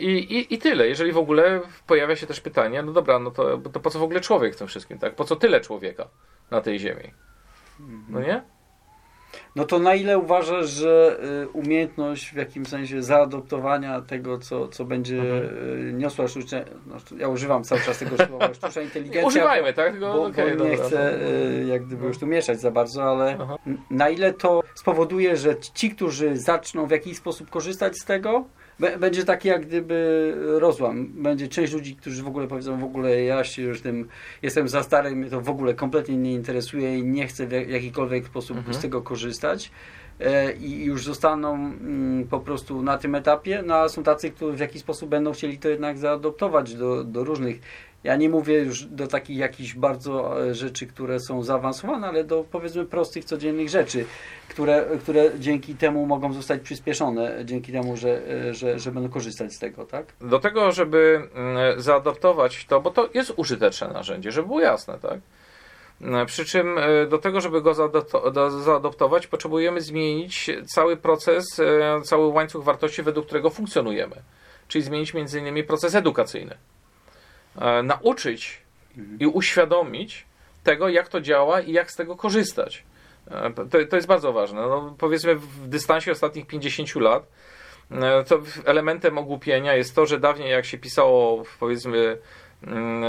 I, 0.00 0.06
i, 0.06 0.54
I 0.54 0.58
tyle. 0.58 0.88
Jeżeli 0.88 1.12
w 1.12 1.18
ogóle 1.18 1.60
pojawia 1.86 2.16
się 2.16 2.26
też 2.26 2.40
pytanie, 2.40 2.82
no 2.82 2.92
dobra, 2.92 3.18
no 3.18 3.30
to, 3.30 3.58
to 3.58 3.80
po 3.80 3.90
co 3.90 3.98
w 3.98 4.02
ogóle 4.02 4.20
człowiek 4.20 4.54
w 4.54 4.58
tym 4.58 4.66
wszystkim, 4.66 4.98
tak? 4.98 5.14
Po 5.14 5.24
co 5.24 5.36
tyle 5.36 5.60
człowieka 5.60 6.08
na 6.50 6.60
tej 6.60 6.78
ziemi? 6.78 7.12
No 8.08 8.20
nie? 8.20 8.42
No 9.56 9.64
to 9.64 9.78
na 9.78 9.94
ile 9.94 10.18
uważasz, 10.18 10.70
że 10.70 11.20
y, 11.44 11.48
umiejętność 11.48 12.32
w 12.32 12.36
jakimś 12.36 12.68
sensie 12.68 13.02
zaadoptowania 13.02 14.00
tego, 14.00 14.38
co, 14.38 14.68
co 14.68 14.84
będzie 14.84 15.20
mhm. 15.20 15.88
Y, 15.88 15.92
niosła 15.92 16.28
sztuczna, 16.28 16.58
no, 16.86 16.96
ja 17.18 17.28
używam 17.28 17.64
cały 17.64 17.80
czas 17.80 17.98
tego 17.98 18.16
słowa, 18.26 18.54
sztuczna 18.54 18.82
inteligencja. 18.82 19.28
Używajmy, 19.28 19.72
tak? 19.72 20.00
Bo, 20.00 20.12
bo 20.12 20.24
okay, 20.24 20.50
nie 20.50 20.56
dobra, 20.56 20.76
chcę 20.76 21.18
no. 21.62 21.68
jak 21.72 21.86
gdyby 21.86 22.06
już 22.06 22.18
tu 22.18 22.26
mieszać 22.26 22.60
za 22.60 22.70
bardzo, 22.70 23.04
ale 23.04 23.38
Aha. 23.40 23.56
na 23.90 24.10
ile 24.10 24.32
to 24.32 24.62
spowoduje, 24.74 25.36
że 25.36 25.56
ci, 25.74 25.90
którzy 25.90 26.36
zaczną 26.36 26.86
w 26.86 26.90
jakiś 26.90 27.16
sposób 27.16 27.50
korzystać 27.50 27.98
z 27.98 28.04
tego, 28.04 28.44
będzie 29.00 29.24
taki 29.24 29.48
jak 29.48 29.66
gdyby 29.66 30.32
rozłam. 30.36 31.06
Będzie 31.06 31.48
część 31.48 31.72
ludzi, 31.72 31.96
którzy 31.96 32.22
w 32.22 32.26
ogóle 32.26 32.48
powiedzą, 32.48 32.80
w 32.80 32.84
ogóle 32.84 33.22
ja 33.22 33.44
się 33.44 33.62
już 33.62 33.80
tym 33.80 34.08
jestem 34.42 34.68
za 34.68 34.82
stary, 34.82 35.16
mnie 35.16 35.30
to 35.30 35.40
w 35.40 35.48
ogóle 35.48 35.74
kompletnie 35.74 36.16
nie 36.16 36.32
interesuje 36.32 36.98
i 36.98 37.02
nie 37.02 37.26
chcę 37.26 37.46
w 37.46 37.52
jakikolwiek 37.52 38.26
sposób 38.26 38.56
mhm. 38.56 38.74
z 38.74 38.78
tego 38.78 39.02
korzystać 39.02 39.70
e, 40.20 40.52
i 40.52 40.84
już 40.84 41.04
zostaną 41.04 41.54
mm, 41.54 42.28
po 42.28 42.40
prostu 42.40 42.82
na 42.82 42.98
tym 42.98 43.14
etapie, 43.14 43.62
no 43.66 43.74
a 43.74 43.88
są 43.88 44.02
tacy, 44.02 44.30
którzy 44.30 44.56
w 44.56 44.60
jakiś 44.60 44.80
sposób 44.80 45.10
będą 45.10 45.32
chcieli 45.32 45.58
to 45.58 45.68
jednak 45.68 45.98
zaadoptować 45.98 46.74
do, 46.74 47.04
do 47.04 47.24
różnych 47.24 47.60
ja 48.04 48.16
nie 48.16 48.28
mówię 48.28 48.58
już 48.58 48.84
do 48.84 49.06
takich 49.06 49.36
jakichś 49.36 49.74
bardzo 49.74 50.46
e, 50.48 50.54
rzeczy, 50.54 50.86
które 50.86 51.20
są 51.20 51.42
zaawansowane, 51.42 52.08
ale 52.08 52.24
do 52.24 52.44
powiedzmy 52.50 52.86
prostych, 52.86 53.24
codziennych 53.24 53.68
rzeczy, 53.68 54.04
które, 54.48 54.86
które 55.00 55.30
dzięki 55.38 55.74
temu 55.74 56.06
mogą 56.06 56.32
zostać 56.32 56.60
przyspieszone, 56.60 57.44
dzięki 57.44 57.72
temu, 57.72 57.96
że, 57.96 58.22
e, 58.48 58.54
że, 58.54 58.78
że 58.78 58.92
będą 58.92 59.08
korzystać 59.08 59.54
z 59.54 59.58
tego, 59.58 59.86
tak? 59.86 60.06
Do 60.20 60.38
tego, 60.38 60.72
żeby 60.72 61.28
mm, 61.34 61.80
zaadoptować 61.80 62.66
to, 62.66 62.80
bo 62.80 62.90
to 62.90 63.08
jest 63.14 63.32
użyteczne 63.36 63.88
narzędzie, 63.88 64.32
żeby 64.32 64.46
było 64.48 64.60
jasne, 64.60 64.98
tak? 64.98 65.20
Mm, 66.00 66.26
przy 66.26 66.44
czym 66.44 66.78
e, 66.78 67.06
do 67.06 67.18
tego, 67.18 67.40
żeby 67.40 67.62
go 67.62 67.74
zaadoptować, 68.64 69.26
potrzebujemy 69.26 69.80
zmienić 69.80 70.50
cały 70.74 70.96
proces, 70.96 71.44
cały 72.04 72.26
łańcuch 72.26 72.64
wartości, 72.64 73.02
według 73.02 73.26
którego 73.26 73.50
funkcjonujemy. 73.50 74.16
Czyli 74.68 74.84
zmienić 74.84 75.14
między 75.14 75.38
innymi 75.38 75.64
proces 75.64 75.94
edukacyjny. 75.94 76.54
E, 77.60 77.82
nauczyć 77.82 78.62
i 79.20 79.26
uświadomić 79.26 80.26
tego, 80.64 80.88
jak 80.88 81.08
to 81.08 81.20
działa 81.20 81.60
i 81.60 81.72
jak 81.72 81.90
z 81.90 81.96
tego 81.96 82.16
korzystać. 82.16 82.84
E, 83.30 83.50
to, 83.50 83.64
to 83.90 83.96
jest 83.96 84.08
bardzo 84.08 84.32
ważne. 84.32 84.60
No, 84.60 84.94
powiedzmy 84.98 85.34
w 85.34 85.68
dystansie 85.68 86.12
ostatnich 86.12 86.46
50 86.46 86.94
lat 86.94 87.26
e, 87.90 88.24
to 88.24 88.40
elementem 88.64 89.18
ogłupienia 89.18 89.74
jest 89.74 89.94
to, 89.94 90.06
że 90.06 90.20
dawniej 90.20 90.50
jak 90.50 90.64
się 90.64 90.78
pisało 90.78 91.44
powiedzmy 91.60 92.18
mm, 92.62 93.02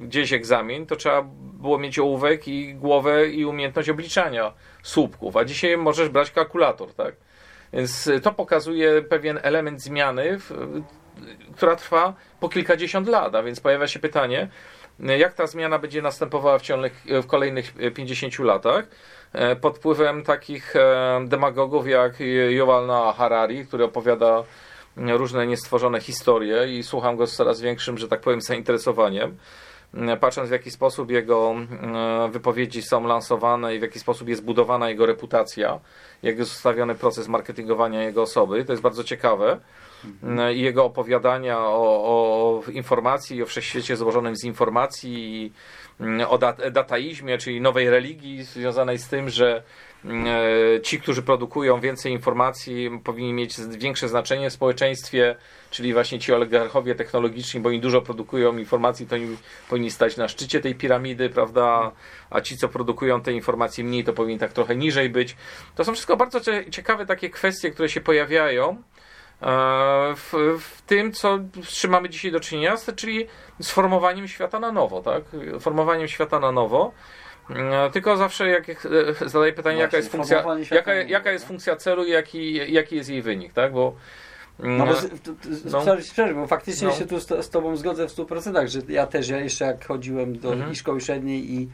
gdzieś 0.00 0.32
egzamin, 0.32 0.86
to 0.86 0.96
trzeba 0.96 1.22
było 1.60 1.78
mieć 1.78 1.98
ołówek 1.98 2.48
i 2.48 2.74
głowę 2.74 3.28
i 3.28 3.44
umiejętność 3.44 3.88
obliczania 3.88 4.52
słupków, 4.82 5.36
a 5.36 5.44
dzisiaj 5.44 5.76
możesz 5.76 6.08
brać 6.08 6.30
kalkulator, 6.30 6.94
tak? 6.94 7.14
Więc 7.72 8.10
to 8.22 8.32
pokazuje 8.32 9.02
pewien 9.02 9.38
element 9.42 9.82
zmiany, 9.82 10.38
która 11.56 11.76
trwa 11.76 12.14
po 12.40 12.48
kilkadziesiąt 12.48 13.08
lat, 13.08 13.34
a 13.34 13.42
więc 13.42 13.60
pojawia 13.60 13.88
się 13.88 13.98
pytanie, 13.98 14.48
jak 14.98 15.34
ta 15.34 15.46
zmiana 15.46 15.78
będzie 15.78 16.02
następowała 16.02 16.58
w, 16.58 16.62
w 17.22 17.26
kolejnych 17.26 17.74
50 17.94 18.38
latach 18.38 18.84
e, 19.32 19.56
pod 19.56 19.78
wpływem 19.78 20.22
takich 20.22 20.76
e, 20.76 21.24
demagogów 21.26 21.88
jak 21.88 22.12
Noah 22.86 23.16
Harari, 23.16 23.66
który 23.66 23.84
opowiada 23.84 24.42
różne 24.96 25.46
niestworzone 25.46 26.00
historie 26.00 26.78
i 26.78 26.82
słucham 26.82 27.16
go 27.16 27.26
z 27.26 27.36
coraz 27.36 27.60
większym, 27.60 27.98
że 27.98 28.08
tak 28.08 28.20
powiem, 28.20 28.40
zainteresowaniem. 28.40 29.36
Patrząc 30.20 30.48
w 30.48 30.52
jaki 30.52 30.70
sposób 30.70 31.10
jego 31.10 31.54
e, 31.54 32.28
wypowiedzi 32.30 32.82
są 32.82 33.06
lansowane 33.06 33.74
i 33.74 33.78
w 33.78 33.82
jaki 33.82 33.98
sposób 33.98 34.28
jest 34.28 34.44
budowana 34.44 34.88
jego 34.88 35.06
reputacja, 35.06 35.80
jak 36.22 36.38
jest 36.38 36.52
ustawiony 36.52 36.94
proces 36.94 37.28
marketingowania 37.28 38.02
jego 38.02 38.22
osoby, 38.22 38.64
to 38.64 38.72
jest 38.72 38.82
bardzo 38.82 39.04
ciekawe 39.04 39.60
i 40.54 40.60
jego 40.60 40.84
opowiadania 40.84 41.58
o, 41.58 42.04
o 42.04 42.62
informacji, 42.70 43.42
o 43.42 43.46
wszechświecie 43.46 43.96
złożonym 43.96 44.36
z 44.36 44.44
informacji 44.44 45.44
i 45.44 45.52
mm, 46.00 46.26
o 46.30 46.38
dat 46.38 46.68
dataizmie, 46.72 47.38
czyli 47.38 47.60
nowej 47.60 47.90
religii 47.90 48.42
związanej 48.42 48.98
z 48.98 49.08
tym, 49.08 49.30
że 49.30 49.62
mm, 50.04 50.26
e, 50.26 50.80
ci, 50.80 51.00
którzy 51.00 51.22
produkują 51.22 51.80
więcej 51.80 52.12
informacji, 52.12 53.00
powinni 53.04 53.32
mieć 53.32 53.56
większe 53.78 54.08
znaczenie 54.08 54.50
w 54.50 54.52
społeczeństwie, 54.52 55.36
czyli 55.70 55.92
właśnie 55.92 56.18
ci 56.18 56.32
oligarchowie 56.32 56.94
technologiczni, 56.94 57.60
bo 57.60 57.68
oni 57.68 57.80
dużo 57.80 58.02
produkują 58.02 58.58
informacji, 58.58 59.06
to 59.06 59.14
oni 59.14 59.36
powinni 59.68 59.90
stać 59.90 60.16
na 60.16 60.28
szczycie 60.28 60.60
tej 60.60 60.74
piramidy, 60.74 61.30
prawda? 61.30 61.92
A 62.30 62.40
ci, 62.40 62.56
co 62.56 62.68
produkują 62.68 63.20
te 63.22 63.32
informacje 63.32 63.84
mniej, 63.84 64.04
to 64.04 64.12
powinni 64.12 64.38
tak 64.38 64.52
trochę 64.52 64.76
niżej 64.76 65.10
być. 65.10 65.36
To 65.74 65.84
są 65.84 65.92
wszystko 65.92 66.16
bardzo 66.16 66.40
ciekawe 66.70 67.06
takie 67.06 67.30
kwestie, 67.30 67.70
które 67.70 67.88
się 67.88 68.00
pojawiają. 68.00 68.82
E, 69.44 70.14
w, 70.16 70.32
w, 70.60 70.82
tym, 70.82 71.12
co, 71.12 71.38
z 71.62 71.68
czym 71.68 71.90
mamy 71.90 72.08
dzisiaj 72.08 72.32
do 72.32 72.40
czynienia, 72.40 72.76
czyli 72.96 73.26
z 73.60 73.70
formowaniem 73.70 74.28
świata 74.28 74.60
na 74.60 74.72
nowo, 74.72 75.02
tak? 75.02 75.22
Formowaniem 75.60 76.08
świata 76.08 76.40
na 76.40 76.52
nowo. 76.52 76.92
E, 77.50 77.90
tylko 77.90 78.16
zawsze 78.16 78.48
jak 78.48 78.70
e, 78.70 78.74
zadaję 79.28 79.52
pytanie, 79.52 79.76
Właśnie, 79.76 79.82
jaka 79.82 79.96
jest 79.96 80.12
funkcja, 80.12 80.44
jaka, 80.70 80.94
jaka 80.94 81.32
jest 81.32 81.46
funkcja 81.46 81.76
celu 81.76 82.04
i 82.04 82.10
jaki, 82.10 82.72
jaki 82.72 82.96
jest 82.96 83.10
jej 83.10 83.22
wynik, 83.22 83.52
tak? 83.52 83.72
Bo 83.72 83.94
no 84.58 84.86
bo, 84.86 84.92
no. 85.70 86.02
Szczerze, 86.02 86.34
bo 86.34 86.46
faktycznie 86.46 86.88
no. 86.88 86.94
się 86.94 87.06
tu 87.06 87.20
z, 87.20 87.44
z 87.44 87.50
Tobą 87.50 87.76
zgodzę 87.76 88.08
w 88.08 88.12
100%, 88.12 88.68
że 88.68 88.80
ja 88.88 89.06
też, 89.06 89.28
ja 89.28 89.40
jeszcze 89.40 89.64
jak 89.64 89.86
chodziłem 89.86 90.38
do 90.38 90.52
mhm. 90.52 90.74
szkoły 90.74 91.00
średniej 91.00 91.52
i 91.52 91.68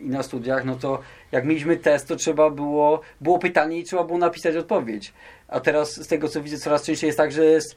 i 0.00 0.08
na 0.08 0.22
studiach, 0.22 0.64
no 0.64 0.76
to 0.76 1.00
jak 1.32 1.44
mieliśmy 1.44 1.76
test, 1.76 2.08
to 2.08 2.16
trzeba 2.16 2.50
było, 2.50 3.00
było 3.20 3.38
pytanie 3.38 3.78
i 3.78 3.84
trzeba 3.84 4.04
było 4.04 4.18
napisać 4.18 4.56
odpowiedź. 4.56 5.12
A 5.48 5.60
teraz 5.60 6.02
z 6.02 6.08
tego 6.08 6.28
co 6.28 6.42
widzę 6.42 6.58
coraz 6.58 6.82
częściej 6.82 7.08
jest 7.08 7.18
tak, 7.18 7.32
że 7.32 7.44
jest 7.44 7.76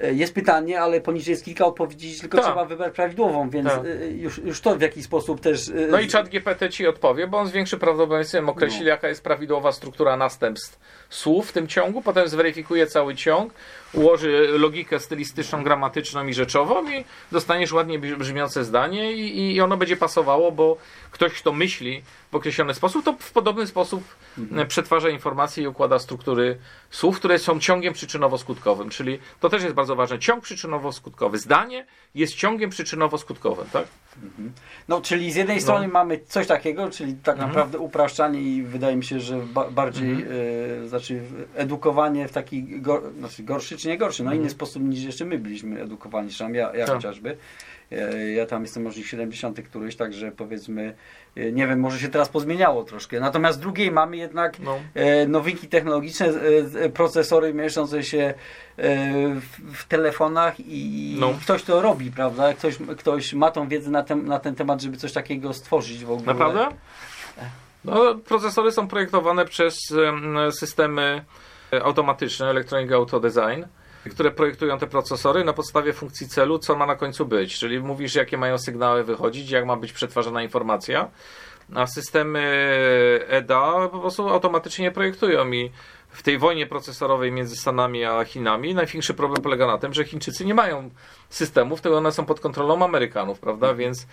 E, 0.00 0.12
jest 0.12 0.34
pytanie, 0.34 0.80
ale 0.80 1.00
poniżej 1.00 1.32
jest 1.32 1.44
kilka 1.44 1.66
odpowiedzi, 1.66 2.20
tylko 2.20 2.38
Ta. 2.38 2.44
trzeba 2.44 2.64
wybrać 2.64 2.94
prawidłową, 2.94 3.50
więc 3.50 3.68
Ta. 3.68 3.82
E, 3.82 4.08
już, 4.08 4.38
już 4.38 4.60
to 4.60 4.76
w 4.76 4.80
jakiś 4.80 5.04
sposób 5.04 5.40
też. 5.40 5.68
E, 5.68 5.72
no 5.90 6.00
i 6.00 6.08
czat 6.08 6.28
GPT 6.28 6.70
ci 6.70 6.86
odpowie, 6.86 7.26
bo 7.26 7.38
on 7.38 7.48
z 7.48 7.52
większym 7.52 7.78
prawdopodobieństwem 7.78 8.48
określi, 8.48 8.80
no. 8.80 8.88
jaka 8.88 9.08
jest 9.08 9.24
prawidłowa 9.24 9.72
struktura 9.72 10.16
następstw 10.16 10.78
słów 11.10 11.48
w 11.48 11.52
tym 11.52 11.68
ciągu, 11.68 12.02
potem 12.02 12.28
zweryfikuje 12.28 12.86
cały 12.86 13.14
ciąg, 13.14 13.52
ułoży 13.92 14.48
logikę 14.58 15.00
stylistyczną, 15.00 15.62
gramatyczną 15.62 16.26
i 16.26 16.34
rzeczową 16.34 16.90
i 16.90 17.04
dostaniesz 17.32 17.72
ładnie 17.72 17.98
brzmiące 17.98 18.64
zdanie 18.64 19.12
i, 19.12 19.54
i 19.54 19.60
ono 19.60 19.76
będzie 19.76 19.96
pasowało, 19.96 20.52
bo 20.52 20.76
ktoś, 21.10 21.32
kto 21.32 21.52
myśli 21.52 22.02
w 22.32 22.34
określony 22.34 22.74
sposób, 22.74 23.04
to 23.04 23.12
w 23.18 23.32
podobny 23.32 23.66
sposób 23.66 24.04
mhm. 24.38 24.68
przetwarza 24.68 25.08
informacje 25.08 25.64
i 25.64 25.66
układa 25.66 25.98
struktury 25.98 26.58
słów, 26.90 27.16
które 27.16 27.38
są 27.38 27.60
ciągiem 27.60 27.94
przyczynowo-skutkowym, 27.94 28.88
czyli 28.90 29.18
to 29.40 29.48
też 29.48 29.62
jest 29.62 29.74
bardzo 29.74 29.96
ważne. 29.96 30.18
Ciąg 30.18 30.44
przyczynowo-skutkowy. 30.44 31.36
Zdanie 31.36 31.86
jest 32.14 32.34
ciągiem 32.34 32.70
przyczynowo-skutkowym, 32.70 33.64
tak? 33.72 33.84
Mhm. 34.22 34.52
No, 34.88 35.00
czyli 35.00 35.32
z 35.32 35.36
jednej 35.36 35.56
no. 35.56 35.62
strony 35.62 35.88
mamy 35.88 36.20
coś 36.28 36.46
takiego, 36.46 36.90
czyli 36.90 37.14
tak 37.14 37.34
mhm. 37.34 37.48
naprawdę 37.48 37.78
upraszczanie 37.78 38.40
i 38.40 38.62
wydaje 38.62 38.96
mi 38.96 39.04
się, 39.04 39.20
że 39.20 39.36
ba 39.36 39.70
bardziej 39.70 40.10
mhm. 40.10 40.88
E, 40.98 41.00
znaczy 41.00 41.22
edukowanie 41.54 42.28
w 42.28 42.32
taki 42.32 42.80
go, 42.80 43.02
znaczy 43.18 43.42
gorszy 43.42 43.76
czy 43.76 43.88
nie 43.88 43.98
gorszy, 43.98 44.24
no 44.24 44.34
inny 44.34 44.50
sposób 44.50 44.82
niż 44.82 45.02
jeszcze 45.02 45.24
my 45.24 45.38
byliśmy 45.38 45.82
edukowani, 45.82 46.30
ja, 46.52 46.74
ja 46.74 46.86
tak. 46.86 46.94
chociażby. 46.94 47.36
Ja 48.36 48.46
tam 48.46 48.62
jestem 48.62 48.82
może 48.82 49.02
70 49.02 49.62
któryś, 49.62 49.96
także 49.96 50.32
powiedzmy, 50.32 50.94
e, 51.36 51.52
nie 51.52 51.66
wiem, 51.66 51.80
może 51.80 51.98
się 51.98 52.08
teraz 52.08 52.28
pozmieniało 52.28 52.84
troszkę. 52.84 53.20
Natomiast 53.20 53.60
drugiej 53.60 53.90
mamy 53.90 54.16
jednak 54.16 54.58
no. 54.58 54.78
E, 54.94 55.26
nowinki 55.26 55.68
technologiczne, 55.68 56.26
e, 56.80 56.88
procesory 56.88 57.54
mieszczące 57.54 58.02
się 58.02 58.34
w, 59.40 59.74
w 59.74 59.86
telefonach 59.88 60.54
i 60.58 61.16
no. 61.20 61.34
ktoś 61.42 61.62
to 61.62 61.80
robi, 61.82 62.10
prawda? 62.10 62.54
Ktoś, 62.54 62.76
ktoś 62.98 63.34
ma 63.34 63.50
tą 63.50 63.68
wiedzę 63.68 63.90
na 63.90 64.02
ten, 64.02 64.26
na 64.26 64.38
ten 64.38 64.54
temat, 64.54 64.82
żeby 64.82 64.96
coś 64.96 65.12
takiego 65.12 65.52
stworzyć 65.52 66.04
w 66.04 66.10
ogóle. 66.10 66.26
Naprawdę? 66.26 66.68
No, 67.84 68.14
procesory 68.14 68.72
są 68.72 68.88
projektowane 68.88 69.44
przez 69.44 69.78
systemy 70.50 71.24
automatyczne, 71.82 72.50
Electronic 72.50 72.92
Auto 72.92 73.20
Design 73.20 73.64
które 74.08 74.30
projektują 74.30 74.78
te 74.78 74.86
procesory 74.86 75.44
na 75.44 75.52
podstawie 75.52 75.92
funkcji 75.92 76.28
celu, 76.28 76.58
co 76.58 76.76
ma 76.76 76.86
na 76.86 76.96
końcu 76.96 77.26
być. 77.26 77.58
Czyli 77.58 77.80
mówisz, 77.80 78.14
jakie 78.14 78.38
mają 78.38 78.58
sygnały 78.58 79.04
wychodzić, 79.04 79.50
jak 79.50 79.66
ma 79.66 79.76
być 79.76 79.92
przetwarzana 79.92 80.42
informacja. 80.42 81.10
A 81.74 81.86
systemy 81.86 82.40
EDA 83.28 83.88
po 83.92 83.98
prostu 83.98 84.28
automatycznie 84.28 84.90
projektują 84.90 85.52
i 85.52 85.70
w 86.08 86.22
tej 86.22 86.38
wojnie 86.38 86.66
procesorowej 86.66 87.32
między 87.32 87.56
Stanami 87.56 88.04
a 88.04 88.24
Chinami 88.24 88.74
największy 88.74 89.14
problem 89.14 89.42
polega 89.42 89.66
na 89.66 89.78
tym, 89.78 89.94
że 89.94 90.04
Chińczycy 90.04 90.44
nie 90.44 90.54
mają 90.54 90.90
systemów, 91.28 91.80
tylko 91.80 91.98
one 91.98 92.12
są 92.12 92.24
pod 92.24 92.40
kontrolą 92.40 92.84
Amerykanów, 92.84 93.40
prawda? 93.40 93.66
Mhm. 93.66 93.78
Więc 93.78 94.06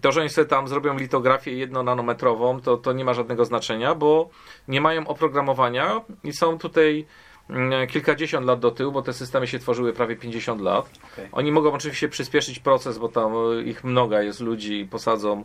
to, 0.00 0.12
że 0.12 0.20
oni 0.20 0.28
sobie 0.28 0.46
tam 0.46 0.68
zrobią 0.68 0.98
litografię 0.98 1.52
jednonanometrową, 1.52 2.60
to, 2.60 2.76
to 2.76 2.92
nie 2.92 3.04
ma 3.04 3.14
żadnego 3.14 3.44
znaczenia, 3.44 3.94
bo 3.94 4.30
nie 4.68 4.80
mają 4.80 5.06
oprogramowania 5.06 6.00
i 6.24 6.32
są 6.32 6.58
tutaj 6.58 7.06
mm, 7.50 7.88
kilkadziesiąt 7.88 8.46
lat 8.46 8.60
do 8.60 8.70
tyłu, 8.70 8.92
bo 8.92 9.02
te 9.02 9.12
systemy 9.12 9.46
się 9.46 9.58
tworzyły 9.58 9.92
prawie 9.92 10.16
50 10.16 10.60
lat. 10.60 10.90
Okay. 11.12 11.28
Oni 11.32 11.52
mogą 11.52 11.72
oczywiście 11.72 12.08
przyspieszyć 12.08 12.58
proces, 12.58 12.98
bo 12.98 13.08
tam 13.08 13.32
ich 13.64 13.84
mnoga 13.84 14.22
jest 14.22 14.40
ludzi 14.40 14.80
i 14.80 14.86
posadzą 14.86 15.44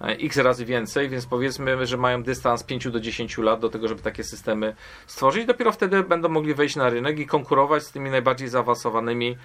x 0.00 0.36
razy 0.36 0.64
więcej, 0.64 1.08
więc 1.08 1.26
powiedzmy, 1.26 1.86
że 1.86 1.96
mają 1.96 2.22
dystans 2.22 2.62
5 2.62 2.88
do 2.88 3.00
10 3.00 3.38
lat 3.38 3.60
do 3.60 3.68
tego, 3.68 3.88
żeby 3.88 4.02
takie 4.02 4.24
systemy 4.24 4.76
stworzyć. 5.06 5.46
Dopiero 5.46 5.72
wtedy 5.72 6.02
będą 6.02 6.28
mogli 6.28 6.54
wejść 6.54 6.76
na 6.76 6.90
rynek 6.90 7.18
i 7.18 7.26
konkurować 7.26 7.82
z 7.82 7.92
tymi 7.92 8.10
najbardziej 8.10 8.48
zaawansowanymi 8.48 9.36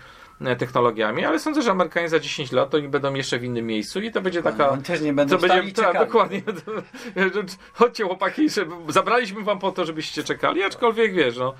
e, 0.42 0.56
technologiami, 0.56 1.26
ale 1.26 1.40
sądzę, 1.40 1.62
że 1.62 1.72
Amerykanie 1.72 2.10
za 2.10 2.20
10 2.20 2.52
lat 2.52 2.70
to 2.70 2.78
oni 2.78 2.88
będą 2.88 3.14
jeszcze 3.14 3.40
w 3.40 3.44
innym 3.44 3.66
miejscu 3.66 4.02
i 4.02 4.12
to 4.12 4.22
będzie 4.22 4.44
taka... 4.44 4.70
Oni 4.70 4.84
też 4.84 5.02
nie 5.02 5.14
będą 5.14 5.38
to 5.38 5.48
będzie, 5.48 5.74
tak, 5.74 6.00
dokładnie. 6.00 6.42
Chodźcie 7.74 8.04
chłopaki, 8.04 8.50
żeby, 8.50 8.76
zabraliśmy 8.88 9.44
wam 9.44 9.60
po 9.60 9.72
to, 9.72 9.86
żebyście 9.86 10.24
czekali, 10.24 10.64
aczkolwiek 10.64 11.14
wiesz, 11.14 11.38
no, 11.38 11.54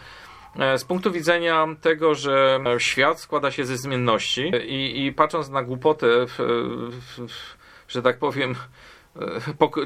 e, 0.60 0.78
z 0.78 0.84
punktu 0.84 1.12
widzenia 1.12 1.68
tego, 1.82 2.16
że 2.16 2.60
świat 2.78 3.20
składa 3.20 3.52
się 3.52 3.66
ze 3.66 3.78
zmienności 3.78 4.52
i, 4.68 5.06
i 5.06 5.14
patrząc 5.14 5.50
na 5.50 5.64
głupotę 5.64 6.08
w, 6.28 6.36
w, 7.18 7.28
w 7.28 7.62
że 7.92 8.02
tak 8.02 8.18
powiem, 8.18 8.52
e, 8.52 8.56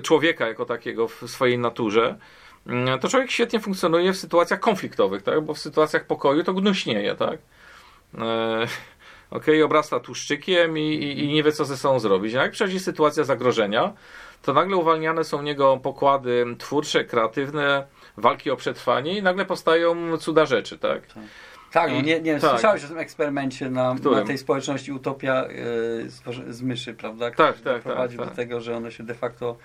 człowieka 0.01 0.47
jako 0.47 0.65
takiego 0.65 1.07
w 1.07 1.23
swojej 1.27 1.57
naturze, 1.57 2.17
mm, 2.67 2.99
to 2.99 3.07
człowiek 3.07 3.31
świetnie 3.31 3.59
funkcjonuje 3.59 4.13
w 4.13 4.17
sytuacjach 4.17 4.59
konfliktowych, 4.59 5.23
tak? 5.23 5.41
bo 5.41 5.53
w 5.53 5.59
sytuacjach 5.59 6.05
pokoju 6.05 6.43
to 6.43 6.53
gnuśnieje, 6.53 7.15
tak? 7.15 7.39
E, 8.17 8.67
ok, 9.37 9.45
obrasta 9.65 9.99
tłuszczykiem 9.99 10.77
i, 10.77 10.81
i, 10.81 11.23
i, 11.23 11.27
nie 11.27 11.43
wie, 11.43 11.51
co 11.51 11.65
ze 11.65 11.77
sobą 11.77 11.99
zrobić. 11.99 12.35
A 12.35 12.41
jak 12.41 12.51
przychodzi 12.51 12.79
sytuacja 12.79 13.23
zagrożenia, 13.23 13.93
to 14.41 14.53
nagle 14.53 14.77
uwalniane 14.77 15.23
są 15.23 15.41
niego 15.41 15.77
pokłady 15.77 16.45
twórcze, 16.57 17.05
kreatywne, 17.05 17.87
walki 18.17 18.51
o 18.51 18.55
przetrwanie 18.55 19.17
i 19.17 19.23
nagle 19.23 19.45
powstają 19.45 20.17
cuda 20.17 20.45
rzeczy, 20.45 20.77
tak? 20.77 21.07
tak. 21.07 21.23
Tak, 21.75 21.91
no 21.91 22.01
nie, 22.01 22.21
nie 22.21 22.39
tak. 22.39 22.51
słyszałeś 22.51 22.85
o 22.85 22.87
tym 22.87 22.97
eksperymencie 22.97 23.69
na, 23.69 23.93
na 23.93 24.23
tej 24.25 24.37
społeczności 24.37 24.91
Utopia 24.91 25.45
yy, 25.47 26.09
z, 26.09 26.23
z, 26.49 26.61
myszy, 26.61 26.93
prawda? 26.93 27.31
Który 27.31 27.53
tak, 27.53 27.61
tak, 27.61 27.81
prowadził 27.81 28.19
tak, 28.19 28.27
do 28.27 28.35
tak. 28.35 28.35
tego, 28.35 28.61
że 28.61 28.77
one 28.77 28.91
się 28.91 29.03
de 29.03 29.13
facto 29.13 29.57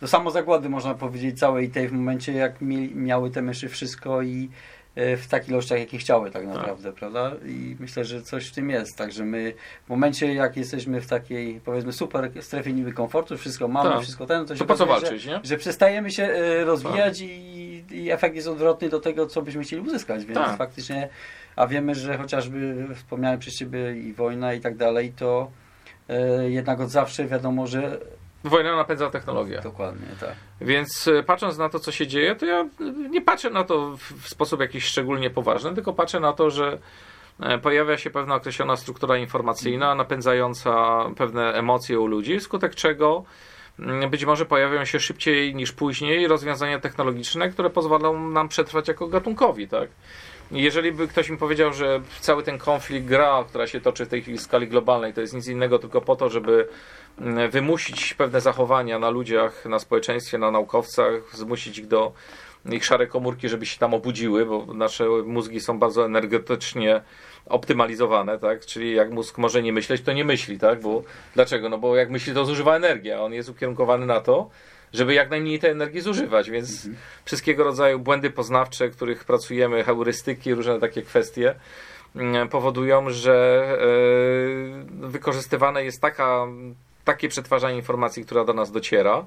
do 0.00 0.08
samozagłady 0.08 0.68
można 0.68 0.94
powiedzieć 0.94 1.38
całej 1.38 1.70
tej 1.70 1.88
w 1.88 1.92
momencie 1.92 2.32
jak 2.32 2.60
mi, 2.60 2.94
miały 2.94 3.30
te 3.30 3.42
myszy 3.42 3.68
wszystko 3.68 4.22
i 4.22 4.48
yy, 4.96 5.16
w 5.16 5.26
takich 5.26 5.48
ilościach, 5.48 5.78
jakie 5.78 5.98
chciały 5.98 6.30
tak, 6.30 6.42
tak. 6.42 6.54
naprawdę, 6.54 6.88
tak. 6.88 6.94
prawda? 6.94 7.32
I 7.46 7.76
myślę, 7.80 8.04
że 8.04 8.22
coś 8.22 8.48
w 8.48 8.54
tym 8.54 8.70
jest. 8.70 8.96
Także 8.96 9.24
my 9.24 9.52
w 9.86 9.90
momencie, 9.90 10.34
jak 10.34 10.56
jesteśmy 10.56 11.00
w 11.00 11.06
takiej, 11.06 11.60
powiedzmy, 11.64 11.92
super 11.92 12.30
strefie 12.40 12.72
niby 12.72 12.92
komfortu, 12.92 13.38
wszystko 13.38 13.68
mamy, 13.68 13.90
tak. 13.90 14.02
wszystko 14.02 14.26
ten, 14.26 14.46
to 14.46 14.54
się 14.54 14.58
to 14.58 14.64
po 14.64 14.74
co 14.74 14.86
walczyć, 14.86 15.22
że, 15.22 15.30
nie? 15.30 15.40
że 15.44 15.56
przestajemy 15.56 16.10
się 16.10 16.24
y, 16.24 16.64
rozwijać 16.64 17.18
tak. 17.18 17.28
i, 17.28 17.84
i 17.90 18.10
efekt 18.10 18.36
jest 18.36 18.48
odwrotny 18.48 18.88
do 18.88 19.00
tego, 19.00 19.26
co 19.26 19.42
byśmy 19.42 19.62
chcieli 19.62 19.82
uzyskać, 19.82 20.24
więc 20.24 20.38
faktycznie 20.58 21.08
a 21.56 21.66
wiemy, 21.66 21.94
że 21.94 22.18
chociażby 22.18 22.86
wspomniałem 22.94 23.38
przez 23.38 23.54
Ciebie 23.58 23.96
i 23.96 24.12
wojna 24.12 24.54
i 24.54 24.60
tak 24.60 24.76
dalej, 24.76 25.12
to 25.16 25.50
e, 26.08 26.50
jednak 26.50 26.80
od 26.80 26.90
zawsze 26.90 27.26
wiadomo, 27.26 27.66
że 27.66 27.98
Wojna 28.44 28.76
napędza 28.76 29.10
technologię. 29.10 29.60
Dokładnie, 29.62 30.06
tak. 30.20 30.34
Więc 30.60 31.08
e, 31.08 31.22
patrząc 31.22 31.58
na 31.58 31.68
to, 31.68 31.78
co 31.78 31.92
się 31.92 32.06
dzieje, 32.06 32.36
to 32.36 32.46
ja 32.46 32.68
nie 33.10 33.20
patrzę 33.20 33.50
na 33.50 33.64
to 33.64 33.96
w 33.96 34.28
sposób 34.28 34.60
jakiś 34.60 34.84
szczególnie 34.84 35.30
poważny, 35.30 35.74
tylko 35.74 35.92
patrzę 35.92 36.20
na 36.20 36.32
to, 36.32 36.50
że 36.50 36.78
e, 37.40 37.58
pojawia 37.58 37.98
się 37.98 38.10
pewna 38.10 38.34
określona 38.34 38.76
struktura 38.76 39.16
informacyjna, 39.16 39.94
napędzająca 39.94 40.98
pewne 41.16 41.52
emocje 41.52 42.00
u 42.00 42.06
ludzi, 42.06 42.38
wskutek 42.38 42.74
czego 42.74 43.24
mm, 43.78 44.10
być 44.10 44.24
może 44.24 44.46
pojawią 44.46 44.84
się 44.84 45.00
szybciej 45.00 45.54
niż 45.54 45.72
później 45.72 46.28
rozwiązania 46.28 46.78
technologiczne, 46.78 47.48
które 47.48 47.70
pozwolą 47.70 48.28
nam 48.30 48.48
przetrwać 48.48 48.88
jako 48.88 49.08
gatunkowi, 49.08 49.68
tak? 49.68 49.88
Jeżeli 50.52 50.92
by 50.92 51.08
ktoś 51.08 51.30
mi 51.30 51.36
powiedział, 51.36 51.72
że 51.72 52.00
cały 52.20 52.42
ten 52.42 52.58
konflikt, 52.58 53.06
gra, 53.06 53.44
która 53.48 53.66
się 53.66 53.80
toczy 53.80 54.04
w 54.04 54.08
tej 54.08 54.22
chwili 54.22 54.38
w 54.38 54.42
skali 54.42 54.68
globalnej, 54.68 55.14
to 55.14 55.20
jest 55.20 55.34
nic 55.34 55.48
innego 55.48 55.78
tylko 55.78 56.00
po 56.00 56.16
to, 56.16 56.30
żeby 56.30 56.68
mm, 57.18 57.50
wymusić 57.50 58.14
pewne 58.14 58.40
zachowania 58.40 58.98
na 58.98 59.10
ludziach, 59.10 59.64
na 59.64 59.78
społeczeństwie, 59.78 60.38
na 60.38 60.50
naukowcach, 60.50 61.12
zmusić 61.32 61.78
ich 61.78 61.86
do 61.86 62.12
ich 62.70 62.84
szare 62.84 63.06
komórki, 63.06 63.48
żeby 63.48 63.66
się 63.66 63.78
tam 63.78 63.94
obudziły, 63.94 64.46
bo 64.46 64.66
nasze 64.74 65.08
mózgi 65.24 65.60
są 65.60 65.78
bardzo 65.78 66.04
energetycznie 66.04 67.02
optymalizowane, 67.46 68.38
tak? 68.38 68.66
Czyli 68.66 68.94
jak 68.94 69.10
mózg 69.10 69.38
może 69.38 69.62
nie 69.62 69.72
myśleć, 69.72 70.02
to 70.02 70.12
nie 70.12 70.24
myśli, 70.24 70.58
tak? 70.58 70.80
Bo 70.80 71.02
dlaczego? 71.34 71.68
No 71.68 71.78
bo 71.78 71.96
jak 71.96 72.10
myśli, 72.10 72.34
to 72.34 72.44
zużywa 72.44 72.76
energię, 72.76 73.16
a 73.16 73.20
on 73.20 73.32
jest 73.32 73.48
ukierunkowany 73.48 74.06
na 74.06 74.20
to, 74.20 74.50
żeby 74.92 75.14
jak 75.14 75.30
najmniej 75.30 75.58
tej 75.58 75.70
energii 75.70 76.00
zużywać, 76.00 76.50
więc 76.50 76.76
mhm. 76.76 76.96
wszystkiego 77.24 77.64
rodzaju 77.64 77.98
błędy 77.98 78.30
poznawcze, 78.30 78.88
których 78.88 79.24
pracujemy, 79.24 79.84
heurystyki, 79.84 80.54
różne 80.54 80.80
takie 80.80 81.02
kwestie 81.02 81.54
mm, 82.16 82.48
powodują, 82.48 83.10
że 83.10 83.64
e, 85.02 85.08
wykorzystywane 85.08 85.84
jest 85.84 86.00
taka, 86.00 86.46
takie 87.04 87.28
przetwarzanie 87.28 87.76
informacji, 87.76 88.24
która 88.24 88.44
do 88.44 88.52
nas 88.52 88.72
dociera. 88.72 89.26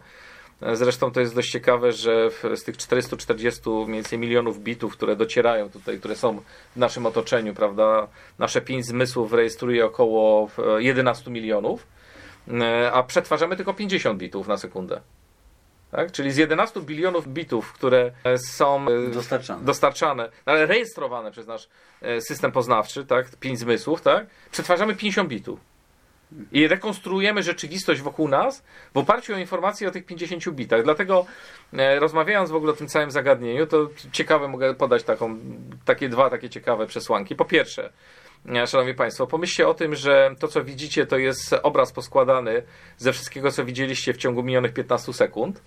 Zresztą 0.74 1.11
to 1.11 1.20
jest 1.20 1.36
dość 1.36 1.51
ciekawe, 1.51 1.91
że 1.91 2.30
z 2.55 2.63
tych 2.63 2.78
440 2.78 3.70
mniej 3.70 3.88
więcej 3.88 4.20
milionów 4.20 4.59
bitów, 4.59 4.93
które 4.93 5.16
docierają 5.16 5.70
tutaj, 5.70 5.99
które 5.99 6.16
są 6.16 6.41
w 6.76 6.78
naszym 6.80 7.05
otoczeniu, 7.05 7.53
prawda, 7.53 8.07
nasze 8.39 8.61
pięć 8.61 8.86
zmysłów 8.86 9.34
rejestruje 9.34 9.86
około 9.86 10.49
11 10.78 11.32
milionów, 11.32 11.88
e, 12.47 12.91
a 12.91 13.03
przetwarzamy 13.03 13.55
tylko 13.55 13.74
50 13.74 14.20
bitów 14.20 14.47
na 14.47 14.57
sekundę. 14.57 15.01
Tak? 15.96 16.12
Czyli 16.12 16.32
z 16.32 16.38
11 16.38 16.82
bilionów 16.82 17.28
bitów, 17.28 17.74
które 17.74 18.12
e, 18.24 18.38
są 18.38 18.86
e, 18.88 19.10
dostarczane, 19.10 19.66
dostarczane 19.66 20.30
ale 20.46 20.66
rejestrowane 20.66 21.32
przez 21.32 21.48
nasz 21.48 21.70
e, 22.02 22.22
system 22.22 22.52
poznawczy, 22.52 23.06
tak? 23.06 23.36
pięć 23.39 23.60
zmysłów, 23.60 24.02
tak? 24.02 24.26
przetwarzamy 24.52 24.96
50 24.96 25.30
bitów. 25.30 25.60
I 26.52 26.68
rekonstruujemy 26.68 27.43
rzeczywistość 27.43 28.02
wokół 28.02 28.28
nas 28.28 28.64
w 28.93 28.98
oparciu 28.98 29.34
o 29.34 29.38
informacje 29.38 29.88
o 29.88 29.91
tych 29.91 30.06
50 30.06 30.50
bitach. 30.50 30.84
Dlatego 30.84 31.26
rozmawiając 32.00 32.50
w 32.52 32.56
ogóle 32.56 32.74
o 32.74 32.76
tym 32.76 32.88
całym 32.88 33.12
zagadnieniu, 33.12 33.68
to 33.68 33.89
ciekawe 34.12 34.48
mogę 34.48 34.76
podać 34.76 35.04
taką, 35.04 35.38
takie 35.86 36.10
dwa 36.10 36.30
takie 36.30 36.50
ciekawe 36.50 36.88
przesłanki. 36.88 37.36
Po 37.36 37.46
pierwsze, 37.46 37.93
Szanowni 38.66 38.93
Państwo, 38.93 39.28
pomyślcie 39.28 39.68
o 39.68 39.74
tym, 39.74 39.96
że 39.96 40.36
to, 40.39 40.48
co 40.48 40.64
widzicie, 40.64 41.06
to 41.06 41.18
jest 41.18 41.56
obraz 41.64 41.91
poskładany 41.91 42.64
ze 42.98 43.14
wszystkiego, 43.14 43.52
co 43.52 43.66
widzieliście 43.66 44.14
w 44.14 44.18
ciągu 44.18 44.43
minionych 44.43 44.74
15 44.74 45.14
sekund. 45.14 45.62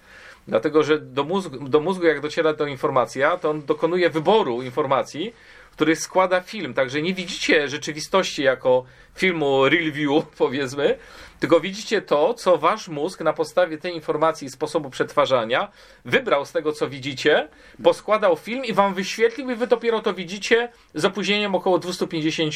Dlatego, 0.49 0.83
że 0.83 0.99
do 0.99 1.24
mózgu, 1.24 1.68
do 1.68 1.81
mózgu 1.81 2.07
jak 2.07 2.20
dociera 2.20 2.55
ta 2.55 2.68
informacja, 2.68 3.37
to 3.37 3.51
on 3.51 3.62
dokonuje 3.62 4.11
wyboru 4.11 4.62
informacji, 4.62 5.35
który 5.72 5.97
składa 5.97 6.41
film. 6.41 6.74
Także 6.74 7.03
nie 7.03 7.14
widzicie 7.14 7.68
rzeczywistości 7.68 8.43
jako 8.43 8.85
filmu 9.14 9.68
real 9.68 9.93
view, 9.93 10.24
powiedzmy, 10.39 10.99
tylko 11.41 11.61
widzicie 11.61 12.03
to, 12.03 12.34
co 12.34 12.59
wasz 12.59 12.89
mózg 12.89 13.20
na 13.20 13.32
podstawie 13.32 13.78
tej 13.78 13.95
informacji 13.95 14.47
i 14.47 14.51
sposobu 14.51 14.91
przetwarzania 14.91 15.68
wybrał 16.05 16.47
z 16.47 16.53
tego, 16.53 16.72
co 16.72 16.89
widzicie, 16.89 17.49
poskładał 17.82 18.36
film 18.36 18.64
i 18.64 18.72
wam 18.72 18.95
wyświetlił 18.95 19.51
i 19.51 19.55
wy 19.55 19.66
dopiero 19.66 20.01
to 20.01 20.14
widzicie 20.14 20.68
z 20.95 21.05
opóźnieniem 21.05 21.55
około 21.55 21.78
250 21.78 22.55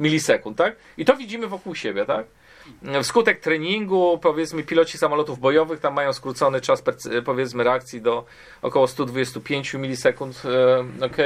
milisekund, 0.00 0.58
tak? 0.58 0.76
I 0.98 1.04
to 1.04 1.16
widzimy 1.16 1.46
wokół 1.46 1.74
siebie, 1.74 2.04
tak? 2.04 2.26
Wskutek 3.02 3.40
treningu, 3.40 4.18
powiedzmy, 4.22 4.62
piloci 4.62 4.98
samolotów 4.98 5.38
bojowych 5.38 5.80
tam 5.80 5.94
mają 5.94 6.12
skrócony 6.12 6.60
czas, 6.60 6.82
powiedzmy, 7.24 7.64
reakcji 7.64 8.00
do 8.00 8.24
około 8.62 8.86
125 8.86 9.74
milisekund. 9.74 10.42
E, 11.00 11.06
ok, 11.06 11.16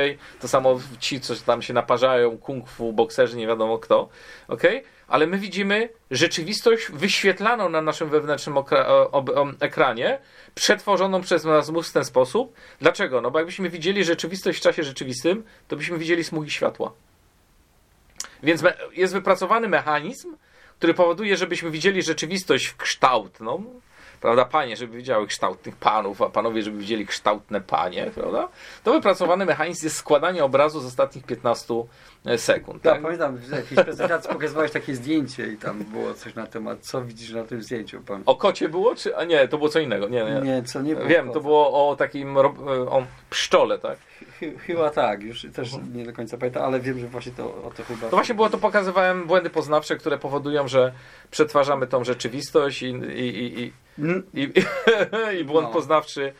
to 0.40 0.48
samo 0.48 0.80
ci, 1.00 1.20
co 1.20 1.34
tam 1.36 1.62
się 1.62 1.74
naparzają, 1.74 2.38
kung 2.38 2.68
fu, 2.68 2.92
bokserzy, 2.92 3.36
nie 3.36 3.46
wiadomo 3.46 3.78
kto. 3.78 4.08
ok, 4.48 4.62
ale 5.08 5.26
my 5.26 5.38
widzimy 5.38 5.88
rzeczywistość 6.10 6.90
wyświetlaną 6.92 7.68
na 7.68 7.82
naszym 7.82 8.08
wewnętrznym 8.08 8.56
ekranie, 9.60 10.18
przetworzoną 10.54 11.20
przez 11.20 11.44
nas 11.44 11.70
mózg 11.70 11.90
w 11.90 11.92
ten 11.92 12.04
sposób. 12.04 12.54
Dlaczego? 12.80 13.20
No 13.20 13.30
bo 13.30 13.38
jakbyśmy 13.38 13.70
widzieli 13.70 14.04
rzeczywistość 14.04 14.58
w 14.58 14.62
czasie 14.62 14.82
rzeczywistym, 14.82 15.44
to 15.68 15.76
byśmy 15.76 15.98
widzieli 15.98 16.24
smugi 16.24 16.50
światła. 16.50 16.92
Więc 18.42 18.62
jest 18.92 19.12
wypracowany 19.12 19.68
mechanizm, 19.68 20.36
który 20.78 20.94
powoduje, 20.94 21.36
żebyśmy 21.36 21.70
widzieli 21.70 22.02
rzeczywistość 22.02 22.66
w 22.66 22.76
kształt. 22.76 23.40
No. 23.40 23.60
prawda, 24.20 24.44
panie, 24.44 24.76
żeby 24.76 24.96
widziały 24.96 25.26
kształtnych 25.26 25.76
panów, 25.76 26.22
a 26.22 26.28
panowie, 26.28 26.62
żeby 26.62 26.78
widzieli 26.78 27.06
kształtne 27.06 27.60
panie, 27.60 28.10
prawda, 28.14 28.48
to 28.84 28.92
wypracowany 28.92 29.44
mechanizm 29.44 29.86
jest 29.86 29.96
składanie 29.96 30.44
obrazu 30.44 30.80
z 30.80 30.86
ostatnich 30.86 31.24
15 31.24 31.74
sekund. 32.36 32.84
Ja 32.84 32.92
Tak? 32.92 33.02
pamiętam, 33.02 33.36
w 33.36 33.50
jakiejś 33.50 33.80
prezentacji 33.84 34.30
pokazywałeś 34.32 34.70
takie 34.70 34.94
zdjęcie 34.94 35.46
i 35.46 35.56
tam 35.56 35.78
było 35.84 36.14
coś 36.14 36.34
na 36.34 36.46
temat, 36.46 36.78
co 36.80 37.02
widzisz 37.04 37.32
na 37.32 37.44
tym 37.44 37.62
zdjęciu. 37.62 38.00
Pan. 38.00 38.22
O 38.26 38.36
kocie 38.36 38.68
było, 38.68 38.94
czy, 38.94 39.16
a 39.16 39.24
nie, 39.24 39.48
to 39.48 39.58
było 39.58 39.70
co 39.70 39.78
innego, 39.80 40.08
nie, 40.08 40.24
nie. 40.24 40.40
Nie, 40.40 40.62
co 40.62 40.82
nie 40.82 40.94
było. 40.96 41.08
Wiem, 41.08 41.32
to 41.32 41.40
było 41.40 41.90
o 41.90 41.96
takim, 41.96 42.38
ro- 42.38 42.54
o 42.90 43.02
pszczole, 43.30 43.78
tak? 43.78 43.98
Chy- 44.40 44.58
Chyba 44.58 44.90
tak, 44.90 45.22
już 45.22 45.46
też 45.54 45.70
nie 45.94 46.04
do 46.04 46.12
końca 46.12 46.38
pamiętam, 46.38 46.62
ale 46.62 46.80
wiem, 46.80 46.98
że 46.98 47.06
właśnie 47.06 47.32
to 47.32 47.44
o 47.44 47.72
to 47.76 47.82
chyba. 47.84 48.00
To 48.08 48.16
właśnie 48.16 48.34
było 48.34 48.50
to, 48.50 48.58
pokazywałem 48.58 49.26
błędy 49.26 49.50
poznawcze, 49.50 49.96
które 49.96 50.18
powodują, 50.18 50.68
że 50.68 50.92
przetwarzamy 51.30 51.86
tą 51.86 52.04
rzeczywistość 52.04 52.82
i, 52.82 52.86
i, 52.86 53.28
i, 53.28 53.60
i, 53.62 53.72
Mm, 53.98 54.22
i, 54.34 54.52
i 55.40 55.44
błąd 55.44 55.66
No. 55.68 55.72
poznawczy. 55.72 56.32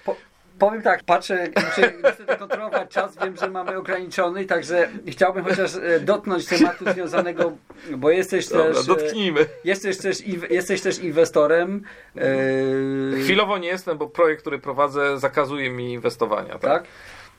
Powiem 0.59 0.83
tak, 0.83 1.05
patrzę, 1.05 1.49
muszę 1.57 1.93
niestety 2.05 2.37
kontrolować 2.37 2.91
czas, 2.91 3.17
wiem, 3.25 3.37
że 3.37 3.51
mamy 3.51 3.77
ograniczony, 3.77 4.45
także 4.45 4.89
chciałbym 5.09 5.45
chociaż 5.45 5.75
e, 5.75 6.01
dotknąć 6.01 6.47
tematu 6.47 6.93
związanego, 6.93 7.53
bo 7.97 8.11
jesteś 8.11 8.49
Dobra, 8.49 8.65
też. 8.65 8.79
e, 8.79 8.87
dotknijmy. 8.87 9.47
Jesteś 9.65 9.99
też, 9.99 10.19
jesteś 10.51 10.81
też 10.81 10.99
inwestorem. 10.99 11.83
e, 12.17 13.21
Chwilowo 13.25 13.59
nie 13.59 13.69
jestem, 13.69 13.99
bo 13.99 14.07
projekt, 14.09 14.41
który 14.41 14.59
prowadzę, 14.59 15.19
zakazuje 15.19 15.71
mi 15.71 15.93
inwestowania. 15.93 16.53
Tak? 16.53 16.61
Tak? 16.61 16.85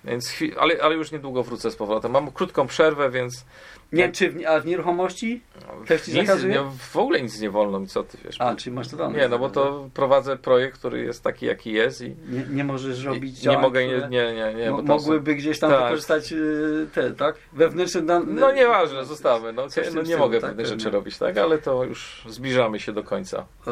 Więc 0.03 0.33
ale, 0.59 0.73
ale 0.81 0.95
już 0.95 1.11
niedługo 1.11 1.43
wrócę 1.43 1.71
z 1.71 1.75
powrotem. 1.75 2.11
Mam 2.11 2.31
krótką 2.31 2.67
przerwę, 2.67 3.09
więc 3.09 3.45
Nie, 3.93 4.11
czy 4.11 4.29
w, 4.31 4.45
a 4.47 4.59
w 4.59 4.65
nieruchomości? 4.65 5.41
Też 5.87 6.01
ci 6.01 6.13
nic, 6.19 6.43
nie, 6.43 6.59
w 6.91 6.97
ogóle 6.97 7.21
nic 7.21 7.41
nie 7.41 7.49
wolno 7.49 7.79
mi, 7.79 7.87
co 7.87 8.03
ty 8.03 8.17
wiesz. 8.25 8.35
A, 8.41 8.55
czyli 8.55 8.75
masz 8.75 8.87
to 8.87 8.97
dane. 8.97 9.19
nie, 9.19 9.27
no 9.27 9.39
bo 9.39 9.49
to 9.49 9.89
prowadzę 9.93 10.37
projekt, 10.37 10.77
który 10.79 11.03
jest 11.03 11.23
taki, 11.23 11.45
jaki 11.45 11.71
jest 11.71 12.01
i 12.01 12.15
Nie, 12.29 12.45
nie 12.49 12.63
możesz 12.63 13.03
robić 13.03 13.35
nie 13.35 13.41
działań, 13.41 13.61
mogę, 13.61 13.87
nie, 13.87 13.93
które 13.93 14.09
nie, 14.09 14.33
nie, 14.33 14.53
nie 14.53 14.71
mo- 14.71 14.77
bo 14.77 14.83
to 14.83 14.87
są- 14.87 15.05
mogłyby 15.05 15.35
gdzieś 15.35 15.59
tam 15.59 15.71
Tak. 15.71 15.83
wykorzystać 15.83 16.31
y, 16.33 16.87
te, 16.93 17.11
tak? 17.11 17.35
Wewnętrzne 17.53 18.01
dane. 18.01 18.25
No 18.29 18.51
nieważne, 18.51 19.05
zostawmy. 19.05 19.53
No, 19.53 19.61
no, 19.61 19.83
nie 19.83 20.05
stylu, 20.05 20.19
mogę 20.19 20.39
tak, 20.41 20.49
pewnych 20.49 20.65
rzeczy 20.65 20.89
robić, 20.89 21.17
tak? 21.17 21.37
Ale 21.37 21.57
to 21.57 21.83
już 21.83 22.23
zbliżamy 22.29 22.79
się 22.79 22.93
do 22.93 23.03
końca. 23.03 23.45
E, 23.67 23.71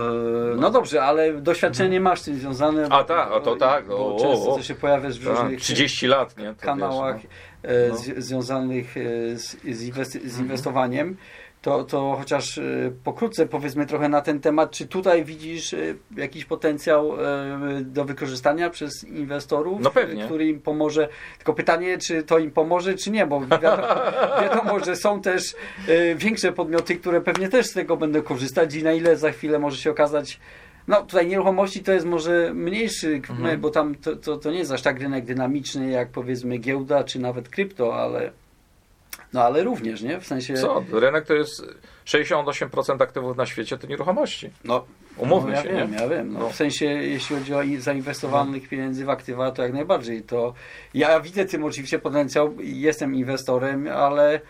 no 0.56 0.70
dobrze, 0.70 1.04
ale 1.04 1.34
doświadczenie 1.34 2.00
masz 2.00 2.20
z 2.22 2.24
tym 2.24 2.36
związane. 2.36 2.88
A, 2.90 3.04
tak, 3.04 3.32
a 3.32 3.40
to 3.40 3.56
tak, 3.56 3.88
Bo 3.88 4.16
o, 4.16 4.20
często 4.20 4.52
o, 4.52 4.56
o. 4.56 4.62
się 4.62 4.76
pojawiasz 4.76 5.20
w 5.20 5.28
Tak, 5.28 5.38
różnych 5.40 5.60
30 5.62 6.08
lat, 6.08 6.38
nie? 6.38 6.54
To 6.54 6.66
kanałach 6.66 7.16
Wiesz, 7.16 7.26
e, 7.26 7.28
No. 7.90 7.98
z, 7.98 8.18
związanych 8.26 8.98
e, 8.98 9.02
z, 9.38 9.58
z, 9.64 9.84
inwesty- 9.90 10.16
Mhm. 10.16 10.30
z 10.30 10.40
inwestowaniem. 10.40 11.18
To, 11.62 11.84
to 11.84 12.16
chociaż 12.20 12.58
e, 12.58 12.62
pokrótce 13.04 13.46
powiedzmy 13.48 13.86
trochę 13.86 14.10
na 14.10 14.22
ten 14.22 14.40
temat, 14.40 14.72
czy 14.72 14.88
tutaj 14.88 15.26
widzisz 15.26 15.74
e, 15.74 15.78
jakiś 16.18 16.46
potencjał 16.46 17.14
e, 17.26 17.82
do 17.82 18.06
wykorzystania 18.06 18.70
przez 18.70 19.04
inwestorów, 19.04 19.82
No 19.82 19.92
e, 19.96 20.26
który 20.26 20.48
im 20.48 20.60
pomoże. 20.62 21.10
Tylko 21.38 21.54
pytanie, 21.54 21.98
czy 21.98 22.24
to 22.24 22.40
im 22.40 22.52
pomoże, 22.52 22.94
czy 22.96 23.12
nie, 23.12 23.26
bo 23.28 23.42
wiadomo, 23.42 23.84
wiadomo 24.42 24.86
że 24.86 24.96
są 24.96 25.22
też 25.22 25.56
e, 25.88 26.16
większe 26.16 26.52
podmioty, 26.52 26.96
które 26.96 27.22
pewnie 27.22 27.50
też 27.50 27.66
z 27.66 27.74
tego 27.74 27.98
będą 27.98 28.22
korzystać 28.22 28.76
i 28.76 28.84
na 28.84 28.94
ile 28.94 29.16
za 29.18 29.32
chwilę 29.32 29.60
może 29.60 29.78
się 29.78 29.92
okazać. 29.92 30.40
No 30.88 31.02
tutaj 31.02 31.28
nieruchomości 31.28 31.84
to 31.84 31.92
jest 31.92 32.06
może 32.06 32.54
mniejszy, 32.54 33.22
Mhm. 33.30 33.62
bo 33.62 33.70
tam 33.70 33.96
to, 33.96 34.16
to, 34.16 34.38
to 34.38 34.52
nie 34.52 34.58
jest 34.60 34.72
aż 34.72 34.82
tak 34.82 35.00
rynek 35.00 35.26
dynamiczny 35.26 35.92
jak 35.92 36.10
powiedzmy 36.10 36.58
giełda 36.58 37.04
czy 37.04 37.20
nawet 37.20 37.50
krypto, 37.50 37.96
ale 37.96 38.32
no 39.34 39.44
ale 39.44 39.64
również, 39.64 40.02
nie? 40.02 40.20
W 40.20 40.26
sensie 40.28 40.54
no. 40.54 40.62
Co? 40.62 41.00
Rynek 41.00 41.26
to 41.26 41.34
jest 41.34 41.64
68% 42.06 43.02
aktywów 43.04 43.38
na 43.38 43.46
świecie 43.46 43.78
to 43.78 43.88
nieruchomości. 43.88 44.50
no, 44.64 44.86
Umówmy 45.18 45.52
no, 45.52 45.58
ja 45.58 45.64
się, 45.64 45.70
wiem, 45.70 45.92
nie? 45.92 45.98
Ja 45.98 46.08
wiem, 46.10 46.34
no. 46.34 46.40
No. 46.40 46.50
w 46.50 46.56
sensie 46.56 46.86
jeśli 46.86 47.36
chodzi 47.36 47.54
o 47.54 47.62
zainwestowanych 47.80 48.70
pieniędzy 48.70 49.06
w 49.06 49.10
aktywa, 49.10 49.52
to 49.52 49.64
jak 49.64 49.74
najbardziej. 49.74 50.22
To 50.22 50.54
ja 50.94 51.20
widzę 51.20 51.46
tym 51.46 51.64
oczywiście 51.64 52.00
potencjał, 52.00 52.54
jestem 52.60 53.16
inwestorem, 53.16 53.88
ale 53.88 54.42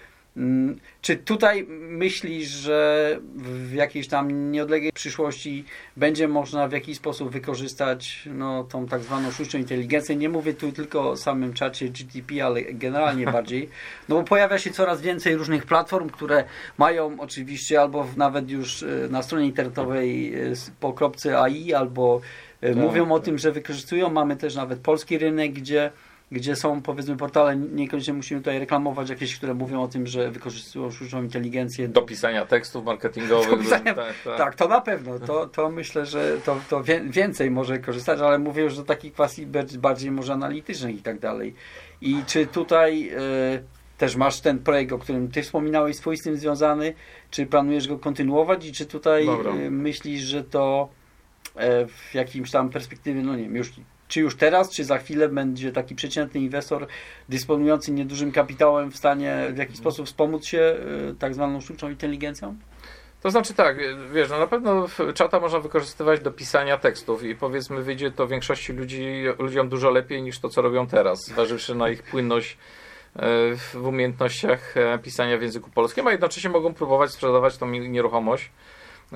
czy 1.02 1.16
tutaj 1.18 1.66
myślisz, 1.90 2.48
że 2.48 3.20
w 3.36 3.74
jakiejś 3.74 4.08
tam 4.08 4.52
nieodległej 4.52 4.92
przyszłości 4.94 5.66
będzie 5.98 6.28
można 6.28 6.68
w 6.68 6.72
jakiś 6.72 6.98
sposób 6.98 7.32
wykorzystać 7.32 8.30
no, 8.34 8.64
tą 8.64 8.88
tak 8.88 9.02
zwaną 9.02 9.32
sztuczną 9.32 9.60
inteligencję? 9.60 10.16
Nie 10.16 10.30
mówię 10.30 10.54
tu 10.54 10.72
tylko 10.72 11.10
o 11.10 11.18
samym 11.18 11.54
czacie 11.54 11.90
GTP, 11.90 12.46
ale 12.46 12.62
generalnie 12.62 13.26
bardziej. 13.38 13.70
No 14.10 14.16
bo 14.16 14.24
pojawia 14.24 14.58
się 14.58 14.72
coraz 14.72 15.02
więcej 15.02 15.36
różnych 15.36 15.66
platform, 15.66 16.10
które 16.10 16.44
mają 16.78 17.20
oczywiście 17.20 17.82
albo 17.82 18.08
nawet 18.18 18.50
już 18.50 18.84
e, 18.84 18.88
na 19.10 19.24
stronie 19.24 19.46
internetowej 19.46 20.36
e, 20.36 20.54
po 20.80 20.94
kropce 20.94 21.40
AI, 21.40 21.74
albo 21.74 22.22
e, 22.62 22.70
Tak, 22.70 22.78
mówią 22.78 23.12
o 23.12 23.20
tak. 23.20 23.26
tym, 23.26 23.38
że 23.38 23.52
wykorzystują. 23.52 24.10
Mamy 24.10 24.36
też 24.36 24.56
nawet 24.56 24.80
polski 24.80 25.18
rynek, 25.18 25.54
gdzie 25.54 25.92
gdzie 26.32 26.56
są 26.56 26.82
powiedzmy 26.82 27.18
portale, 27.18 27.56
niekoniecznie 27.56 28.14
musimy 28.14 28.42
tutaj 28.42 28.60
reklamować 28.60 29.10
jakieś, 29.10 29.38
które 29.38 29.54
mówią 29.54 29.82
o 29.82 29.88
tym, 29.88 30.08
że 30.08 30.32
wykorzystują 30.32 30.92
sztuczną 30.92 31.24
inteligencję 31.24 31.88
Do 31.88 32.02
pisania 32.02 32.46
tekstów 32.46 32.86
marketingowych. 32.86 33.50
Do 33.50 33.58
pisania- 33.58 33.94
tak, 33.94 34.14
tak. 34.24 34.38
tak, 34.38 34.56
to 34.56 34.68
na 34.68 34.82
pewno. 34.82 35.20
To, 35.20 35.48
to 35.48 35.70
myślę, 35.70 36.06
że 36.06 36.38
to, 36.46 36.60
to 36.70 36.84
więcej 37.10 37.52
może 37.52 37.80
korzystać, 37.80 38.20
ale 38.20 38.40
mówię 38.40 38.64
już 38.64 38.76
do 38.78 38.84
takich 38.84 39.14
kwestii 39.14 39.48
bardziej- 39.80 40.12
może 40.12 40.34
analitycznych 40.34 40.96
i 40.96 41.02
tak 41.02 41.20
dalej. 41.20 41.54
I 42.02 42.24
czy 42.28 42.48
tutaj 42.48 43.10
e, 43.10 43.20
też 43.98 44.16
masz 44.16 44.42
ten 44.42 44.60
projekt, 44.60 44.92
o 44.92 44.98
którym 44.98 45.32
ty 45.32 45.42
wspominałeś, 45.42 45.96
swój 45.96 46.18
z 46.18 46.24
tym 46.24 46.38
związany, 46.38 46.94
czy 47.32 47.46
planujesz 47.46 47.88
go 47.88 48.00
kontynuować 48.00 48.66
i 48.66 48.72
czy 48.72 48.86
tutaj 48.86 49.28
e, 49.28 49.72
myślisz, 49.72 50.22
że 50.22 50.44
to 50.44 50.90
e, 51.56 51.88
w 51.88 52.14
jakimś 52.14 52.52
tam 52.52 52.70
perspektywie, 52.70 53.22
no 53.22 53.36
nie 53.36 53.44
wiem, 53.44 53.56
już 53.56 53.72
czy 54.08 54.20
już 54.20 54.36
teraz, 54.36 54.72
czy 54.72 54.84
za 54.84 54.98
chwilę 54.98 55.30
będzie 55.30 55.72
taki 55.72 55.96
przeciętny 55.96 56.40
inwestor 56.40 56.88
dysponujący 57.30 57.92
niedużym 57.92 58.32
kapitałem 58.32 58.92
w 58.92 58.98
stanie 58.98 59.48
w 59.54 59.58
jakiś 59.58 59.78
sposób 59.78 60.06
wspomóc 60.06 60.46
się 60.46 60.60
e, 60.60 61.14
tak 61.20 61.34
zwaną 61.34 61.62
sztuczną 61.62 61.90
inteligencją? 61.90 62.56
To 63.22 63.32
znaczy 63.32 63.54
tak, 63.54 63.78
wiesz, 64.14 64.30
no 64.30 64.40
na 64.40 64.48
pewno 64.48 64.88
czata 65.14 65.40
można 65.40 65.60
wykorzystywać 65.60 66.20
do 66.20 66.32
pisania 66.32 66.78
tekstów 66.78 67.24
i 67.24 67.36
powiedzmy 67.36 67.84
wyjdzie 67.84 68.12
to 68.12 68.28
większości 68.28 68.74
ludzi, 68.74 69.24
ludziom 69.40 69.70
dużo 69.70 69.90
lepiej 69.90 70.22
niż 70.22 70.40
to, 70.40 70.50
co 70.50 70.62
robią 70.62 70.88
teraz, 70.88 71.26
zważywszy 71.26 71.76
na 71.76 71.90
ich 71.90 72.04
płynność 72.04 72.58
e, 73.16 73.20
w 73.56 73.76
umiejętnościach 73.88 74.78
e, 74.78 75.00
pisania 75.00 75.38
w 75.38 75.42
języku 75.42 75.70
polskim, 75.70 76.08
a 76.08 76.12
jednocześnie 76.12 76.50
mogą 76.50 76.74
próbować 76.74 77.12
sprzedawać 77.12 77.58
tą 77.58 77.70
nieruchomość, 77.70 78.52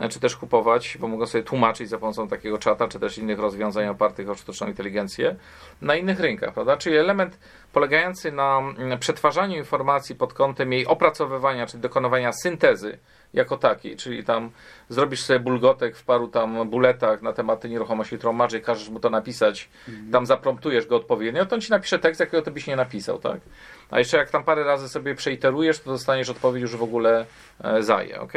czy 0.10 0.20
też 0.20 0.36
kupować, 0.36 0.98
bo 1.00 1.08
mogą 1.08 1.26
sobie 1.26 1.44
tłumaczyć 1.44 1.89
za 1.89 1.98
pomocą 1.98 2.28
takiego 2.28 2.58
czata, 2.58 2.88
czy 2.88 3.00
też 3.00 3.18
innych 3.18 3.39
rozwiązań 3.39 3.88
opartych 3.88 4.30
o 4.30 4.36
sztuczną 4.36 4.68
inteligencję 4.68 5.36
na 5.82 5.96
innych 5.96 6.20
rynkach, 6.20 6.54
prawda? 6.54 6.78
Czyli 6.78 6.98
element 6.98 7.39
polegający 7.74 8.32
na 8.32 8.58
mm, 8.58 9.00
przetwarzaniu 9.00 9.58
informacji 9.58 10.16
pod 10.16 10.34
kątem 10.34 10.74
jej 10.74 10.88
opracowywania, 10.88 11.68
czyli 11.68 11.82
dokonywania 11.82 12.34
syntezy 12.34 12.98
jako 13.34 13.58
takiej, 13.58 13.98
czyli 13.98 14.24
tam 14.24 14.52
zrobisz 14.89 15.22
sobie 15.24 15.39
bulgotek 15.39 15.98
w 15.98 16.04
paru 16.04 16.28
tam 16.28 16.70
buletach 16.70 17.22
na 17.22 17.34
tematy 17.34 17.70
nieruchomości, 17.70 18.18
którą 18.18 18.34
masz 18.34 18.54
i 18.54 18.62
każesz 18.62 18.89
mu 18.89 19.00
to 19.00 19.10
napisać, 19.10 19.70
tam 20.12 20.26
zapromptujesz 20.26 20.88
go 20.88 20.96
odpowiednio, 20.96 21.46
to 21.46 21.56
on 21.56 21.62
ci 21.62 21.72
napisze 21.72 22.00
tekst, 22.00 22.20
jakiego 22.20 22.42
ty 22.42 22.52
byś 22.52 22.68
nie 22.68 22.76
napisał, 22.76 23.20
tak? 23.20 23.42
A 23.89 24.00
jeszcze 24.00 24.18
jak 24.18 24.30
tam 24.30 24.44
parę 24.44 24.64
razy 24.64 24.89
sobie 24.89 25.16
przeiterujesz, 25.16 25.80
to 25.80 25.92
dostaniesz 25.92 26.30
odpowiedź 26.30 26.62
już 26.62 26.76
w 26.76 26.84
ogóle 26.84 27.26
e, 27.64 27.84
zaje, 27.84 28.22
ok? 28.22 28.34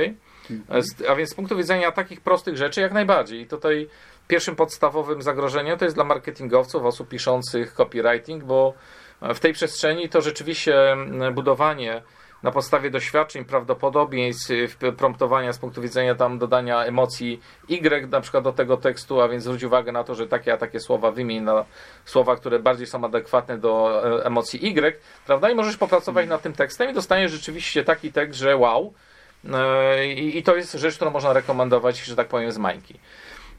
A 1.09 1.15
więc 1.15 1.31
z 1.31 1.35
punktu 1.35 1.57
widzenia 1.57 1.93
takich 1.93 2.21
prostych 2.21 2.57
rzeczy 2.57 2.81
jak 2.81 2.93
najbardziej. 2.93 3.41
I 3.41 3.47
tutaj 3.47 3.89
pierwszym 4.29 4.57
podstawowym 4.57 5.23
zagrożeniem 5.23 5.79
to 5.79 5.85
jest 5.85 5.97
dla 5.97 6.05
marketingowców, 6.05 6.85
osób 6.85 7.09
piszących 7.09 7.75
copywriting, 7.75 8.45
bo 8.45 8.75
w 9.23 9.41
tej 9.41 9.53
przestrzeni 9.53 10.09
to 10.09 10.21
rzeczywiście 10.21 10.93
mm, 10.93 11.35
budowanie 11.35 12.03
na 12.45 12.51
podstawie 12.51 12.91
doświadczeń, 12.91 13.45
prawdopodobieństw, 13.45 14.51
y, 14.51 14.93
promptowania 14.97 15.53
z 15.53 15.59
punktu 15.59 15.83
widzenia 15.83 16.15
tam 16.15 16.39
dodania 16.39 16.85
emocji 16.85 17.41
Y 17.69 18.11
na 18.11 18.21
przykład 18.21 18.45
do 18.45 18.53
tego 18.53 18.77
tekstu, 18.77 19.21
a 19.21 19.29
więc 19.29 19.45
zwróć 19.45 19.63
uwagę 19.63 19.93
na 19.93 20.05
to, 20.05 20.15
że 20.15 20.27
takie 20.27 20.53
a 20.53 20.57
takie 20.57 20.81
słowa 20.81 21.11
wymień 21.11 21.43
na 21.43 21.65
słowa, 22.05 22.37
które 22.37 22.59
bardziej 22.59 22.87
są 22.87 23.05
adekwatne 23.05 23.59
do 23.59 24.03
e, 24.21 24.25
emocji 24.25 24.67
Y, 24.67 25.01
prawda? 25.27 25.51
I 25.51 25.55
możesz 25.55 25.77
popracować 25.77 26.29
nad 26.29 26.43
tym 26.43 26.53
tekstem 26.53 26.91
i 26.91 26.95
dostaniesz 26.95 27.33
rzeczywiście 27.33 27.85
taki 27.85 28.13
tekst, 28.13 28.39
że 28.39 28.57
wow. 28.57 28.95
E, 29.53 30.07
I, 30.07 30.43
to 30.43 30.57
jest 30.57 30.73
rzecz, 30.73 30.97
którą 30.97 31.11
można 31.11 31.33
rekomendować, 31.33 31.99
że 32.05 32.17
tak 32.17 32.29
powiem, 32.29 32.53
z 32.53 32.59
mańki. 32.59 32.95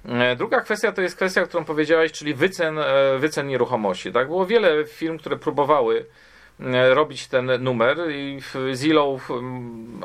E, 0.09 0.35
Druga 0.35 0.61
kwestia 0.61 0.91
to 0.91 1.01
jest 1.01 1.15
kwestia, 1.15 1.45
którą 1.45 1.65
powiedziałeś, 1.65 2.11
czyli 2.11 2.33
wycen, 2.33 2.79
e, 2.79 3.17
wycen 3.19 3.47
nieruchomości. 3.47 4.11
Tak? 4.11 4.27
Było 4.27 4.45
wiele 4.45 4.85
firm, 4.85 5.17
które 5.17 5.37
próbowały 5.37 6.05
robić 6.93 7.27
ten 7.27 7.63
numer 7.63 7.97
i 8.11 8.39
Zillow, 8.73 9.29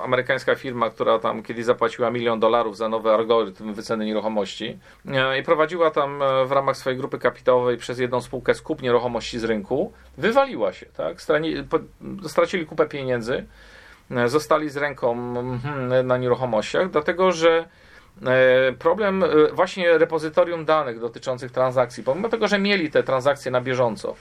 amerykańska 0.03 0.55
firma, 0.55 0.91
która 0.91 1.18
tam 1.18 1.43
kiedyś 1.43 1.64
zapłaciła 1.64 2.11
milion 2.11 2.41
dolarów 2.41 2.76
za 2.76 2.89
nowy 2.89 3.11
algorytm 3.11 3.74
wyceny 3.74 4.05
nieruchomości 4.05 4.78
i 5.41 5.43
prowadziła 5.43 5.91
tam 5.91 6.22
w 6.47 6.53
ramach 6.53 6.76
swojej 6.76 6.99
grupy 6.99 7.18
kapitałowej 7.18 7.76
przez 7.76 7.99
jedną 7.99 8.20
spółkę 8.20 8.55
skup 8.55 8.83
nieruchomości 8.83 9.39
z 9.39 9.45
rynku, 9.45 9.93
wywaliła 10.18 10.72
się. 10.72 10.87
Tak? 10.87 11.22
Strani, 11.22 11.55
stracili 12.26 12.66
kupę 12.66 12.87
pieniędzy, 12.87 13.47
zostali 14.26 14.70
z 14.70 14.76
ręką 14.76 15.12
mhm, 15.38 16.06
na 16.06 16.16
nieruchomościach, 16.16 16.90
dlatego 16.90 17.32
że 17.32 17.68
e, 18.26 18.72
problem 18.72 19.24
e, 19.24 19.28
właśnie 19.52 19.98
repozytorium 19.98 20.64
danych 20.64 21.00
dotyczących 21.00 21.52
transakcji, 21.52 22.04
pomimo 22.04 22.28
tego, 22.28 22.48
że 22.48 22.58
mieli 22.58 22.90
te 22.90 23.02
transakcje 23.02 23.50
na 23.50 23.61
bieżąco, 23.61 24.14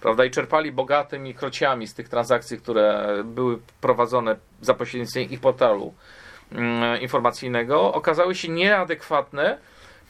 prawda, 0.00 0.24
i 0.24 0.30
czerpali 0.30 0.72
bogatymi 0.72 1.34
krociami 1.34 1.86
z 1.86 1.94
tych 1.94 2.08
transakcji, 2.08 2.58
które 2.58 3.16
były 3.24 3.58
prowadzone 3.80 4.36
za 4.60 4.74
pośrednictwem 4.74 5.22
ich 5.22 5.40
portalu 5.40 5.94
mm, 6.52 7.00
informacyjnego, 7.00 7.92
okazały 7.92 8.34
się 8.34 8.48
nieadekwatne 8.48 9.58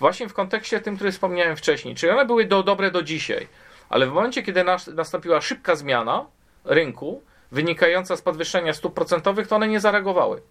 właśnie 0.01 0.29
w 0.29 0.35
kontekście 0.35 0.81
tym, 0.81 0.97
który 0.97 1.13
wspomniałem 1.13 1.57
wcześniej. 1.57 1.95
Czyli 1.95 2.13
one 2.13 2.25
były 2.27 2.45
do, 2.45 2.63
dobre 2.63 2.91
do 2.91 3.03
dzisiaj, 3.03 3.49
ale 3.89 4.07
w 4.07 4.13
momencie, 4.13 4.43
kiedy 4.43 4.65
nas, 4.65 4.87
nastąpiła 4.87 5.41
szybka 5.41 5.77
zmiana 5.77 6.27
rynku, 6.65 7.23
wynikająca 7.55 8.17
z 8.17 8.23
podwyższenia 8.23 8.73
stóp 8.73 8.95
procentowych, 8.95 9.49
to 9.49 9.57
one 9.57 9.69
nie 9.69 9.81
zareagowały. 9.81 10.43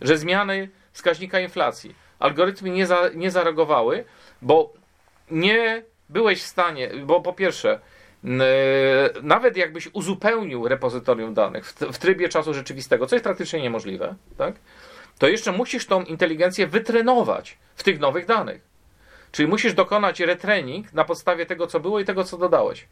Że 0.00 0.18
zmiany 0.18 0.68
wskaźnika 0.92 1.40
inflacji, 1.40 1.94
algorytmy 2.18 2.70
nie, 2.70 2.86
za, 2.86 3.10
nie 3.14 3.30
zareagowały, 3.30 4.04
bo 4.42 4.72
nie 5.30 5.82
byłeś 6.08 6.42
w 6.42 6.46
stanie, 6.46 6.90
bo 7.06 7.20
po 7.20 7.32
pierwsze, 7.32 7.80
nawet 9.22 9.56
jakbyś 9.56 9.88
uzupełnił 9.92 10.68
repozytorium 10.68 11.34
danych 11.34 11.66
w, 11.66 11.74
w 11.74 11.98
trybie 11.98 12.28
czasu 12.28 12.54
rzeczywistego, 12.54 13.06
co 13.06 13.14
jest 13.14 13.24
praktycznie 13.24 13.62
niemożliwe, 13.62 14.14
tak? 14.38 14.54
to 15.18 15.28
jeszcze 15.28 15.52
musisz 15.52 15.86
tą 15.86 16.02
inteligencję 16.02 16.66
wytrenować 16.66 17.58
w 17.76 17.82
tych 17.82 18.00
nowych 18.00 18.26
danych. 18.26 18.72
Czyli 19.32 19.48
musisz 19.48 19.74
dokonać 19.74 20.20
retrening 20.20 20.92
na 20.92 21.04
podstawie 21.04 21.46
tego, 21.46 21.66
co 21.66 21.80
było 21.80 22.00
i 22.00 22.04
tego, 22.04 22.24
co 22.24 22.38
dodałeś. 22.38 22.86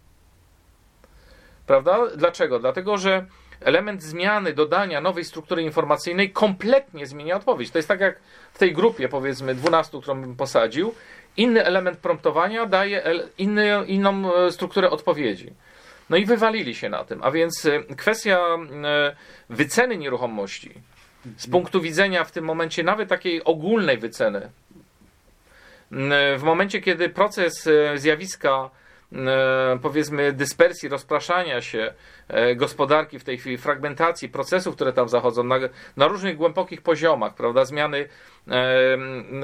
Prawda? 1.71 1.99
Dlaczego? 2.17 2.59
Dlatego, 2.59 2.99
że 2.99 3.27
element 3.61 4.03
zmiany, 4.03 4.53
dodania 4.53 5.01
nowej 5.01 5.25
struktury 5.25 5.63
informacyjnej 5.63 6.31
kompletnie 6.31 7.07
zmienia 7.07 7.37
odpowiedź. 7.37 7.71
To 7.71 7.79
jest 7.79 7.89
tak 7.89 8.01
jak 8.01 8.21
w 8.53 8.59
tej 8.59 8.73
grupie, 8.73 9.09
powiedzmy, 9.09 9.55
12, 9.55 10.01
którą 10.01 10.21
bym 10.21 10.37
posadził, 10.37 10.95
inny 11.37 11.65
element 11.65 11.99
promptowania 11.99 12.67
daje 12.67 13.03
inny, 13.39 13.85
inną 13.87 14.35
e, 14.35 14.53
strukturę 14.53 14.91
odpowiedzi. 14.91 15.53
No 16.11 16.17
i 16.17 16.27
wywalili 16.27 16.75
się 16.75 16.89
na 16.89 17.05
tym. 17.05 17.23
A 17.23 17.31
więc 17.31 17.67
e, 17.67 17.95
kwestia 17.95 18.39
e, 18.85 19.17
wyceny 19.51 19.97
nieruchomości 19.97 20.71
z 21.37 21.47
punktu 21.47 21.81
widzenia 21.81 22.25
w 22.25 22.33
tym 22.33 22.45
momencie 22.45 22.83
nawet 22.83 23.09
takiej 23.09 23.45
ogólnej 23.45 23.99
wyceny, 23.99 24.51
w 26.39 26.43
momencie 26.43 26.81
kiedy 26.81 27.09
proces 27.09 27.69
zjawiska 27.95 28.71
powiedzmy 29.83 30.33
dyspersji, 30.33 30.89
rozpraszania 30.89 31.63
się 31.63 31.95
gospodarki 32.57 33.19
w 33.19 33.25
tej 33.25 33.39
chwili, 33.39 33.59
fragmentacji 33.59 34.29
procesów, 34.29 34.75
które 34.75 34.93
tam 34.93 35.09
zachodzą 35.09 35.45
na, 35.45 35.57
na 35.97 36.09
różnych 36.09 36.37
głębokich 36.37 36.83
poziomach, 36.83 37.35
prawda, 37.35 37.65
zmiany, 37.65 38.09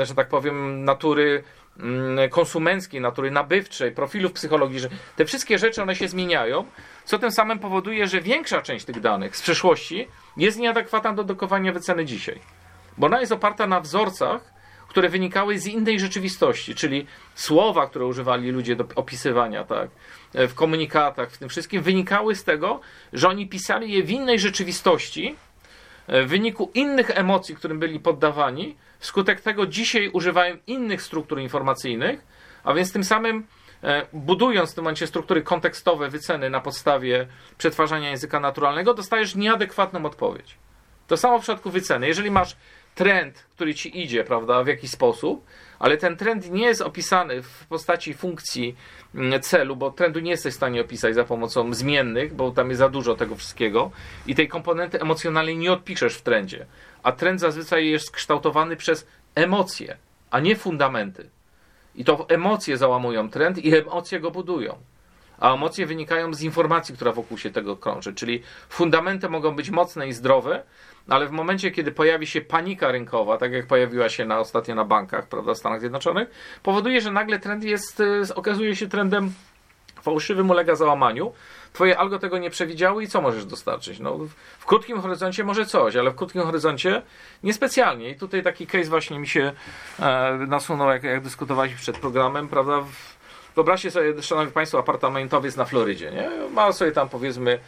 że 0.03 0.15
tak 0.15 0.29
powiem, 0.29 0.85
natury 0.85 1.43
Mm, 1.81 2.31
konsumenckiej, 2.31 3.01
natury 3.01 3.31
nabywczej, 3.31 3.93
profilów 3.93 4.33
psychologicznych. 4.33 4.93
Te 5.17 5.25
wszystkie 5.25 5.59
rzeczy 5.59 5.83
one 5.83 5.97
się 5.97 6.09
zmieniają, 6.09 6.65
co 7.05 7.19
tym 7.19 7.31
samym 7.31 7.59
powoduje, 7.59 8.07
że 8.07 8.21
większa 8.21 8.63
część 8.63 8.85
tych 8.85 9.01
danych 9.01 9.37
z 9.37 9.43
przeszłości 9.43 10.09
jest 10.37 10.59
nieadekwatna 10.59 11.13
do 11.13 11.25
dokowania 11.25 11.73
wyceny 11.73 12.05
dzisiaj. 12.05 12.41
Bo 12.99 13.07
ona 13.07 13.21
jest 13.21 13.33
oparta 13.33 13.67
na 13.67 13.81
wzorcach, 13.81 14.53
które 14.97 15.09
wynikały 15.09 15.59
z 15.59 15.67
innej 15.67 16.01
rzeczywistości, 16.01 16.75
czyli 16.75 17.07
słowa, 17.35 17.87
które 17.87 18.07
używali 18.07 18.51
ludzie 18.51 18.77
do 18.77 18.85
opisywania, 18.95 19.65
tak, 19.65 19.91
w 20.35 20.55
komunikatach, 20.55 21.31
w 21.31 21.39
tym 21.39 21.49
wszystkim, 21.49 21.83
wynikały 21.83 22.35
z 22.35 22.45
tego, 22.45 22.81
że 23.13 23.29
oni 23.29 23.49
pisali 23.49 23.93
je 23.93 24.03
w 24.03 24.11
innej 24.11 24.39
rzeczywistości, 24.39 25.37
w 26.09 26.27
wyniku 26.27 26.71
innych 26.75 27.11
emocji, 27.11 27.57
którym 27.57 27.79
byli 27.79 28.01
poddawani, 28.01 28.77
Wskutek 28.99 29.41
tego 29.41 29.67
dzisiaj 29.67 30.09
używają 30.09 30.57
innych 30.67 31.03
struktur 31.03 31.41
informacyjnych, 31.41 32.27
a 32.65 32.75
więc 32.75 32.93
tym 32.93 33.05
samym 33.05 33.47
e, 33.83 34.07
budując 34.13 34.73
w 34.73 34.75
tym 34.75 34.85
momencie 34.85 35.07
struktury 35.07 35.43
kontekstowe, 35.43 36.09
wyceny 36.09 36.51
na 36.51 36.61
podstawie 36.61 37.27
przetwarzania 37.59 38.11
języka 38.11 38.41
naturalnego, 38.41 38.95
dostajesz 38.95 39.35
nieadekwatną 39.35 40.07
odpowiedź. 40.07 40.57
To 41.07 41.17
samo 41.17 41.39
w 41.39 41.43
przypadku 41.43 41.71
wyceny. 41.71 42.09
Jeżeli 42.09 42.31
masz 42.31 42.57
trend, 42.97 43.47
który 43.55 43.75
ci 43.75 44.03
idzie, 44.03 44.25
prawda, 44.25 44.65
w 44.65 44.67
jakiś 44.67 44.91
sposób, 44.91 45.45
ale 45.79 45.97
ten 45.97 46.17
trend 46.17 46.51
nie 46.51 46.65
jest 46.65 46.83
opisany 46.83 47.43
w 47.43 47.67
postaci 47.67 48.15
funkcji 48.15 48.77
mm, 49.15 49.41
celu, 49.41 49.77
bo 49.77 49.91
trendu 49.91 50.21
nie 50.21 50.31
jesteś 50.31 50.55
w 50.55 50.57
stanie 50.57 50.81
opisać 50.81 51.15
za 51.15 51.25
pomocą 51.25 51.75
zmiennych, 51.75 52.35
bo 52.35 52.51
tam 52.51 52.69
jest 52.69 52.79
za 52.79 52.89
dużo 52.89 53.15
tego 53.15 53.37
wszystkiego 53.37 53.91
i 54.27 54.35
tej 54.35 54.49
komponenty 54.49 55.01
emocjonalnej 55.01 55.57
nie 55.57 55.73
odpiszesz 55.73 56.15
w 56.15 56.23
trendzie 56.23 56.67
a 57.07 57.13
trend 57.13 57.41
zazwyczaj 57.41 57.89
jest 57.89 58.11
kształtowany 58.11 58.77
przez 58.77 59.07
emocje, 59.35 59.97
a 60.31 60.41
nie 60.41 60.57
fundamenty. 60.57 61.31
I 61.95 62.05
to 62.05 62.27
emocje 62.29 62.77
załamują 62.77 63.31
trend 63.31 63.59
i 63.59 63.77
emocje 63.77 64.21
go 64.21 64.31
budują. 64.31 64.77
A 65.39 65.55
emocje 65.55 65.87
wynikają 65.87 66.35
z 66.35 66.43
informacji, 66.43 66.95
która 66.95 67.13
wokół 67.13 67.39
się 67.39 67.51
tego 67.51 67.77
krąży. 67.77 68.15
Czyli 68.15 68.43
fundamenty 68.69 69.29
mogą 69.29 69.57
być 69.57 69.71
mocne 69.71 70.09
i 70.09 70.13
zdrowe, 70.13 70.63
ale 71.09 71.27
w 71.27 71.31
momencie, 71.31 71.71
kiedy 71.71 71.93
pojawi 71.93 72.27
się 72.27 72.41
panika 72.41 72.93
rynkowa, 72.93 73.39
tak 73.39 73.53
jak 73.53 73.67
pojawiła 73.67 74.09
się 74.09 74.25
na, 74.25 74.39
ostatnio 74.39 74.75
na 74.75 74.85
bankach 74.85 75.29
prawda, 75.29 75.55
w 75.55 75.59
Stanach 75.59 75.81
Zjednoczonych, 75.81 76.29
powoduje, 76.63 77.01
że 77.01 77.13
nagle 77.13 77.39
trend 77.39 77.65
jest, 77.65 78.01
e, 78.01 78.35
okazuje 78.35 78.77
się 78.77 78.89
trendem 78.89 79.33
fałszywym, 80.03 80.51
ulega 80.51 80.75
załamaniu 80.75 81.33
Twoje 81.77 81.99
algo 81.99 82.19
tego 82.19 82.39
nie 82.39 82.51
przewidziało 82.51 83.01
i 83.01 83.09
co 83.09 83.21
możesz 83.21 83.45
dostarczyć? 83.45 83.99
No, 83.99 84.19
w 84.59 84.67
krótkim 84.67 85.01
horyzoncie 85.01 85.45
może 85.45 85.67
coś, 85.67 85.97
ale 85.97 86.11
w 86.11 86.15
krótkim 86.15 86.43
horyzoncie 86.43 87.03
niespecjalnie. 87.43 88.11
I 88.11 88.15
tutaj 88.15 88.43
taki 88.43 88.67
case 88.67 88.85
właśnie 88.85 89.19
mi 89.19 89.29
się 89.29 89.53
e, 90.01 90.33
nasunął, 90.47 90.89
jak, 90.89 91.03
jak 91.03 91.23
dyskutowaliśmy 91.23 91.81
przed 91.81 91.99
programem, 91.99 92.49
prawda? 92.49 92.85
Wyobraźcie 93.55 93.91
sobie, 93.91 94.23
szanowni 94.23 94.53
państwo, 94.53 94.79
apartamentowiec 94.79 95.57
na 95.57 95.65
Florydzie, 95.65 96.11
nie? 96.11 96.31
Ma 96.53 96.73
sobie 96.73 96.93
tam 96.93 97.09
powiedzmy 97.09 97.59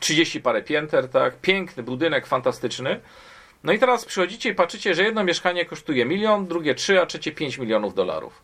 30 0.00 0.40
parę 0.40 0.62
pięter, 0.62 1.08
tak? 1.08 1.40
Piękny 1.40 1.82
budynek, 1.82 2.26
fantastyczny. 2.26 3.00
No 3.64 3.72
i 3.72 3.78
teraz 3.78 4.04
przychodzicie 4.04 4.50
i 4.50 4.54
patrzycie, 4.54 4.94
że 4.94 5.02
jedno 5.02 5.24
mieszkanie 5.24 5.64
kosztuje 5.64 6.04
milion, 6.04 6.46
drugie 6.46 6.74
3, 6.74 7.00
a 7.00 7.06
trzecie 7.06 7.32
5 7.32 7.58
milionów 7.58 7.94
dolarów. 7.94 8.42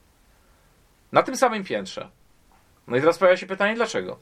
Na 1.13 1.23
tym 1.23 1.37
samym 1.37 1.65
piętrze. 1.65 2.09
No 2.87 2.97
i 2.97 3.01
teraz 3.01 3.19
pojawia 3.19 3.37
się 3.37 3.47
pytanie, 3.47 3.75
dlaczego? 3.75 4.19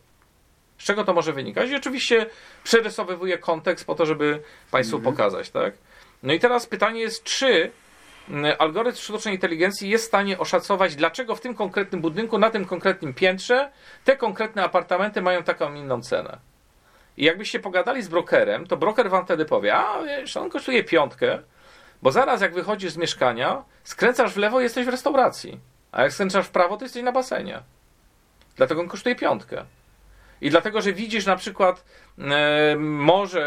Z 0.79 0.85
czego 0.85 1.05
to 1.05 1.13
może 1.13 1.33
wynikać? 1.33 1.71
I 1.71 1.77
oczywiście 1.77 2.27
przerysowywuję 2.65 3.39
kontekst 3.39 3.87
po 3.87 3.95
to, 3.95 4.07
żeby 4.07 4.43
Państwu 4.71 4.97
mhm. 4.97 5.15
pokazać, 5.15 5.51
tak? 5.51 5.75
No 6.23 6.33
i 6.33 6.41
teraz 6.41 6.67
pytanie 6.67 7.01
jest, 7.01 7.25
czy 7.25 7.71
mm, 8.29 8.57
algorytm 8.59 8.99
sztucznej 8.99 9.35
inteligencji 9.35 9.91
jest 9.91 10.05
w 10.05 10.09
stanie 10.09 10.39
oszacować, 10.39 10.97
dlaczego 10.97 11.37
w 11.37 11.41
tym 11.41 11.55
konkretnym 11.55 12.01
budynku, 12.01 12.39
na 12.39 12.51
tym 12.51 12.65
konkretnym 12.65 13.15
piętrze, 13.15 13.73
te 14.05 14.17
konkretne 14.17 14.65
apartamenty 14.65 15.23
mają 15.23 15.43
taką 15.43 15.75
inną 15.75 16.03
cenę. 16.03 16.50
I 17.21 17.25
jakbyście 17.25 17.61
pogadali 17.61 18.03
z 18.03 18.09
brokerem, 18.09 18.67
to 18.67 18.77
broker 18.77 19.11
wam 19.11 19.25
wtedy 19.25 19.45
powie, 19.45 19.77
a 19.77 20.03
wiesz, 20.03 20.37
on 20.37 20.51
kosztuje 20.51 20.85
piątkę, 20.85 21.39
bo 22.03 22.13
zaraz 22.13 22.41
jak 22.41 22.55
wychodzisz 22.55 22.93
z 22.93 22.97
mieszkania, 22.97 23.65
skręcasz 23.85 24.33
w 24.33 24.37
lewo, 24.37 24.61
jesteś 24.61 24.87
w 24.87 24.89
restauracji, 24.89 25.61
a 25.93 26.03
jak 26.03 26.13
skręcasz 26.13 26.47
w 26.47 26.51
prawo, 26.51 26.77
to 26.77 26.85
jesteś 26.85 27.03
na 27.03 27.13
basenie. 27.13 27.63
Dlatego 28.57 28.81
on 28.81 28.89
kosztuje 28.89 29.15
piątkę. 29.15 29.65
I 30.41 30.51
dlatego, 30.51 30.81
że 30.81 30.93
widzisz 30.93 31.27
na 31.27 31.37
przykład 31.37 31.85
e, 32.19 32.77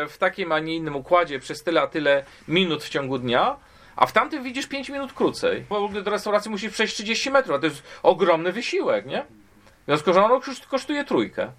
w 0.10 0.18
takim, 0.20 0.52
a 0.52 0.60
nie 0.60 0.76
innym 0.76 0.96
układzie 0.96 1.40
przez 1.40 1.64
tyle, 1.64 1.82
a 1.82 1.88
tyle 1.88 2.26
minut 2.48 2.84
w 2.84 2.90
ciągu 2.90 3.18
dnia, 3.18 3.56
a 3.96 4.06
w 4.06 4.12
tamtym 4.12 4.44
widzisz 4.44 4.68
5 4.68 4.90
minut 4.90 5.14
krócej. 5.14 5.66
Bo 5.70 5.82
w 5.82 5.84
ogóle 5.84 6.02
do 6.02 6.12
restauracji 6.12 6.52
musisz 6.52 6.74
przejść 6.74 6.94
30 6.94 7.32
metrów, 7.32 7.56
a 7.56 7.60
to 7.60 7.66
jest 7.66 7.84
ogromny 8.04 8.52
wysiłek, 8.52 9.06
nie? 9.06 9.26
W 9.82 9.86
związku 9.86 10.12
z 10.12 10.16
tym 10.16 10.24
ono 10.24 10.42
kosztuje 10.70 11.04
trójkę. 11.04 11.52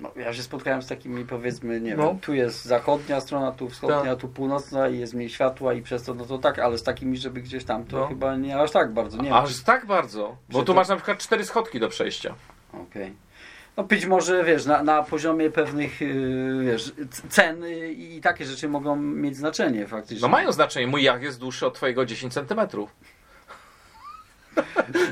No, 0.00 0.12
ja 0.16 0.34
się 0.34 0.42
spotkałem 0.42 0.82
z 0.82 0.86
takimi 0.86 1.24
powiedzmy, 1.24 1.80
nie 1.80 1.96
no. 1.96 2.06
wiem, 2.06 2.18
tu 2.18 2.34
jest 2.34 2.64
zachodnia 2.64 3.20
strona, 3.20 3.52
tu 3.52 3.68
wschodnia, 3.68 4.10
tak. 4.10 4.20
tu 4.20 4.28
północna 4.28 4.88
i 4.88 4.98
jest 4.98 5.14
mniej 5.14 5.28
światła 5.28 5.74
i 5.74 5.82
przez 5.82 6.02
to, 6.02 6.14
no 6.14 6.24
to 6.24 6.38
tak, 6.38 6.58
ale 6.58 6.78
z 6.78 6.82
takimi, 6.82 7.16
żeby 7.16 7.40
gdzieś 7.40 7.64
tam, 7.64 7.84
to 7.84 7.96
no. 7.96 8.06
chyba 8.06 8.36
nie 8.36 8.58
aż 8.58 8.70
tak 8.70 8.92
bardzo, 8.92 9.22
nie 9.22 9.34
Aż 9.34 9.54
wiem, 9.54 9.64
tak 9.64 9.86
bardzo, 9.86 10.36
bo 10.48 10.58
tu 10.58 10.64
to... 10.64 10.74
masz 10.74 10.88
na 10.88 10.96
przykład 10.96 11.18
cztery 11.18 11.44
schodki 11.44 11.80
do 11.80 11.88
przejścia. 11.88 12.34
Okej. 12.72 13.02
Okay. 13.02 13.14
No 13.76 13.84
być 13.84 14.06
może, 14.06 14.44
wiesz, 14.44 14.66
na, 14.66 14.82
na 14.82 15.02
poziomie 15.02 15.50
pewnych, 15.50 16.00
yy, 16.00 16.64
wiesz, 16.64 16.92
cen 17.28 17.64
i 17.90 18.20
takie 18.22 18.44
rzeczy 18.44 18.68
mogą 18.68 18.96
mieć 18.96 19.36
znaczenie 19.36 19.86
faktycznie. 19.86 20.22
No 20.22 20.28
mają 20.28 20.52
znaczenie. 20.52 20.86
Mój 20.86 21.02
jak 21.02 21.22
jest 21.22 21.40
dłuższy 21.40 21.66
od 21.66 21.74
twojego 21.74 22.06
10 22.06 22.32
centymetrów. 22.32 22.96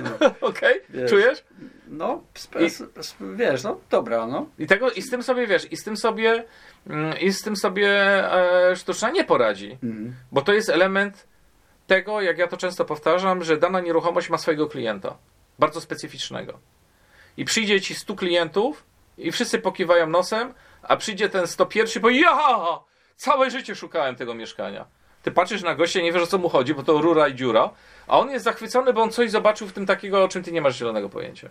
No. 0.02 0.30
Okej? 0.48 0.82
Okay? 0.88 1.08
Czujesz? 1.08 1.44
No, 1.88 2.22
I, 2.60 2.70
wiesz, 3.36 3.62
no 3.62 3.80
dobra, 3.90 4.26
no. 4.26 4.46
I, 4.58 4.66
tego, 4.66 4.90
I 4.90 5.02
z 5.02 5.10
tym 5.10 5.22
sobie, 5.22 5.46
wiesz, 5.46 5.72
i 5.72 5.76
z 5.76 5.84
tym 5.84 5.96
sobie, 5.96 6.44
mm, 6.86 7.18
i 7.18 7.32
z 7.32 7.42
tym 7.42 7.56
sobie 7.56 7.88
e, 8.70 8.76
sztuczna 8.76 9.10
nie 9.10 9.24
poradzi. 9.24 9.78
Mhm. 9.82 10.14
Bo 10.32 10.42
to 10.42 10.52
jest 10.52 10.68
element 10.68 11.26
tego, 11.86 12.20
jak 12.20 12.38
ja 12.38 12.46
to 12.46 12.56
często 12.56 12.84
powtarzam, 12.84 13.44
że 13.44 13.56
dana 13.56 13.80
nieruchomość 13.80 14.30
ma 14.30 14.38
swojego 14.38 14.66
klienta. 14.66 15.16
Bardzo 15.58 15.80
specyficznego 15.80 16.58
i 17.38 17.44
przyjdzie 17.44 17.80
ci 17.80 17.94
100 17.94 18.14
klientów 18.14 18.84
i 19.18 19.32
wszyscy 19.32 19.58
pokiwają 19.58 20.06
nosem, 20.06 20.54
a 20.82 20.96
przyjdzie 20.96 21.28
ten 21.28 21.46
101 21.46 21.92
i 21.96 22.00
powie, 22.00 22.20
ja, 22.20 22.58
całe 23.16 23.50
życie 23.50 23.74
szukałem 23.74 24.16
tego 24.16 24.34
mieszkania. 24.34 24.86
Ty 25.22 25.30
patrzysz 25.30 25.62
na 25.62 25.74
gościa, 25.74 26.00
nie 26.00 26.12
wiesz 26.12 26.22
o 26.22 26.26
co 26.26 26.38
mu 26.38 26.48
chodzi, 26.48 26.74
bo 26.74 26.82
to 26.82 27.00
rura 27.02 27.28
i 27.28 27.34
dziura, 27.34 27.70
a 28.06 28.18
on 28.18 28.30
jest 28.30 28.44
zachwycony, 28.44 28.92
bo 28.92 29.02
on 29.02 29.10
coś 29.10 29.30
zobaczył 29.30 29.68
w 29.68 29.72
tym 29.72 29.86
takiego, 29.86 30.24
o 30.24 30.28
czym 30.28 30.42
ty 30.42 30.52
nie 30.52 30.60
masz 30.60 30.78
zielonego 30.78 31.08
pojęcia. 31.08 31.48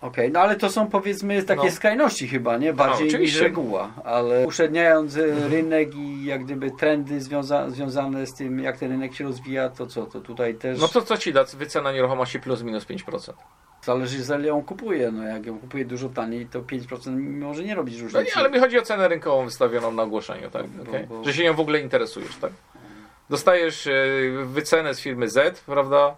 Okej, 0.00 0.32
no 0.32 0.40
ale 0.40 0.56
to 0.56 0.70
są 0.70 0.86
powiedzmy 0.86 1.42
takie 1.42 1.64
No. 1.66 1.70
skrajności 1.70 2.28
chyba, 2.28 2.56
nie? 2.58 2.72
Bardziej 2.72 3.04
niż 3.04 3.14
oczywiście. 3.14 3.42
reguła, 3.42 3.90
ale 4.04 4.46
uszczelniając 4.46 5.16
e, 5.16 5.48
rynek 5.48 5.94
i 5.94 6.24
jak 6.24 6.44
gdyby 6.44 6.70
trendy 6.70 7.20
związa 7.20 7.70
związane 7.70 8.26
z 8.26 8.34
tym, 8.34 8.58
jak 8.60 8.78
ten 8.78 8.90
rynek 8.90 9.14
się 9.14 9.24
rozwija, 9.24 9.68
to 9.68 9.86
co, 9.86 10.06
to 10.06 10.20
tutaj 10.20 10.54
też 10.54 10.80
No 10.80 10.88
to 10.88 11.02
co 11.02 11.16
ci 11.18 11.32
da 11.32 11.44
wycena 11.44 11.92
nieruchomości 11.92 12.40
plus 12.40 12.62
minus 12.62 12.84
5%? 12.84 13.32
Zależy 13.84 14.22
za 14.24 14.38
ile 14.38 14.48
ją 14.48 14.62
kupuje, 14.62 15.10
no 15.12 15.22
jak 15.22 15.46
ją 15.46 15.58
kupuje 15.58 15.84
dużo 15.84 16.08
taniej, 16.08 16.46
to 16.46 16.60
5% 16.62 17.18
może 17.38 17.62
nie 17.64 17.74
robić 17.74 17.96
No 17.96 18.02
różnicy. 18.02 18.24
nie, 18.26 18.34
ale 18.36 18.50
mi 18.50 18.58
chodzi 18.60 18.78
o 18.78 18.82
cenę 18.82 19.08
rynkową 19.08 19.44
wystawioną 19.44 19.92
na 19.92 20.02
ogłoszeniu, 20.02 20.50
tak? 20.50 20.66
Bo- 20.66 20.82
Okej? 20.90 21.06
bo- 21.06 21.24
Że 21.24 21.32
się 21.32 21.44
nią 21.44 21.54
w 21.54 21.60
ogóle 21.60 21.80
interesujesz, 21.80 22.36
tak? 22.36 22.52
Dostajesz 23.30 23.86
e, 23.86 23.92
wycenę 24.44 24.94
z 24.94 25.00
firmy 25.00 25.28
Z, 25.28 25.60
prawda? 25.60 26.14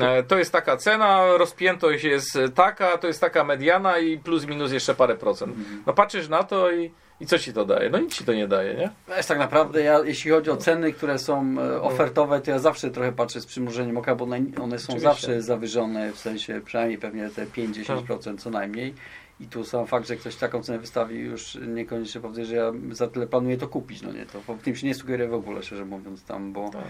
E, 0.00 0.22
To 0.22 0.38
jest 0.38 0.52
taka 0.52 0.76
cena, 0.76 1.36
rozpiętość 1.36 2.04
jest 2.04 2.38
taka, 2.54 2.98
to 2.98 3.06
jest 3.06 3.20
taka 3.20 3.44
mediana 3.44 3.98
i 3.98 4.18
plus 4.18 4.46
minus 4.46 4.72
jeszcze 4.72 4.94
parę 4.94 5.14
procent. 5.14 5.56
No 5.86 5.92
patrzysz 5.92 6.28
na 6.28 6.42
to 6.42 6.70
i, 6.72 6.90
i 7.24 7.26
co 7.26 7.38
ci 7.38 7.52
to 7.52 7.64
daje? 7.64 7.90
No 7.90 7.98
nic 7.98 8.14
ci 8.14 8.24
to 8.24 8.32
nie 8.32 8.48
daje, 8.48 8.74
nie? 8.74 8.90
Wiesz, 9.16 9.26
tak 9.26 9.38
naprawdę, 9.38 9.82
ja, 9.82 10.00
jeśli 10.04 10.30
chodzi 10.30 10.50
o 10.50 10.56
ceny, 10.56 10.92
które 10.92 11.18
są 11.18 11.56
e, 11.58 11.82
ofertowe, 11.82 12.40
to 12.40 12.50
ja 12.50 12.58
zawsze 12.58 12.90
trochę 12.90 13.12
patrzę 13.12 13.40
z 13.40 13.46
przymrużeniem 13.46 13.96
oka, 13.96 14.14
bo 14.14 14.24
one, 14.24 14.38
są 14.48 14.62
Oczywiście. 14.62 15.00
zawsze 15.00 15.42
zawyżone, 15.42 16.12
w 16.12 16.18
sensie 16.18 16.60
przynajmniej 16.64 16.98
pewnie 16.98 17.30
te 17.30 17.46
5-10% 17.46 18.38
co 18.38 18.50
najmniej. 18.50 18.94
I 19.40 19.46
tu 19.46 19.64
sam 19.64 19.86
fakt, 19.86 20.08
że 20.08 20.16
ktoś 20.16 20.36
taką 20.36 20.62
cenę 20.62 20.78
wystawi, 20.78 21.18
już 21.18 21.58
niekoniecznie 21.66 22.20
powoduje, 22.20 22.46
że 22.46 22.56
ja 22.56 22.72
za 22.90 23.08
tyle 23.08 23.26
planuję 23.26 23.56
to 23.56 23.68
kupić. 23.68 24.02
No 24.02 24.12
nie, 24.12 24.26
to 24.26 24.40
tym 24.62 24.76
się 24.76 24.86
nie 24.86 24.94
sugeruję 24.94 25.28
w 25.28 25.34
ogóle, 25.34 25.62
szczerze 25.62 25.84
mówiąc, 25.84 26.24
tam, 26.24 26.52
bo 26.52 26.70
Tak. 26.70 26.82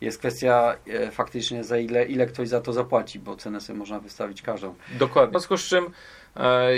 jest 0.00 0.18
kwestia 0.18 0.76
e, 0.86 1.10
faktycznie 1.10 1.64
za 1.64 1.78
ile, 1.78 2.04
ile 2.04 2.26
ktoś 2.26 2.48
za 2.48 2.60
to 2.60 2.72
zapłaci, 2.72 3.18
bo 3.18 3.36
cenę 3.36 3.60
sobie 3.60 3.78
można 3.78 4.00
wystawić 4.00 4.42
każdą. 4.42 4.74
Dokładnie. 4.98 5.30
W 5.30 5.32
związku 5.32 5.56
z 5.56 5.62
czym, 5.62 5.84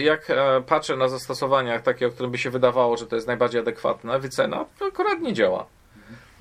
jak 0.03 0.31
e, 0.31 0.63
patrzę 0.67 0.97
na 0.97 1.09
zastosowania 1.09 1.81
takie, 1.81 2.07
o 2.07 2.11
którym 2.11 2.31
by 2.33 2.39
się 2.39 2.51
wydawało, 2.51 2.97
że 2.97 3.07
to 3.07 3.15
jest 3.17 3.27
najbardziej 3.29 3.61
adekwatne, 3.61 4.19
wycena, 4.19 4.65
to 4.79 4.85
akurat 4.87 5.21
nie 5.21 5.33
działa. 5.33 5.67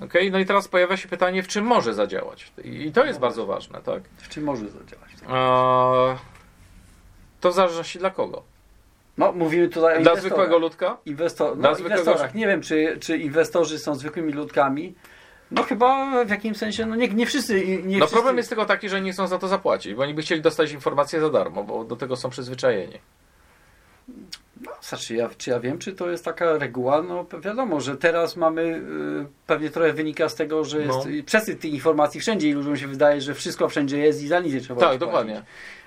Okay? 0.04 0.32
No 0.32 0.40
i 0.40 0.46
teraz 0.46 0.68
pojawia 0.68 0.98
się 0.98 1.08
pytanie, 1.08 1.44
w 1.44 1.48
czym 1.48 1.66
może 1.66 1.94
zadziałać. 1.94 2.52
I 2.64 2.92
to 2.92 3.06
jest 3.06 3.20
bardzo 3.20 3.46
ważne, 3.46 3.82
tak? 3.82 4.04
W 4.18 4.30
czym 4.30 4.44
może 4.44 4.70
zadziałać? 4.70 5.10
Tak? 5.20 5.30
E, 5.30 6.18
To 7.42 7.52
w 7.52 7.54
zależności 7.54 8.00
dla 8.00 8.10
kogo? 8.10 8.44
No, 9.18 9.32
mówimy 9.32 9.68
tutaj 9.70 9.98
o 9.98 10.02
Dla 10.02 10.16
zwykłego 10.16 10.58
ludka? 10.58 10.98
Inwestor, 11.06 11.58
Dla 11.58 11.70
no, 11.70 11.76
zwykłego- 11.76 12.02
inwestorach. 12.02 12.36
Nie 12.36 12.48
wiem, 12.48 12.62
czy, 12.62 12.98
czy 13.02 13.18
inwestorzy 13.18 13.80
są 13.80 13.96
zwykłymi 13.96 14.34
ludkami. 14.34 14.96
No 15.54 15.64
chyba 15.64 16.26
w 16.26 16.30
jakimś 16.30 16.58
sensie, 16.58 16.86
no 16.86 16.96
nie, 16.96 17.08
nie 17.08 17.26
wszyscy. 17.26 17.66
Nie 17.66 17.84
No 17.84 18.06
wszyscy... 18.06 18.14
problem 18.14 18.38
jest 18.38 18.50
tylko 18.50 18.66
taki, 18.66 18.90
że 18.90 19.02
nie 19.02 19.12
chcą 19.12 19.28
za 19.28 19.40
to 19.40 19.48
zapłacić, 19.48 19.94
bo 19.94 20.02
oni 20.04 20.14
by 20.14 20.22
chcieli 20.22 20.42
dostać 20.42 20.72
informacje 20.72 21.20
za 21.20 21.30
darmo, 21.30 21.64
bo 21.64 21.84
do 21.84 21.96
tego 21.96 22.16
są 22.16 22.30
przyzwyczajeni. 22.30 23.00
Znaczy, 24.82 25.16
ja, 25.16 25.30
czy 25.38 25.50
ja 25.50 25.60
wiem, 25.60 25.78
czy 25.80 25.94
to 25.94 26.10
jest 26.10 26.26
taka 26.26 26.58
reguła? 26.58 27.02
No 27.02 27.26
wiadomo, 27.42 27.82
że 27.82 27.98
teraz 27.98 28.36
mamy, 28.36 28.62
y, 28.62 29.26
pewnie 29.48 29.70
trochę 29.70 29.94
wynika 29.94 30.30
z 30.30 30.36
tego, 30.36 30.64
że 30.64 30.78
jest 30.78 30.90
No. 30.90 31.04
no. 31.06 31.24
przesyt 31.26 31.60
tych 31.60 31.74
informacji 31.74 32.20
wszędzie 32.22 32.50
i 32.50 32.54
ludziom 32.54 32.78
się 32.78 32.88
wydaje, 32.88 33.22
że 33.22 33.34
wszystko 33.34 33.70
wszędzie 33.70 33.98
jest 33.98 34.24
i 34.24 34.28
za 34.28 34.40
nic 34.40 34.54
nie 34.54 34.62
trzeba 34.62 34.82
Tak, 34.82 34.98
dokładnie. 34.98 35.44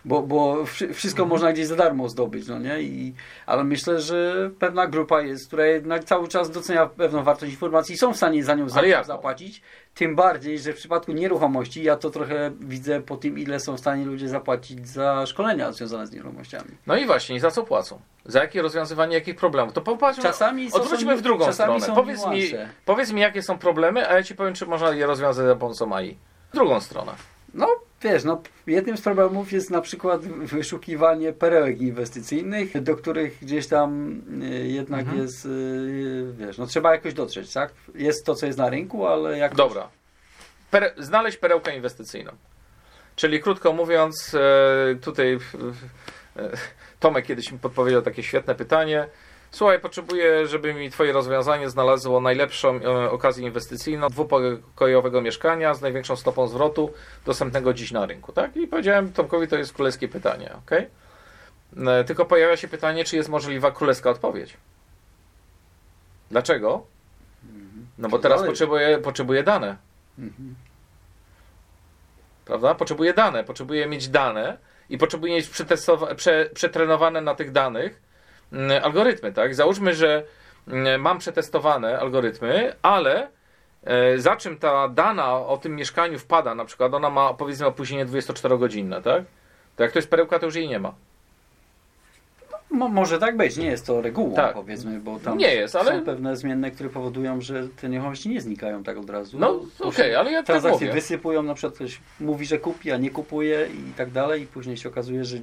Bo, 0.06 0.22
bo 0.22 0.64
wszy- 0.64 0.94
wszystko 0.94 1.22
Mhm. 1.22 1.30
można 1.30 1.52
gdzieś 1.52 1.66
za 1.66 1.76
darmo 1.76 2.08
zdobyć, 2.08 2.48
no 2.48 2.58
nie? 2.58 2.80
I, 2.82 3.14
ale 3.46 3.64
myślę, 3.64 4.00
że 4.00 4.50
pewna 4.58 4.86
grupa 4.86 5.20
jest, 5.22 5.46
która 5.46 5.66
jednak 5.66 6.04
cały 6.04 6.28
czas 6.28 6.50
docenia 6.50 6.86
pewną 6.86 7.22
wartość 7.22 7.52
informacji 7.52 7.94
i 7.94 7.98
są 7.98 8.12
w 8.12 8.16
stanie 8.16 8.44
za 8.44 8.54
nią 8.54 8.68
zapłacić. 9.04 9.62
Tym 9.94 10.16
bardziej, 10.16 10.58
że 10.58 10.72
w 10.72 10.76
przypadku 10.76 11.12
nieruchomości 11.12 11.82
ja 11.82 11.96
to 11.96 12.10
trochę 12.10 12.50
widzę 12.60 13.00
po 13.00 13.16
tym, 13.16 13.38
ile 13.38 13.60
są 13.60 13.76
w 13.76 13.80
stanie 13.80 14.04
ludzie 14.04 14.28
zapłacić 14.28 14.88
za 14.88 15.26
szkolenia 15.26 15.72
związane 15.72 16.06
z 16.06 16.12
nieruchomościami. 16.12 16.70
No 16.86 16.96
i 16.96 17.06
właśnie, 17.06 17.40
za 17.40 17.50
co 17.50 17.62
płacą? 17.62 18.00
Za 18.24 18.40
jakie 18.40 18.62
rozwiązywanie 18.62 19.14
jakich 19.14 19.36
problemów? 19.36 19.72
To 19.72 19.80
popatrzmy, 19.80 20.22
Czasami 20.22 20.72
odwróćmy 20.72 21.12
są- 21.12 21.18
w 21.18 21.22
drugą 21.22 21.52
stronę. 21.52 21.86
Powiedz 21.94 22.26
mi, 22.26 22.42
powiedz 22.84 23.12
mi, 23.12 23.20
jakie 23.20 23.42
są 23.42 23.58
problemy, 23.58 24.08
a 24.08 24.14
ja 24.14 24.22
ci 24.22 24.34
powiem, 24.34 24.54
czy 24.54 24.66
można 24.66 24.90
je 24.90 25.06
rozwiązać 25.06 25.46
za 25.46 25.56
pomocą 25.56 25.94
AI. 25.94 26.16
W 26.50 26.54
drugą 26.54 26.80
stronę. 26.80 27.12
No 27.54 27.68
wiesz, 28.02 28.24
no, 28.24 28.42
jednym 28.66 28.96
z 28.96 29.00
problemów 29.00 29.52
jest 29.52 29.70
na 29.70 29.80
przykład 29.80 30.24
wyszukiwanie 30.26 31.32
perełek 31.32 31.80
inwestycyjnych, 31.80 32.82
do 32.82 32.96
których 32.96 33.38
gdzieś 33.42 33.66
tam 33.66 34.20
y, 34.42 34.68
jednak 34.68 35.00
Mhm. 35.00 35.18
jest, 35.18 35.46
y, 35.46 36.32
wiesz, 36.38 36.58
no 36.58 36.66
trzeba 36.66 36.92
jakoś 36.92 37.14
dotrzeć, 37.14 37.52
tak? 37.52 37.72
Jest 37.94 38.26
to, 38.26 38.34
co 38.34 38.46
jest 38.46 38.58
na 38.58 38.70
rynku, 38.70 39.06
ale 39.06 39.38
jak 39.38 39.54
Dobra. 39.54 39.88
Pere 40.70 40.94
znaleźć 40.98 41.38
perełkę 41.38 41.76
inwestycyjną. 41.76 42.32
Czyli 43.16 43.40
krótko 43.40 43.72
mówiąc, 43.72 44.34
e, 44.34 44.94
tutaj 44.94 45.38
e, 46.36 46.50
Tomek 47.00 47.26
kiedyś 47.26 47.52
mi 47.52 47.58
podpowiedział 47.58 48.02
takie 48.02 48.22
świetne 48.22 48.54
pytanie. 48.54 49.06
Słuchaj, 49.50 49.80
potrzebuję, 49.80 50.46
żeby 50.46 50.74
mi 50.74 50.90
Twoje 50.90 51.12
rozwiązanie 51.12 51.70
znalazło 51.70 52.20
najlepszą 52.20 52.80
e, 52.80 53.10
okazję 53.10 53.46
inwestycyjną 53.46 54.08
dwupokojowego 54.08 55.20
mieszkania 55.22 55.74
z 55.74 55.82
największą 55.82 56.16
stopą 56.16 56.48
zwrotu 56.48 56.92
dostępnego 57.24 57.74
dziś 57.74 57.92
na 57.92 58.06
rynku. 58.06 58.32
Tak? 58.32 58.56
I 58.56 58.66
powiedziałem 58.66 59.12
Tomkowi, 59.12 59.48
to 59.48 59.56
jest 59.56 59.72
królewskie 59.72 60.08
pytanie. 60.08 60.52
Okay? 60.66 60.90
Tylko 62.06 62.24
pojawia 62.24 62.56
się 62.56 62.68
pytanie, 62.68 63.04
czy 63.04 63.16
jest 63.16 63.28
możliwa 63.28 63.70
królewska 63.70 64.10
odpowiedź. 64.10 64.56
Dlaczego? 66.30 66.86
No 67.98 68.08
bo 68.08 68.18
teraz 68.18 68.42
potrzebuję, 68.42 68.98
potrzebuję 68.98 69.42
dane. 69.42 69.76
Mhm. 70.18 70.54
Prawda? 72.44 72.74
Potrzebuję 72.74 73.14
dane. 73.14 73.44
Potrzebuję 73.44 73.86
mieć 73.86 74.08
dane 74.08 74.58
i 74.90 74.98
potrzebuję 74.98 75.34
mieć 75.34 75.50
przetrenowane 76.54 77.20
na 77.20 77.34
tych 77.34 77.52
danych 77.52 78.05
algorytmy. 78.82 79.32
Tak? 79.32 79.54
Załóżmy, 79.54 79.94
że 79.94 80.22
mm, 80.68 81.00
mam 81.00 81.18
przetestowane 81.18 81.98
algorytmy, 81.98 82.72
ale 82.82 83.28
e, 83.84 84.18
za 84.18 84.36
czym 84.36 84.58
ta 84.58 84.88
dana 84.88 85.34
o 85.38 85.58
tym 85.58 85.76
mieszkaniu 85.76 86.18
wpada, 86.18 86.54
na 86.54 86.64
przykład 86.64 86.94
ona 86.94 87.10
ma 87.10 87.34
powiedzmy 87.34 87.66
opóźnienie 87.66 88.06
24-godzinne, 88.06 89.02
tak? 89.02 89.24
To 89.76 89.82
jak 89.82 89.92
to 89.92 89.98
jest 89.98 90.10
perełka, 90.10 90.38
to 90.38 90.46
już 90.46 90.54
jej 90.54 90.68
nie 90.68 90.78
ma. 90.78 90.94
Mo, 92.70 92.88
może 92.88 93.18
tak 93.18 93.36
być, 93.36 93.56
nie 93.56 93.66
jest 93.66 93.86
to 93.86 94.02
regułą, 94.02 94.34
Tak. 94.34 94.54
powiedzmy, 94.54 95.00
bo 95.00 95.18
tam 95.18 95.38
Nie 95.38 95.54
jest, 95.54 95.76
ale- 95.76 95.98
są 95.98 96.04
pewne 96.04 96.36
zmienne, 96.36 96.70
które 96.70 96.88
powodują, 96.88 97.40
że 97.40 97.68
te 97.68 97.88
nieruchomości 97.88 98.28
nie 98.28 98.40
znikają 98.40 98.82
tak 98.84 98.98
od 98.98 99.10
razu. 99.10 99.38
No 99.38 99.60
okej, 99.80 100.10
się 100.12 100.18
ale 100.18 100.30
ja 100.32 100.38
tak 100.38 100.46
Transakcje 100.46 100.86
mówię. 100.86 101.00
wysypują, 101.00 101.42
na 101.42 101.54
przykład 101.54 101.74
ktoś 101.74 102.00
mówi, 102.20 102.46
że 102.46 102.58
kupi, 102.58 102.90
a 102.92 102.96
nie 102.96 103.10
kupuje 103.10 103.68
i 103.88 103.92
tak 103.92 104.10
dalej 104.10 104.42
i 104.42 104.46
później 104.46 104.76
się 104.76 104.88
okazuje, 104.88 105.24
że 105.24 105.36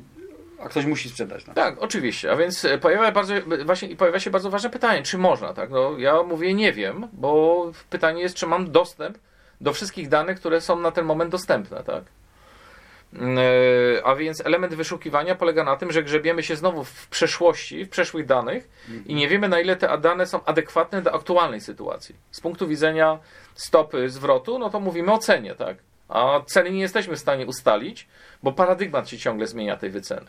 a 0.63 0.69
ktoś 0.69 0.85
musi 0.85 1.09
sprzedać. 1.09 1.47
No. 1.47 1.53
Tak, 1.53 1.75
oczywiście. 1.79 2.31
A 2.31 2.35
więc 2.35 2.65
e, 2.65 2.77
pojawia, 2.77 3.11
bardzo, 3.11 3.33
właśnie, 3.65 3.87
i 3.87 3.95
pojawia 3.95 4.19
się 4.19 4.29
bardzo 4.29 4.49
ważne 4.49 4.69
pytanie, 4.69 5.03
czy 5.03 5.17
można, 5.17 5.53
tak? 5.53 5.69
No, 5.69 5.97
ja 5.97 6.23
mówię 6.23 6.53
nie 6.53 6.73
wiem, 6.73 7.07
bo 7.13 7.71
pytanie 7.89 8.21
jest, 8.21 8.35
czy 8.35 8.47
mam 8.47 8.71
dostęp 8.71 9.17
do 9.61 9.73
wszystkich 9.73 10.09
danych, 10.09 10.39
które 10.39 10.61
są 10.61 10.79
na 10.79 10.91
ten 10.91 11.05
moment 11.05 11.31
dostępne, 11.31 11.83
tak? 11.83 12.03
Mm, 13.13 13.37
e, 13.37 13.41
A 14.05 14.15
więc 14.15 14.45
element 14.45 14.73
wyszukiwania 14.73 15.35
polega 15.35 15.63
na 15.63 15.75
tym, 15.75 15.91
że 15.91 16.03
grzebiemy 16.03 16.43
się 16.43 16.55
znowu 16.55 16.83
w 16.83 17.07
przeszłości, 17.07 17.85
w 17.85 17.89
przeszłych 17.89 18.25
danych 18.25 18.69
i 19.05 19.15
nie 19.15 19.27
wiemy, 19.27 19.49
na 19.49 19.59
ile 19.59 19.75
te 19.75 19.97
dane 19.97 20.25
są 20.25 20.45
adekwatne 20.45 21.01
do 21.01 21.13
aktualnej 21.13 21.61
sytuacji. 21.61 22.15
Z 22.31 22.41
punktu 22.41 22.67
widzenia 22.67 23.19
stopy 23.55 24.09
zwrotu, 24.09 24.59
no 24.59 24.69
to 24.69 24.79
mówimy 24.79 25.11
o 25.11 25.17
cenie, 25.17 25.55
tak? 25.55 25.77
A 26.09 26.41
ceny 26.45 26.71
nie 26.71 26.81
jesteśmy 26.81 27.15
w 27.15 27.19
stanie 27.19 27.45
ustalić, 27.45 28.07
bo 28.43 28.51
paradygmat 28.51 29.09
się 29.09 29.17
ciągle 29.17 29.47
zmienia 29.47 29.77
tej 29.77 29.89
wyceny. 29.89 30.27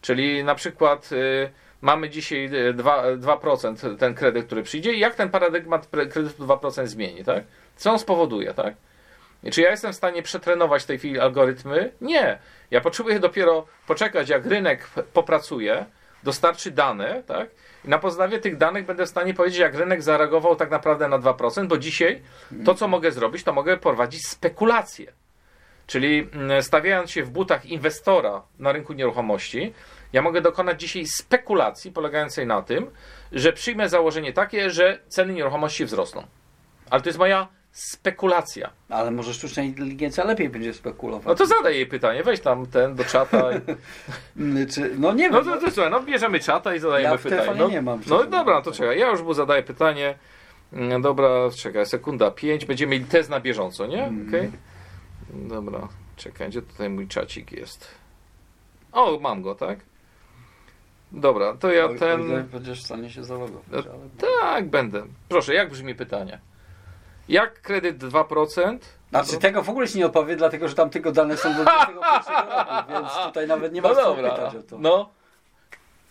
Czyli 0.00 0.44
na 0.44 0.54
przykład 0.54 1.12
y, 1.12 1.50
mamy 1.80 2.10
dzisiaj 2.10 2.54
y, 2.54 2.74
2, 2.74 3.02
2% 3.16 3.96
ten 3.96 4.14
kredyt, 4.14 4.46
który 4.46 4.62
przyjdzie 4.62 4.92
i 4.92 4.98
jak 4.98 5.14
ten 5.14 5.30
paradygmat 5.30 5.86
kredytu 5.86 6.46
2% 6.46 6.86
zmieni, 6.86 7.24
tak? 7.24 7.44
Co 7.76 7.92
on 7.92 7.98
spowoduje, 7.98 8.54
tak? 8.54 8.74
Czy 9.52 9.60
ja 9.60 9.70
jestem 9.70 9.92
w 9.92 9.96
stanie 9.96 10.22
przetrenować 10.22 10.82
w 10.82 10.86
tej 10.86 10.98
chwili 10.98 11.20
algorytmy? 11.20 11.92
Nie. 12.00 12.38
Ja 12.70 12.80
potrzebuję 12.80 13.20
dopiero 13.20 13.66
poczekać, 13.86 14.28
jak 14.28 14.46
rynek 14.46 14.90
popracuje, 15.12 15.86
dostarczy 16.22 16.70
dane, 16.70 17.22
tak? 17.26 17.50
I 17.84 17.88
na 17.88 17.98
podstawie 17.98 18.38
tych 18.38 18.56
danych 18.56 18.86
będę 18.86 19.06
w 19.06 19.08
stanie 19.08 19.34
powiedzieć, 19.34 19.58
jak 19.58 19.74
rynek 19.74 20.02
zareagował 20.02 20.56
tak 20.56 20.70
naprawdę 20.70 21.08
na 21.08 21.18
2%, 21.18 21.66
bo 21.66 21.78
dzisiaj 21.78 22.22
to, 22.64 22.74
co 22.74 22.88
mogę 22.88 23.12
zrobić, 23.12 23.44
to 23.44 23.52
mogę 23.52 23.76
prowadzić 23.76 24.26
spekulacje. 24.26 25.12
Czyli 25.88 26.28
mm, 26.32 26.62
stawiając 26.62 27.10
się 27.10 27.22
w 27.24 27.30
butach 27.30 27.66
inwestora 27.66 28.42
na 28.58 28.72
rynku 28.72 28.92
nieruchomości, 28.92 29.72
ja 30.12 30.22
mogę 30.22 30.40
dokonać 30.40 30.80
dzisiaj 30.80 31.06
spekulacji 31.06 31.92
polegającej 31.92 32.46
na 32.46 32.62
tym, 32.62 32.90
że 33.32 33.52
przyjmę 33.52 33.88
założenie 33.88 34.32
takie, 34.32 34.70
że 34.70 34.98
ceny 35.08 35.32
nieruchomości 35.32 35.84
wzrosną. 35.84 36.22
Ale 36.90 37.02
to 37.02 37.08
jest 37.08 37.18
moja 37.18 37.48
spekulacja. 37.72 38.70
Ale 38.88 39.10
może 39.10 39.34
sztuczna 39.34 39.62
inteligencja 39.62 40.24
lepiej 40.24 40.48
będzie 40.48 40.74
spekulować. 40.74 41.26
No 41.26 41.34
to 41.34 41.46
zadaj 41.46 41.74
jej 41.74 41.86
pytanie, 41.86 42.22
weź 42.22 42.40
tam 42.40 42.66
ten 42.66 42.94
do 42.94 43.04
czata. 43.04 43.50
I... 43.52 43.60
Mm, 44.40 44.66
Czy, 44.72 44.90
no 44.98 45.12
nie 45.12 45.30
wiem. 45.30 45.32
No 45.32 45.42
to, 45.42 45.60
to 45.60 45.70
słuchaj, 45.70 45.90
no 45.90 46.00
bierzemy 46.00 46.40
czata 46.40 46.74
i 46.74 46.78
zadajemy 46.78 47.12
Ja 47.12 47.18
pytanie. 47.18 47.54
No, 47.58 47.68
nie 47.68 47.82
mam 47.82 48.00
no 48.06 48.24
dobra, 48.24 48.62
to 48.62 48.72
czekaj, 48.72 48.98
ja 48.98 49.10
już 49.10 49.22
mu 49.22 49.34
zadaję 49.34 49.62
pytanie. 49.62 50.14
No 50.72 51.00
Dobra, 51.00 51.28
czekaj, 51.56 51.86
sekunda 51.86 52.30
5. 52.30 52.64
Będziemy 52.64 52.92
mieli 52.92 53.04
test 53.04 53.30
na 53.30 53.40
bieżąco, 53.40 53.86
nie? 53.86 54.04
Mm. 54.04 54.28
Okej. 54.28 54.50
Dobra, 55.38 55.88
czekaj, 56.16 56.48
gdzie 56.48 56.62
tutaj 56.62 56.90
mój 56.90 57.08
czacik 57.08 57.52
jest? 57.52 57.88
O, 58.92 59.18
mam 59.20 59.42
go, 59.42 59.54
tak? 59.54 59.78
Dobra, 61.12 61.54
to 61.56 61.72
ja 61.72 61.84
Oj, 61.86 61.98
ten... 61.98 62.18
kurde, 62.20 62.42
Będziesz 62.42 62.82
w 62.82 62.84
stanie 62.84 63.10
się 63.10 63.24
zalogować. 63.24 63.64
No, 63.70 63.78
ale... 63.92 64.30
Tak, 64.40 64.68
będę. 64.70 65.02
Proszę, 65.28 65.54
jak 65.54 65.70
brzmi 65.70 65.94
pytanie? 65.94 66.38
Jak 67.28 67.60
kredyt 67.62 67.98
2%? 67.98 68.78
Znaczy 69.10 69.38
tego 69.38 69.62
w 69.62 69.68
ogóle 69.70 69.88
się 69.88 69.98
nie 69.98 70.06
odpowie, 70.06 70.36
dlatego 70.36 70.68
że 70.68 70.74
tam 70.74 70.90
tylko 70.90 71.12
dane 71.12 71.36
są 71.36 71.54
do 71.54 71.64
21 71.64 72.46
roku, 72.48 72.92
więc 72.92 73.08
tutaj 73.26 73.46
nawet 73.46 73.72
nie 73.72 73.82
ma 73.82 73.88
no 73.88 73.94
co 73.94 74.14
pytać 74.14 74.54
o 74.56 74.62
to. 74.62 74.78
No. 74.78 75.08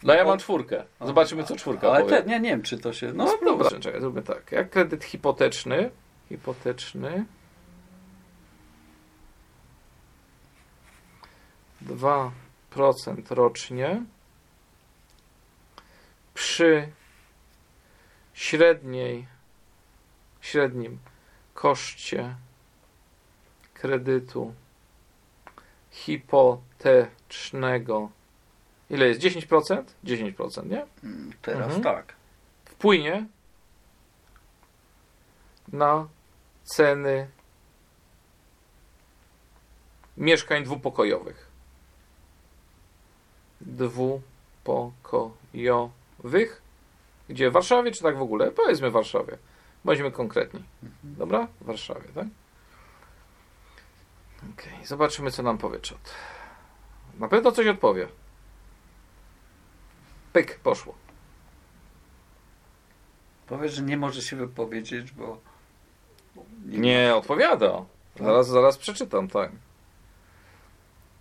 No 0.03 0.13
ja 0.13 0.23
O- 0.23 0.27
mam 0.27 0.37
czwórkę. 0.39 0.83
Zobaczymy, 1.01 1.43
co 1.43 1.55
czwórka 1.55 1.89
Ale 1.91 1.99
powie. 2.03 2.21
te, 2.21 2.29
nie, 2.29 2.39
nie 2.39 2.49
wiem, 2.49 2.61
czy 2.61 2.77
to 2.77 2.93
się... 2.93 3.13
No, 3.13 3.25
No, 3.25 3.37
dobra, 3.45 3.79
czekaj, 3.79 4.01
zróbmy 4.01 4.21
tak. 4.21 4.51
Jak 4.51 4.69
kredyt 4.69 5.03
hipoteczny, 5.03 5.89
hipoteczny 6.29 7.25
2% 11.87 12.31
rocznie 13.29 14.03
przy 16.33 16.91
średniej 18.33 19.27
średnim 20.41 20.99
koszcie 21.53 22.35
kredytu 23.73 24.53
hipotecznego 25.91 28.09
ile 28.89 29.07
jest? 29.07 29.21
10%? 29.21 29.83
10%, 30.03 30.69
nie? 30.69 30.85
Mm, 31.03 31.33
Teraz 31.41 31.63
Mhm. 31.65 31.83
tak. 31.83 32.15
wpłynie 32.65 33.25
na 35.73 36.07
ceny 36.63 37.27
mieszkań 40.17 40.63
dwupokojowych. 40.63 41.46
Dwupokojowych. 43.61 46.61
Gdzie? 47.29 47.49
W 47.49 47.53
Warszawie 47.53 47.91
czy 47.91 48.03
tak 48.03 48.17
w 48.17 48.21
ogóle? 48.21 48.51
Powiedzmy 48.51 48.89
w 48.89 48.93
Warszawie. 48.93 49.37
Bądźmy 49.85 50.11
konkretni. 50.11 50.63
Dobra? 51.03 51.47
W 51.61 51.65
Warszawie, 51.65 52.09
tak? 52.15 52.27
Okej, 54.53 54.85
zobaczymy 54.85 55.31
co 55.31 55.43
nam 55.43 55.57
powie 55.57 55.79
czat. 55.79 56.15
Na 57.19 57.27
pewno 57.27 57.51
coś 57.51 57.67
odpowie. 57.67 58.07
Pyk, 60.33 60.59
poszło. 60.59 60.95
Powiedz, 63.47 63.71
że 63.71 63.81
nie 63.81 63.97
może 63.97 64.21
się 64.21 64.35
wypowiedzieć, 64.35 65.11
bo... 65.11 65.37
Nie, 66.65 67.15
odpowiada. 67.15 67.85
Zaraz, 68.19 68.47
zaraz 68.47 68.77
przeczytam, 68.77 69.27
tak. 69.27 69.51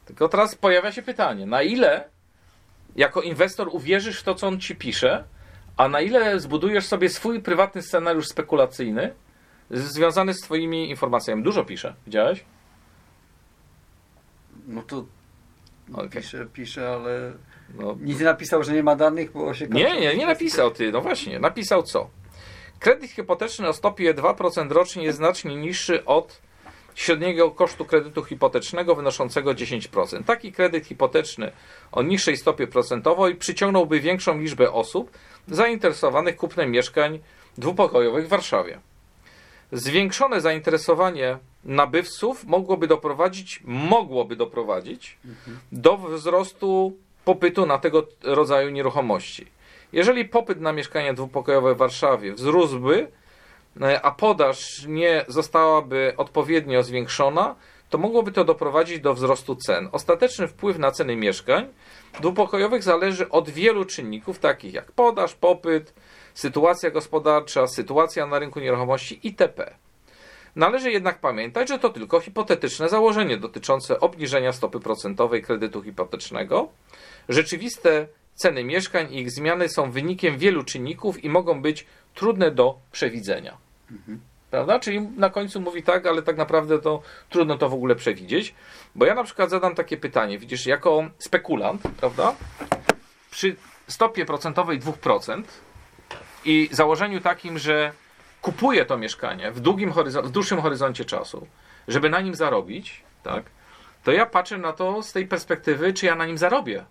Tylko 0.05 0.29
teraz 0.29 0.55
pojawia 0.55 0.93
się 0.93 1.03
pytanie, 1.03 1.47
na 1.47 1.63
ile 1.63 2.09
jako 2.97 3.23
inwestor 3.23 3.69
uwierzysz 3.73 4.21
w 4.21 4.23
to, 4.23 4.35
co 4.35 4.47
on 4.47 4.61
ci 4.61 4.77
pisze, 4.77 5.25
a 5.77 5.89
na 5.89 6.01
ile 6.01 6.41
zbudujesz 6.41 6.87
sobie 6.87 7.09
swój 7.09 7.43
prywatny 7.43 7.83
scenariusz 7.83 8.29
spekulacyjny 8.29 9.15
związany 9.71 10.35
z 10.35 10.41
twoimi 10.41 10.91
informacjami. 10.91 11.43
Dużo 11.43 11.65
pisze, 11.65 11.95
widziałeś? 12.07 12.45
No 14.69 14.83
to 14.83 15.05
Okej. 15.95 16.23
pisze, 16.23 16.47
pisze, 16.47 16.89
ale 16.89 17.33
No, 17.75 17.97
nic 18.01 18.19
nie 18.19 18.25
napisał, 18.25 18.63
że 18.63 18.73
nie 18.73 18.83
ma 18.83 18.97
danych, 18.97 19.33
bo 19.33 19.55
się... 19.55 19.67
Nie, 19.67 20.01
nie, 20.01 20.17
nie 20.17 20.27
napisał 20.27 20.71
ty. 20.71 20.93
No 20.93 21.01
właśnie, 21.01 21.39
napisał 21.39 21.83
co? 21.83 22.11
Kredyt 22.79 23.11
hipoteczny 23.11 23.69
o 23.69 23.73
stopie 23.73 24.15
2% 24.15 24.71
rocznie 24.71 25.05
jest 25.05 25.19
znacznie 25.19 25.57
niższy 25.57 26.05
od 26.05 26.43
średniego 26.97 27.51
kosztu 27.51 27.85
kredytu 27.85 28.25
hipotecznego 28.25 28.95
wynoszącego 28.95 29.51
10%. 29.51 30.25
Taki 30.25 30.53
kredyt 30.53 30.87
hipoteczny 30.87 31.53
o 31.93 32.03
niższej 32.03 32.37
stopie 32.37 32.67
procentowej 32.67 33.35
przyciągnąłby 33.35 34.01
większą 34.01 34.39
liczbę 34.39 34.73
osób 34.73 35.11
zainteresowanych 35.49 36.37
kupnem 36.37 36.71
mieszkań 36.71 37.19
dwupokojowych 37.59 38.27
w 38.27 38.29
Warszawie. 38.29 38.81
Zwiększone 39.73 40.41
zainteresowanie 40.41 41.39
nabywców 41.65 42.45
mogłoby 42.45 42.87
doprowadzić, 42.87 43.61
mogłoby 43.65 44.37
doprowadzić 44.37 45.19
do 45.73 45.97
wzrostu 45.97 46.97
popytu 47.25 47.67
na 47.67 47.79
tego 47.79 48.07
rodzaju 48.23 48.71
nieruchomości. 48.71 49.47
Jeżeli 49.93 50.25
popyt 50.25 50.61
na 50.61 50.73
mieszkania 50.73 51.15
dwupokojowe 51.15 51.75
w 51.75 51.79
Warszawie 51.79 52.33
wzrósłby, 52.33 53.09
a 54.03 54.11
podaż 54.11 54.85
nie 54.87 55.25
zostałaby 55.29 56.15
odpowiednio 56.17 56.83
zwiększona, 56.83 57.55
to 57.91 57.99
mogłoby 57.99 58.33
to 58.33 58.45
doprowadzić 58.45 59.01
do 59.01 59.15
wzrostu 59.15 59.57
cen. 59.57 59.89
Ostateczny 59.93 60.49
wpływ 60.49 60.79
na 60.79 60.91
ceny 60.91 61.17
mieszkań 61.17 61.67
dwupokojowych 62.21 62.83
zależy 62.83 63.29
od 63.29 63.51
wielu 63.51 63.85
czynników, 63.85 64.39
takich 64.39 64.75
jak 64.75 64.93
podaż, 64.93 65.35
popyt, 65.35 65.95
sytuacja 66.35 66.91
gospodarcza, 66.91 67.67
sytuacja 67.67 68.27
na 68.27 68.39
rynku 68.39 68.61
nieruchomości 68.61 69.21
itp. 69.23 69.75
Należy 70.57 70.91
jednak 70.91 71.19
pamiętać, 71.21 71.69
że 71.69 71.79
to 71.79 71.89
tylko 71.89 72.21
hipotetyczne 72.21 72.89
założenie 72.89 73.37
dotyczące 73.37 74.01
obniżenia 74.01 74.53
stopy 74.53 74.81
procentowej 74.81 75.43
kredytu 75.43 75.83
hipotecznego. 75.83 76.69
Rzeczywiste 77.29 78.07
ceny 78.35 78.65
mieszkań 78.65 79.15
i 79.15 79.21
ich 79.21 79.31
zmiany 79.31 79.69
są 79.69 79.91
wynikiem 79.91 80.39
wielu 80.39 80.65
czynników 80.65 81.25
i 81.25 81.29
mogą 81.29 81.63
być 81.63 81.87
trudne 82.15 82.51
do 82.51 82.79
przewidzenia. 82.93 83.66
Prawda? 84.51 84.79
Czyli 84.79 85.01
na 85.01 85.31
końcu 85.31 85.61
mówi 85.61 85.83
tak, 85.83 86.07
ale 86.07 86.23
tak 86.23 86.37
naprawdę 86.37 86.79
to 86.79 87.03
trudno 87.31 87.59
to 87.59 87.69
w 87.69 87.75
ogóle 87.75 87.95
przewidzieć. 87.95 88.55
Bo 88.95 89.07
ja 89.07 89.15
na 89.15 89.25
przykład 89.25 89.51
zadam 89.51 89.75
takie 89.75 89.97
pytanie, 89.97 90.39
widzisz, 90.39 90.67
jako 90.67 91.05
spekulant, 91.19 91.83
prawda? 92.01 92.35
Przy 93.31 93.57
stopie 93.89 94.27
procentowej 94.27 94.81
2% 94.81 95.43
i 96.45 96.69
założeniu 96.73 97.21
takim, 97.21 97.59
że 97.59 97.93
kupuję 98.43 98.85
to 98.85 98.99
mieszkanie 98.99 99.53
w, 99.53 99.61
długim 99.61 99.93
w 100.23 100.31
dłuższym 100.31 100.61
horyzoncie 100.61 101.05
czasu, 101.05 101.47
żeby 101.89 102.11
na 102.11 102.21
nim 102.21 102.35
zarobić, 102.35 103.03
tak? 103.23 103.45
To 104.05 104.13
ja 104.13 104.27
patrzę 104.27 104.59
na 104.59 104.73
to 104.73 105.03
z 105.03 105.13
tej 105.13 105.27
perspektywy, 105.27 105.93
czy 105.93 106.07
ja 106.07 106.15
na 106.15 106.27
nim 106.27 106.39
zarobię. 106.39 106.85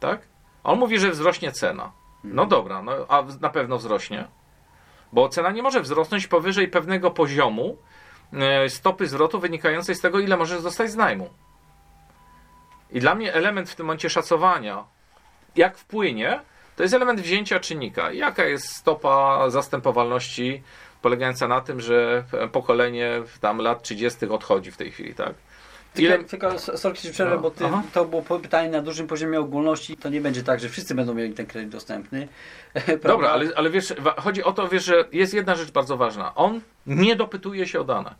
Tak? 0.00 0.20
On 0.64 0.78
mówi, 0.78 0.98
że 0.98 1.10
wzrośnie 1.10 1.52
cena. 1.52 1.92
No 2.24 2.46
dobra, 2.46 2.82
no, 2.82 2.92
a 3.08 3.22
na 3.40 3.50
pewno 3.50 3.78
wzrośnie. 3.78 4.28
Bo 5.12 5.28
cena 5.28 5.50
nie 5.50 5.62
może 5.62 5.80
wzrosnąć 5.80 6.26
powyżej 6.26 6.68
pewnego 6.68 7.10
poziomu 7.10 7.76
e, 8.32 8.68
stopy 8.68 9.06
zwrotu 9.06 9.40
wynikającej 9.40 9.94
z 9.94 10.00
tego, 10.00 10.20
ile 10.20 10.36
możesz 10.36 10.62
dostać 10.62 10.90
z 10.90 10.96
najmu. 10.96 11.30
I 12.90 13.00
dla 13.00 13.14
mnie 13.14 13.34
element 13.34 13.70
w 13.70 13.74
tym 13.74 13.86
momencie 13.86 14.10
szacowania, 14.10 14.84
jak 15.56 15.78
wpłynie, 15.78 16.40
to 16.76 16.82
jest 16.82 16.94
element 16.94 17.20
wzięcia 17.20 17.60
czynnika. 17.60 18.12
Jaka 18.12 18.44
jest 18.44 18.68
stopa 18.68 19.44
zastępowalności 19.50 20.62
polegająca 21.02 21.48
na 21.48 21.60
tym, 21.60 21.80
że 21.80 22.24
pokolenie 22.52 23.22
tam 23.40 23.58
lat 23.58 23.82
30. 23.82 24.26
odchodzi 24.26 24.70
w 24.70 24.76
tej 24.76 24.90
chwili, 24.90 25.14
tak? 25.14 25.34
Tylko, 25.94 26.14
Ile- 26.14 26.24
tylko 26.24 26.50
że 27.04 27.10
przerwę, 27.12 27.38
bo 27.38 27.50
ty, 27.50 27.64
to 27.92 28.04
było 28.04 28.22
pytanie 28.22 28.68
na 28.68 28.82
dużym 28.82 29.06
poziomie 29.06 29.40
ogólności. 29.40 29.96
To 29.96 30.08
nie 30.08 30.20
będzie 30.20 30.42
tak, 30.42 30.60
że 30.60 30.68
wszyscy 30.68 30.94
będą 30.94 31.14
mieli 31.14 31.34
ten 31.34 31.46
kredyt 31.46 31.70
dostępny. 31.70 32.28
Dobra, 33.02 33.30
ale, 33.30 33.50
ale 33.56 33.70
wiesz, 33.70 33.94
chodzi 34.16 34.44
o 34.44 34.52
to, 34.52 34.68
wiesz, 34.68 34.84
że 34.84 35.04
jest 35.12 35.34
jedna 35.34 35.54
rzecz 35.54 35.70
bardzo 35.70 35.96
ważna. 35.96 36.34
On 36.34 36.60
nie 36.86 37.16
dopytuje 37.16 37.66
się 37.66 37.80
o 37.80 37.84
dane 37.84 38.14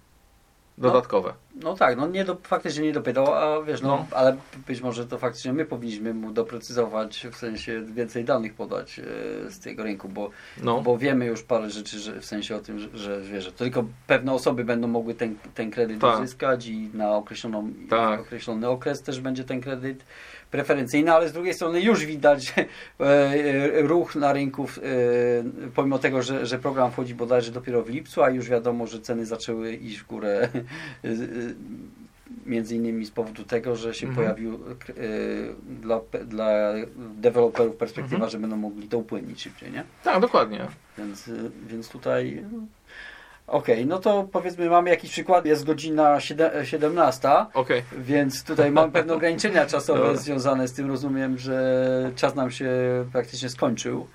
dodatkowe. 0.88 1.32
No 1.62 1.74
tak, 1.74 1.96
no 1.96 2.06
nie 2.08 2.24
do, 2.24 2.36
faktycznie 2.42 2.82
nie 2.82 2.92
dopytał, 2.92 3.34
a 3.34 3.62
wiesz, 3.62 3.82
no, 3.82 3.88
No. 3.88 4.16
ale 4.16 4.36
być 4.66 4.80
może 4.80 5.06
to 5.06 5.18
faktycznie 5.18 5.52
my 5.52 5.64
powinniśmy 5.64 6.14
mu 6.14 6.30
doprecyzować, 6.32 7.26
w 7.32 7.36
sensie 7.36 7.82
więcej 7.94 8.24
danych 8.24 8.54
podać 8.54 8.98
e, 8.98 9.02
z 9.50 9.58
tego 9.60 9.82
rynku, 9.82 10.08
bo, 10.08 10.30
No, 10.62 10.80
bo 10.80 10.98
wiemy 10.98 11.26
już 11.26 11.42
parę 11.42 11.70
rzeczy, 11.70 11.98
że, 11.98 12.20
w 12.20 12.24
sensie 12.24 12.56
o 12.56 12.60
tym, 12.60 12.78
że, 12.78 12.88
że 12.94 13.20
wiesz, 13.20 13.44
że 13.44 13.52
tylko 13.52 13.84
pewne 14.06 14.32
osoby 14.32 14.64
będą 14.64 14.88
mogły 14.88 15.14
ten, 15.14 15.36
ten 15.54 15.70
kredyt 15.70 16.00
Tak. 16.00 16.18
uzyskać 16.18 16.66
i 16.66 16.90
na 16.94 17.16
określoną, 17.16 17.72
Tak. 17.90 18.20
określony 18.20 18.68
okres 18.68 19.02
też 19.02 19.20
będzie 19.20 19.44
ten 19.44 19.60
kredyt 19.60 20.04
preferencyjny, 20.56 21.12
ale 21.12 21.28
z 21.28 21.32
drugiej 21.32 21.54
strony 21.54 21.80
już 21.80 22.06
widać 22.06 22.54
e, 23.00 23.82
ruch 23.82 24.14
na 24.16 24.32
rynku, 24.32 24.64
e, 24.64 24.68
pomimo 25.74 25.98
tego, 25.98 26.22
że, 26.22 26.46
że 26.46 26.58
program 26.58 26.90
wchodzi 26.92 27.14
bodajże 27.14 27.52
dopiero 27.52 27.82
w 27.82 27.88
lipcu, 27.88 28.22
a 28.22 28.30
już 28.30 28.48
wiadomo, 28.48 28.86
że 28.86 29.00
ceny 29.00 29.26
zaczęły 29.26 29.72
iść 29.74 29.98
w 29.98 30.06
górę 30.06 30.48
e, 30.54 30.58
e, 31.08 31.12
między 32.46 32.76
innymi 32.76 33.04
z 33.06 33.10
powodu 33.10 33.44
tego, 33.44 33.76
że 33.76 33.94
się 33.94 34.06
Mhm. 34.06 34.24
pojawił 34.26 34.54
e, 34.54 34.60
dla, 35.82 36.00
dla 36.26 36.72
deweloperów 37.16 37.76
perspektywa, 37.76 38.14
Mhm. 38.16 38.30
że 38.30 38.38
będą 38.38 38.56
mogli 38.56 38.88
to 38.88 38.98
upłynnić 38.98 39.42
szybciej, 39.42 39.72
nie? 39.72 39.84
tak, 40.04 40.20
dokładnie. 40.20 40.66
Więc, 40.98 41.28
e, 41.28 41.32
więc 41.66 41.88
tutaj... 41.88 42.44
Okej, 43.46 43.86
no 43.86 43.98
to 43.98 44.28
powiedzmy 44.32 44.70
mamy 44.70 44.90
jakiś 44.90 45.10
przykład, 45.10 45.46
jest 45.46 45.64
godzina 45.64 46.20
siedem- 46.20 46.64
17, 46.64 47.28
Okej. 47.54 47.82
więc 47.98 48.44
tutaj 48.44 48.70
mam 48.70 48.92
pewne 48.96 49.14
ograniczenia 49.14 49.66
czasowe 49.66 50.00
Dobra. 50.00 50.16
związane 50.16 50.68
z 50.68 50.72
tym. 50.72 50.88
Rozumiem, 50.88 51.38
że 51.38 52.10
czas 52.16 52.34
nam 52.34 52.50
się 52.50 52.70
praktycznie 53.12 53.48
skończył. 53.48 54.06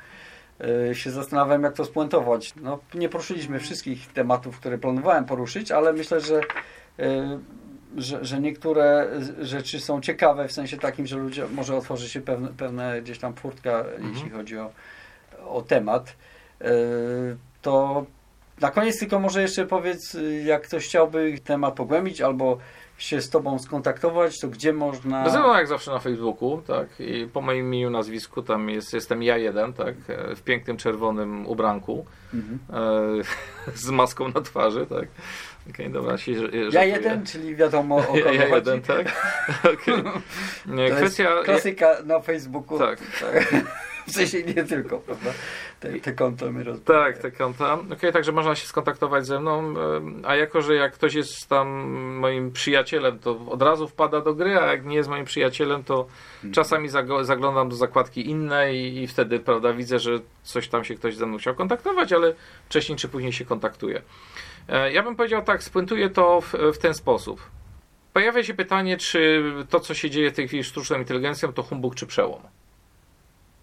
e, 0.90 0.96
się 0.96 1.12
zastanawiam, 1.12 1.64
jak 1.64 1.74
to 1.74 1.86
spuentować. 1.86 2.54
No, 2.62 2.80
nie 2.94 3.10
poruszyliśmy 3.10 3.60
wszystkich 3.60 4.14
tematów, 4.14 4.60
które 4.60 4.78
planowałem 4.78 5.26
poruszyć, 5.26 5.72
ale 5.72 5.94
myślę, 5.94 6.22
że, 6.22 6.42
e, 7.00 7.40
że, 7.98 8.26
że 8.26 8.40
niektóre 8.42 9.08
rzeczy 9.42 9.80
są 9.80 10.02
ciekawe 10.02 10.48
w 10.48 10.52
sensie 10.52 10.78
takim, 10.78 11.08
że 11.08 11.18
ludzie 11.18 11.46
może 11.56 11.76
otworzy 11.76 12.10
się 12.10 12.22
pewne, 12.22 12.48
pewne 12.58 13.02
gdzieś 13.02 13.20
tam 13.20 13.34
furtka, 13.34 13.80
Mhm. 13.80 14.14
jeśli 14.14 14.30
chodzi 14.30 14.58
o, 14.58 14.72
o 15.48 15.62
temat. 15.62 16.16
E, 16.62 16.66
To 17.62 18.06
na 18.62 18.72
koniec 18.72 19.00
tylko 19.00 19.20
może 19.20 19.42
jeszcze 19.42 19.66
powiedz, 19.66 20.18
jak 20.46 20.62
ktoś 20.62 20.86
chciałby 20.86 21.40
temat 21.44 21.76
pogłębić 21.76 22.22
albo 22.22 22.58
się 22.98 23.22
z 23.22 23.30
Tobą 23.30 23.60
skontaktować, 23.60 24.40
to 24.40 24.48
gdzie 24.48 24.74
można... 24.74 25.24
Bez 25.24 25.34
względu 25.34 25.58
jak 25.58 25.68
zawsze 25.68 25.92
na 25.92 26.00
Facebooku, 26.00 26.62
tak? 26.68 26.88
I 27.00 27.28
po 27.34 27.42
moim 27.42 27.66
imieniu, 27.66 27.90
nazwisku 27.90 28.44
tam 28.44 28.70
jest, 28.70 28.94
jestem 28.94 29.24
ja 29.24 29.38
jeden, 29.38 29.74
tak? 29.74 29.96
E, 30.10 30.36
W 30.36 30.42
pięknym 30.42 30.78
czerwonym 30.78 31.48
ubranku. 31.48 32.06
Mhm. 32.34 32.60
E, 33.70 33.74
z 33.86 33.90
maską 33.90 34.28
na 34.28 34.42
twarzy, 34.42 34.86
tak? 34.86 35.08
Okej, 35.70 35.90
dobra, 35.90 36.18
się 36.18 36.32
Ja 36.72 36.84
jeden, 36.84 37.26
czyli 37.26 37.56
wiadomo 37.56 37.96
o 37.96 38.04
kogo 38.24 38.32
Ja, 38.34 38.48
jeden, 38.56 38.82
tak? 38.82 39.08
Okej. 39.74 40.04
Nie, 40.66 40.90
To 40.90 40.96
Kwestia... 40.96 41.30
klasyka 41.44 41.98
na 42.06 42.20
Facebooku. 42.20 42.80
Tak. 42.80 43.00
W 44.08 44.12
sensie 44.12 44.44
nie 44.44 44.64
tylko, 44.64 44.98
prawda? 45.00 45.32
Te, 45.80 46.00
te 46.00 46.14
konta 46.14 46.52
my 46.52 46.64
roz... 46.64 46.84
Tak, 46.84 47.18
te 47.18 47.32
konta. 47.32 47.80
Okej, 47.94 48.14
także 48.14 48.32
można 48.32 48.56
się 48.56 48.68
skontaktować 48.68 49.26
ze 49.26 49.40
mną, 49.40 49.60
em, 49.60 50.22
a 50.26 50.36
jako, 50.36 50.62
że 50.62 50.76
jak 50.76 50.94
ktoś 50.94 51.14
jest 51.14 51.48
tam 51.50 51.68
moim 52.20 52.52
przyjacielem, 52.52 53.20
to 53.20 53.40
od 53.50 53.62
razu 53.62 53.88
wpada 53.88 54.22
do 54.22 54.34
gry, 54.36 54.58
a 54.60 54.66
jak 54.66 54.86
nie 54.86 54.96
jest 54.96 55.10
moim 55.10 55.26
przyjacielem, 55.26 55.84
to 55.84 56.08
czasami 56.54 56.90
zago- 56.90 57.24
zaglądam 57.24 57.70
do 57.70 57.76
zakładki 57.76 58.30
innej 58.30 58.98
i 58.98 59.08
wtedy, 59.08 59.40
prawda, 59.40 59.74
widzę, 59.74 60.00
że 60.00 60.20
coś 60.44 60.68
tam 60.68 60.84
się 60.84 60.96
ktoś 60.96 61.16
ze 61.16 61.26
mną 61.26 61.38
chciał 61.38 61.56
kontaktować, 61.56 62.14
ale 62.14 62.34
wcześniej 62.66 62.98
czy 62.98 63.08
później 63.08 63.34
się 63.34 63.46
kontaktuje. 63.46 64.02
E, 64.70 64.92
Ja 64.92 65.04
bym 65.04 65.16
powiedział 65.16 65.42
tak, 65.44 65.64
spuentuję 65.64 66.10
to 66.10 66.42
w, 66.42 66.54
w 66.74 66.78
ten 66.78 66.94
sposób. 66.94 67.42
Pojawia 68.14 68.44
się 68.44 68.54
pytanie, 68.54 68.98
czy 68.98 69.44
to, 69.70 69.80
co 69.80 69.94
się 69.94 70.10
dzieje 70.10 70.32
w 70.32 70.34
tej 70.36 70.48
chwili 70.48 70.64
z 70.64 70.68
sztuczną 70.68 70.98
inteligencją, 70.98 71.54
to 71.54 71.64
humbug 71.64 71.96
czy 71.96 72.06
przełom. 72.08 72.42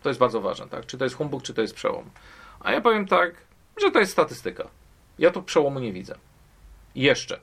To 0.05 0.11
jest 0.11 0.21
bardzo 0.21 0.41
ważne, 0.41 0.69
tak? 0.69 0.87
Czy 0.87 0.99
to 0.99 1.05
jest 1.05 1.17
humbug, 1.17 1.43
czy 1.43 1.55
to 1.55 1.63
jest 1.63 1.75
przełom. 1.75 2.05
A 2.61 2.73
ja 2.73 2.81
powiem 2.81 3.07
tak, 3.07 3.35
że 3.83 3.91
to 3.91 3.99
jest 4.01 4.13
statystyka. 4.13 4.69
Ja 5.19 5.31
tu 5.31 5.43
przełomu 5.43 5.81
nie 5.81 5.93
widzę. 5.93 6.15
Jeszcze. 6.95 7.41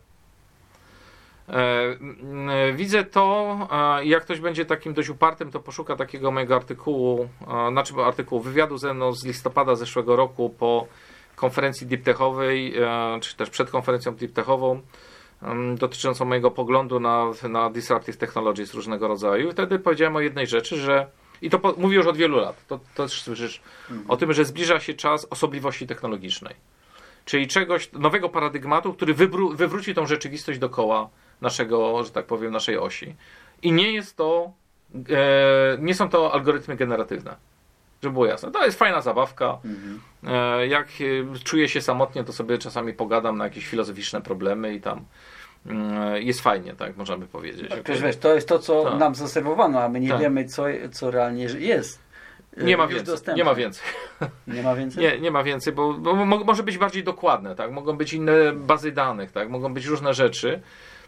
E, 1.49 1.83
mm, 1.83 2.77
Widzę 2.77 3.03
to, 3.03 3.57
e, 3.71 4.05
jak 4.05 4.23
ktoś 4.23 4.39
będzie 4.39 4.65
takim 4.65 4.93
dość 4.93 5.09
upartym, 5.09 5.51
to 5.51 5.59
poszuka 5.59 5.95
takiego 5.95 6.31
mojego 6.31 6.55
artykułu, 6.55 7.29
e, 7.47 7.71
znaczy 7.71 7.93
artykułu, 8.05 8.41
wywiadu 8.41 8.77
ze 8.77 8.93
mną 8.93 9.13
z 9.13 9.25
listopada 9.25 9.75
zeszłego 9.75 10.15
roku 10.15 10.49
po 10.49 10.87
konferencji 11.35 11.87
deep 11.87 12.03
techowej, 12.03 12.77
e, 12.77 13.19
czy 13.21 13.35
też 13.35 13.49
przed 13.49 13.71
konferencją 13.71 14.15
deep 14.15 14.33
techową, 14.33 14.81
em, 15.41 15.75
dotyczącą 15.75 16.25
mojego 16.25 16.51
poglądu 16.51 16.99
na, 16.99 17.25
na 17.49 17.69
disruptive 17.69 18.17
technologies 18.17 18.73
różnego 18.73 19.07
rodzaju. 19.07 19.49
I 19.49 19.51
wtedy 19.51 19.79
powiedziałem 19.79 20.15
o 20.15 20.19
jednej 20.19 20.47
rzeczy, 20.47 20.77
że 20.77 21.20
i 21.41 21.49
to 21.49 21.59
po, 21.59 21.73
mówię 21.77 21.95
już 21.95 22.07
od 22.07 22.17
wielu 22.17 22.37
lat. 22.37 22.67
To, 22.67 22.79
to 22.95 23.03
też 23.03 23.21
słyszysz 23.21 23.61
o 24.07 24.17
tym, 24.17 24.33
że 24.33 24.45
zbliża 24.45 24.79
się 24.79 24.93
czas 24.93 25.27
osobliwości 25.29 25.87
technologicznej. 25.87 26.55
Czyli 27.25 27.47
czegoś, 27.47 27.91
nowego 27.91 28.29
paradygmatu, 28.29 28.93
który 28.93 29.13
wywróci 29.53 29.93
tą 29.93 30.05
rzeczywistość 30.05 30.59
dookoła 30.59 31.09
naszego, 31.41 32.03
że 32.03 32.11
tak 32.11 32.25
powiem, 32.25 32.51
naszej 32.51 32.77
osi. 32.77 33.15
I 33.61 33.71
nie 33.71 33.91
jest 33.91 34.17
to, 34.17 34.51
e, 35.09 35.77
nie 35.79 35.95
są 35.95 36.09
to 36.09 36.33
algorytmy 36.33 36.75
generatywne. 36.75 37.35
Żeby 38.03 38.13
było 38.13 38.25
jasne. 38.25 38.51
To 38.51 38.65
jest 38.65 38.79
fajna 38.79 39.01
zabawka. 39.01 39.57
Mhm. 39.65 40.01
E, 40.27 40.67
jak 40.67 40.87
e, 40.87 41.39
czuję 41.43 41.69
się 41.69 41.81
samotnie, 41.81 42.23
to 42.23 42.33
sobie 42.33 42.57
czasami 42.57 42.93
pogadam 42.93 43.37
na 43.37 43.43
jakieś 43.43 43.67
filozoficzne 43.67 44.21
problemy 44.21 44.73
i 44.73 44.81
tam 44.81 45.05
jest 46.15 46.41
fajnie, 46.41 46.73
tak 46.73 46.97
możemy 46.97 47.27
powiedzieć. 47.27 47.61
Tak, 47.61 47.71
Okej? 47.71 47.83
Przecież 47.83 48.01
wiesz, 48.01 48.17
to 48.17 48.35
jest 48.35 48.47
to, 48.47 48.59
co 48.59 48.83
Tak. 48.83 48.99
nam 48.99 49.15
zaserwowano, 49.15 49.81
a 49.83 49.89
my 49.89 49.99
nie 49.99 50.09
Tak. 50.09 50.19
wiemy, 50.21 50.45
co, 50.45 50.63
co 50.91 51.11
realnie 51.11 51.43
jest. 51.43 51.99
e, 52.57 52.63
Nie 52.63 52.77
ma 52.77 52.87
więcej. 52.87 53.05
dostępne. 53.05 53.37
Nie 53.37 53.43
ma 53.43 53.55
więcej. 53.55 53.83
Nie 54.47 54.63
ma 54.63 54.75
więcej? 54.75 55.03
Nie, 55.03 55.19
nie 55.19 55.31
ma 55.31 55.43
więcej, 55.43 55.73
bo, 55.73 55.93
bo 55.93 56.13
mo- 56.15 56.43
może 56.43 56.63
być 56.63 56.77
bardziej 56.77 57.03
dokładne, 57.03 57.55
tak? 57.55 57.71
Mogą 57.71 57.97
być 57.97 58.13
inne 58.13 58.53
bazy 58.53 58.91
danych, 58.91 59.31
tak? 59.31 59.49
Mogą 59.49 59.73
być 59.73 59.85
różne 59.85 60.13
rzeczy. 60.13 60.61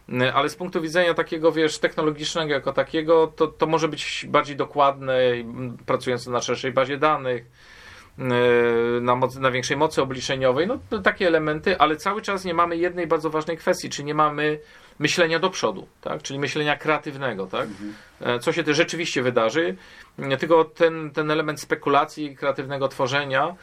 N- 0.09 0.31
Ale 0.35 0.49
z 0.49 0.55
punktu 0.55 0.81
widzenia 0.81 1.13
takiego, 1.13 1.51
wiesz, 1.51 1.77
technologicznego 1.79 2.53
jako 2.53 2.73
takiego, 2.73 3.27
to, 3.27 3.47
to 3.47 3.65
może 3.65 3.87
być 3.87 4.25
bardziej 4.29 4.55
dokładne, 4.55 5.37
i, 5.37 5.41
m, 5.41 5.77
pracujące 5.85 6.31
na 6.31 6.41
szerszej 6.41 6.71
bazie 6.71 6.97
danych, 6.97 7.45
na, 9.01 9.15
mocy, 9.15 9.39
na 9.39 9.51
większej 9.51 9.77
mocy 9.77 10.01
obliczeniowej, 10.01 10.67
no 10.67 11.01
takie 11.01 11.27
elementy, 11.27 11.77
ale 11.77 11.95
cały 11.95 12.21
czas 12.21 12.45
nie 12.45 12.53
mamy 12.53 12.77
jednej 12.77 13.07
bardzo 13.07 13.29
ważnej 13.29 13.57
kwestii, 13.57 13.89
czy 13.89 14.03
nie 14.03 14.13
mamy 14.13 14.59
myślenia 14.99 15.39
do 15.39 15.49
przodu, 15.49 15.87
tak? 16.01 16.21
czyli 16.21 16.39
myślenia 16.39 16.77
kreatywnego, 16.77 17.47
tak? 17.47 17.67
E, 18.21 18.39
co 18.39 18.53
się 18.53 18.63
też 18.63 18.77
rzeczywiście 18.77 19.21
wydarzy, 19.21 19.75
Nie, 20.17 20.37
tylko 20.37 20.65
ten, 20.65 21.11
ten 21.11 21.31
element 21.31 21.61
spekulacji, 21.61 22.35
kreatywnego 22.35 22.87
tworzenia 22.87 23.55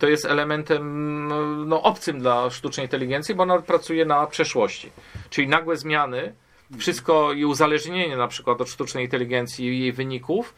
to 0.00 0.08
jest 0.08 0.24
elementem 0.24 1.28
no, 1.28 1.46
no, 1.46 1.82
obcym 1.82 2.20
dla 2.20 2.50
sztucznej 2.50 2.86
inteligencji, 2.86 3.34
bo 3.34 3.42
ona 3.42 3.62
pracuje 3.62 4.04
na 4.04 4.26
przeszłości. 4.26 4.90
Czyli 5.30 5.48
nagłe 5.48 5.76
zmiany, 5.76 6.34
wszystko 6.78 7.32
i 7.32 7.44
uzależnienie 7.44 8.16
na 8.16 8.28
przykład 8.28 8.60
od 8.60 8.68
sztucznej 8.68 9.04
inteligencji 9.04 9.66
i 9.66 9.80
jej 9.80 9.92
wyników 9.92 10.54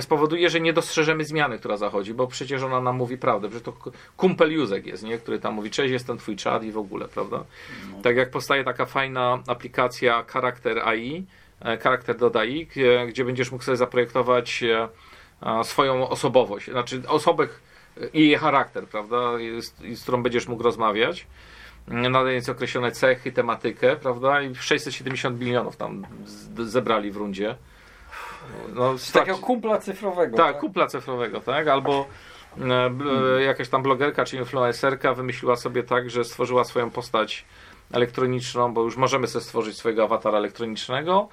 spowoduje, 0.00 0.50
że 0.50 0.60
nie 0.60 0.72
dostrzeżemy 0.72 1.24
zmiany, 1.24 1.58
która 1.58 1.76
zachodzi, 1.76 2.14
bo 2.14 2.26
przecież 2.26 2.62
ona 2.62 2.80
nam 2.80 2.96
mówi 2.96 3.18
prawdę, 3.18 3.50
że 3.50 3.60
to 3.60 3.72
kumpel 4.16 4.52
Józek 4.52 4.86
jest, 4.86 5.02
nie? 5.02 5.18
który 5.18 5.38
tam 5.38 5.54
mówi, 5.54 5.70
cześć, 5.70 5.92
jestem 5.92 6.18
twój 6.18 6.36
czad 6.36 6.64
i 6.64 6.72
w 6.72 6.78
ogóle, 6.78 7.08
prawda? 7.08 7.44
Tak 8.02 8.16
jak 8.16 8.30
powstaje 8.30 8.64
taka 8.64 8.86
fajna 8.86 9.42
aplikacja 9.46 10.24
Charakter 10.26 10.78
AI, 10.78 11.26
e, 11.60 11.76
Charakter 11.76 12.16
AI, 12.34 12.66
gdzie, 12.66 13.06
gdzie 13.08 13.24
będziesz 13.24 13.52
mógł 13.52 13.64
sobie 13.64 13.76
zaprojektować 13.76 14.62
e, 14.62 15.64
swoją 15.64 16.08
osobowość, 16.08 16.70
znaczy 16.70 17.02
osobę 17.08 17.48
i 18.14 18.28
jej 18.28 18.38
charakter, 18.38 18.86
prawda, 18.86 19.32
z, 19.58 19.98
z 19.98 20.02
którą 20.02 20.22
będziesz 20.22 20.48
mógł 20.48 20.62
rozmawiać, 20.62 21.26
nadając 21.88 22.48
określone 22.48 22.92
cechy, 22.92 23.32
tematykę, 23.32 23.96
prawda, 23.96 24.42
i 24.42 24.54
670 24.54 25.40
milionów 25.40 25.76
tam 25.76 26.06
zebrali 26.56 27.10
w 27.10 27.16
rundzie. 27.16 27.56
No, 28.74 28.98
Z 28.98 29.12
takiego 29.12 29.38
kumpla 29.38 29.78
cyfrowego. 29.78 30.36
tak, 30.36 30.58
kupla 30.58 30.86
cyfrowego, 30.86 31.40
tak? 31.40 31.68
Albo 31.68 32.06
e, 32.56 32.60
bl- 32.90 33.38
jakaś 33.38 33.68
tam 33.68 33.82
blogerka 33.82 34.24
czy 34.24 34.36
influencerka 34.36 35.14
wymyśliła 35.14 35.56
sobie 35.56 35.82
tak, 35.82 36.10
że 36.10 36.24
stworzyła 36.24 36.64
swoją 36.64 36.90
postać 36.90 37.44
elektroniczną, 37.92 38.72
bo 38.74 38.82
już 38.82 38.96
możemy 38.96 39.26
sobie 39.26 39.44
stworzyć 39.44 39.76
swojego 39.76 40.04
awatara 40.04 40.38
elektronicznego. 40.38 41.28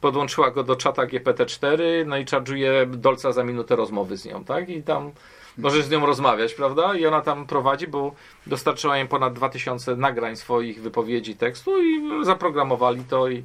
Podłączyła 0.00 0.50
go 0.50 0.64
do 0.64 0.76
czata 0.76 1.02
GPT-4, 1.06 1.78
no 2.06 2.16
i 2.16 2.24
charge'uje 2.24 2.86
dolca 2.86 3.32
za 3.32 3.44
minutę 3.44 3.76
rozmowy 3.76 4.16
z 4.16 4.24
nią, 4.24 4.44
tak? 4.44 4.68
I 4.68 4.82
tam 4.82 5.10
możesz 5.58 5.84
z 5.84 5.90
nią 5.90 6.06
rozmawiać, 6.06 6.54
prawda? 6.54 6.94
I 6.94 7.06
ona 7.06 7.20
tam 7.20 7.46
prowadzi, 7.46 7.86
bo 7.86 8.12
dostarczyła 8.46 8.98
im 8.98 9.08
ponad 9.08 9.32
2000 9.32 9.96
nagrań 9.96 10.36
swoich 10.36 10.82
wypowiedzi, 10.82 11.36
tekstu 11.36 11.82
i 11.82 12.24
zaprogramowali 12.24 13.04
to 13.04 13.28
i 13.28 13.44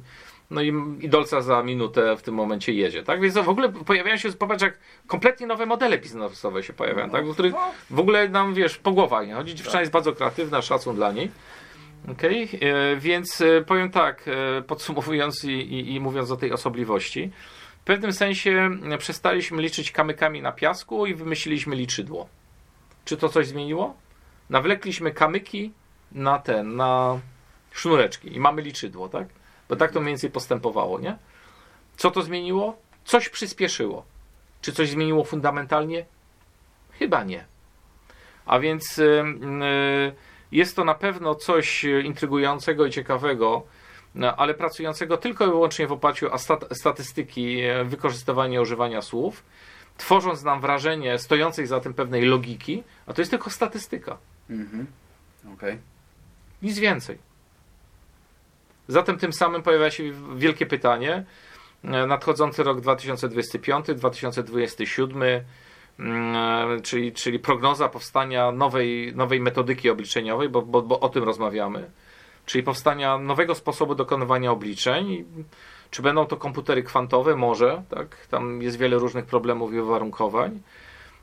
no 0.50 0.62
i, 0.62 0.72
i 1.00 1.08
dolca 1.08 1.40
za 1.40 1.62
minutę 1.62 2.16
w 2.16 2.22
tym 2.22 2.34
momencie 2.34 2.72
jedzie, 2.72 3.02
tak? 3.02 3.20
Więc 3.20 3.34
w 3.34 3.48
ogóle 3.48 3.68
pojawiają 3.68 4.16
się, 4.16 4.32
popatrz, 4.32 4.62
jak 4.62 4.78
kompletnie 5.06 5.46
nowe 5.46 5.66
modele 5.66 5.98
biznesowe 5.98 6.62
się 6.62 6.72
pojawiają, 6.72 7.10
tak? 7.10 7.26
W 7.26 7.32
których 7.32 7.54
w 7.90 7.98
ogóle 7.98 8.28
nam, 8.28 8.54
wiesz, 8.54 8.78
po 8.78 8.92
głowach 8.92 9.26
nie 9.26 9.34
chodzi. 9.34 9.54
Dziewczyna 9.54 9.80
jest 9.80 9.92
bardzo 9.92 10.12
kreatywna, 10.12 10.62
szacun 10.62 10.96
dla 10.96 11.12
niej. 11.12 11.30
Okej, 12.12 12.48
e, 12.60 12.96
więc 12.96 13.40
e, 13.40 13.62
powiem 13.62 13.90
tak, 13.90 14.28
e, 14.28 14.62
podsumowując 14.62 15.44
i, 15.44 15.50
i, 15.50 15.94
i 15.94 16.00
mówiąc 16.00 16.30
o 16.30 16.36
tej 16.36 16.52
osobliwości, 16.52 17.30
w 17.80 17.84
pewnym 17.84 18.12
sensie 18.12 18.70
przestaliśmy 18.98 19.62
liczyć 19.62 19.92
kamykami 19.92 20.42
na 20.42 20.52
piasku 20.52 21.06
i 21.06 21.14
wymyśliliśmy 21.14 21.76
liczydło. 21.76 22.28
Czy 23.04 23.16
to 23.16 23.28
coś 23.28 23.46
zmieniło? 23.46 23.96
Nawlekliśmy 24.50 25.10
kamyki 25.10 25.72
na 26.12 26.38
ten, 26.38 26.76
na 26.76 27.20
sznureczki 27.72 28.36
i 28.36 28.40
mamy 28.40 28.62
liczydło, 28.62 29.08
tak? 29.08 29.28
Bo 29.68 29.76
tak 29.76 29.92
to 29.92 30.00
mniej 30.00 30.12
więcej 30.12 30.30
postępowało, 30.30 31.00
nie? 31.00 31.16
Co 31.96 32.10
to 32.10 32.22
zmieniło? 32.22 32.76
Coś 33.04 33.28
przyspieszyło. 33.28 34.04
Czy 34.60 34.72
coś 34.72 34.90
zmieniło 34.90 35.24
fundamentalnie? 35.24 36.04
Chyba 36.92 37.24
nie. 37.24 37.44
A 38.46 38.58
więc 38.58 38.98
y, 38.98 39.24
jest 40.52 40.76
to 40.76 40.84
na 40.84 40.94
pewno 40.94 41.34
coś 41.34 41.84
intrygującego 41.84 42.86
i 42.86 42.90
ciekawego, 42.90 43.62
no, 44.14 44.36
ale 44.36 44.54
pracującego 44.54 45.16
tylko 45.16 45.46
i 45.46 45.48
wyłącznie 45.48 45.86
w 45.86 45.92
oparciu 45.92 46.32
o 46.32 46.38
stat- 46.38 46.74
statystyki 46.74 47.60
e, 47.60 47.84
wykorzystywania 47.84 48.60
używania 48.60 49.02
słów, 49.02 49.42
tworząc 49.96 50.42
nam 50.42 50.60
wrażenie 50.60 51.18
stojącej 51.18 51.66
za 51.66 51.80
tym 51.80 51.94
pewnej 51.94 52.22
logiki, 52.22 52.82
a 53.06 53.12
to 53.12 53.20
jest 53.20 53.30
tylko 53.30 53.50
statystyka. 53.50 54.18
Mhm. 54.50 54.86
Okej. 55.54 55.78
Nic 56.62 56.78
więcej. 56.78 57.18
Zatem 58.88 59.18
tym 59.18 59.32
samym 59.32 59.62
pojawia 59.62 59.90
się 59.90 60.04
wielkie 60.36 60.66
pytanie. 60.66 61.24
E, 61.84 62.06
Nadchodzący 62.06 62.62
rok 62.62 62.80
2025, 62.80 63.86
2027, 63.94 65.44
mm, 65.98 66.82
czyli, 66.82 67.12
czyli 67.12 67.38
prognoza 67.38 67.88
powstania 67.88 68.52
nowej, 68.52 69.12
nowej 69.16 69.40
metodyki 69.40 69.90
obliczeniowej, 69.90 70.48
bo, 70.48 70.62
bo, 70.62 70.82
bo 70.82 71.00
o 71.00 71.08
tym 71.08 71.24
rozmawiamy, 71.24 71.90
czyli 72.46 72.64
powstania 72.64 73.18
nowego 73.18 73.54
sposobu 73.54 73.94
dokonywania 73.94 74.52
obliczeń. 74.52 75.24
Czy 75.90 76.02
będą 76.02 76.26
to 76.26 76.36
komputery 76.36 76.82
kwantowe? 76.82 77.36
Może, 77.36 77.82
tak? 77.88 78.26
Tam 78.26 78.62
jest 78.62 78.78
wiele 78.78 78.98
różnych 78.98 79.26
problemów 79.26 79.74
i 79.74 79.80
uwarunkowań. 79.80 80.60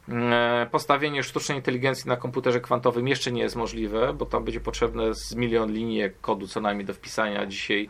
E, 0.10 0.68
postawienie 0.72 1.24
sztucznej 1.24 1.58
inteligencji 1.58 2.10
na 2.10 2.18
komputerze 2.18 2.62
kwantowym 2.62 3.08
jeszcze 3.08 3.32
nie 3.32 3.42
jest 3.42 3.56
możliwe, 3.56 4.14
bo 4.14 4.26
tam 4.26 4.44
będzie 4.44 4.60
potrzebne 4.60 5.14
z 5.16 5.36
milion 5.36 5.74
linii 5.74 6.02
kodu 6.22 6.48
co 6.48 6.62
najmniej 6.62 6.86
do 6.86 6.94
wpisania. 6.94 7.46
Dzisiaj 7.46 7.90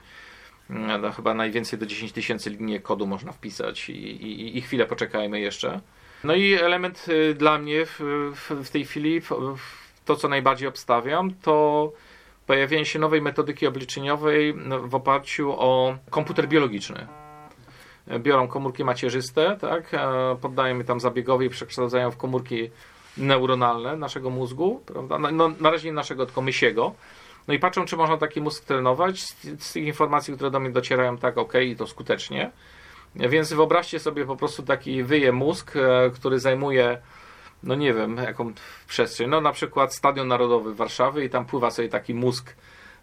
mm, 0.70 1.02
no, 1.02 1.12
chyba 1.12 1.34
najwięcej 1.34 1.80
do 1.80 1.86
10 1.86 2.12
tysięcy 2.12 2.50
linii 2.50 2.82
kodu 2.82 3.08
można 3.08 3.32
wpisać 3.32 3.90
i, 3.90 3.94
i, 3.94 4.58
i 4.58 4.62
chwilę 4.62 4.86
poczekajmy 4.86 5.40
jeszcze. 5.40 5.82
No 6.24 6.36
i 6.36 6.54
element 6.54 7.06
y, 7.10 7.34
dla 7.34 7.58
mnie 7.58 7.86
w, 7.86 8.00
w, 8.36 8.66
w 8.66 8.70
tej 8.70 8.86
chwili, 8.86 9.22
to 10.06 10.16
co 10.16 10.28
najbardziej 10.28 10.68
obstawiam, 10.68 11.34
to 11.34 11.92
pojawienie 12.48 12.86
się 12.86 13.00
nowej 13.00 13.22
metodyki 13.22 13.68
obliczeniowej 13.68 14.56
no, 14.56 14.80
w 14.80 14.96
oparciu 14.96 15.52
o 15.52 15.98
komputer 16.10 16.48
biologiczny 16.48 17.08
biorą 18.20 18.48
komórki 18.48 18.84
macierzyste, 18.84 19.58
tak, 19.62 19.94
e, 19.94 20.36
poddają 20.42 20.78
je 20.78 20.84
tam 20.84 21.00
zabiegowi 21.00 21.50
przekształcają 21.50 22.12
w 22.12 22.18
komórki 22.18 22.70
neuronalne 23.18 23.96
naszego 23.96 24.30
mózgu, 24.30 24.82
prawda? 24.86 25.18
No, 25.20 25.52
na 25.60 25.72
razie 25.72 25.90
nie 25.90 25.94
naszego, 25.94 26.26
tylko 26.26 26.42
mysiego. 26.42 26.94
No 27.48 27.54
i 27.54 27.60
patrzą, 27.60 27.86
czy 27.86 27.98
można 27.98 28.18
taki 28.18 28.42
mózg 28.42 28.66
trenować. 28.66 29.24
Z, 29.24 29.36
z 29.60 29.74
tych 29.74 29.86
informacji, 29.86 30.34
które 30.34 30.52
do 30.52 30.60
mnie 30.60 30.70
docierają, 30.70 31.18
tak, 31.18 31.38
ok, 31.38 31.54
i 31.66 31.76
to 31.76 31.88
skutecznie. 31.88 32.52
Więc 33.16 33.54
wyobraźcie 33.54 34.00
sobie 34.00 34.26
po 34.26 34.36
prostu 34.36 34.64
taki 34.64 35.04
wyje 35.04 35.32
mózg, 35.32 35.76
e, 35.76 36.10
który 36.10 36.40
zajmuje, 36.40 36.98
no 37.64 37.76
nie 37.76 37.94
wiem, 37.94 38.18
jaką 38.18 38.54
przestrzeń. 38.88 39.30
No 39.30 39.42
na 39.42 39.52
przykład 39.52 39.96
Stadion 39.96 40.28
Narodowy 40.28 40.76
Warszawy 40.76 41.26
i 41.26 41.30
tam 41.30 41.46
pływa 41.46 41.72
sobie 41.72 41.90
taki 41.90 42.14
mózg 42.14 42.56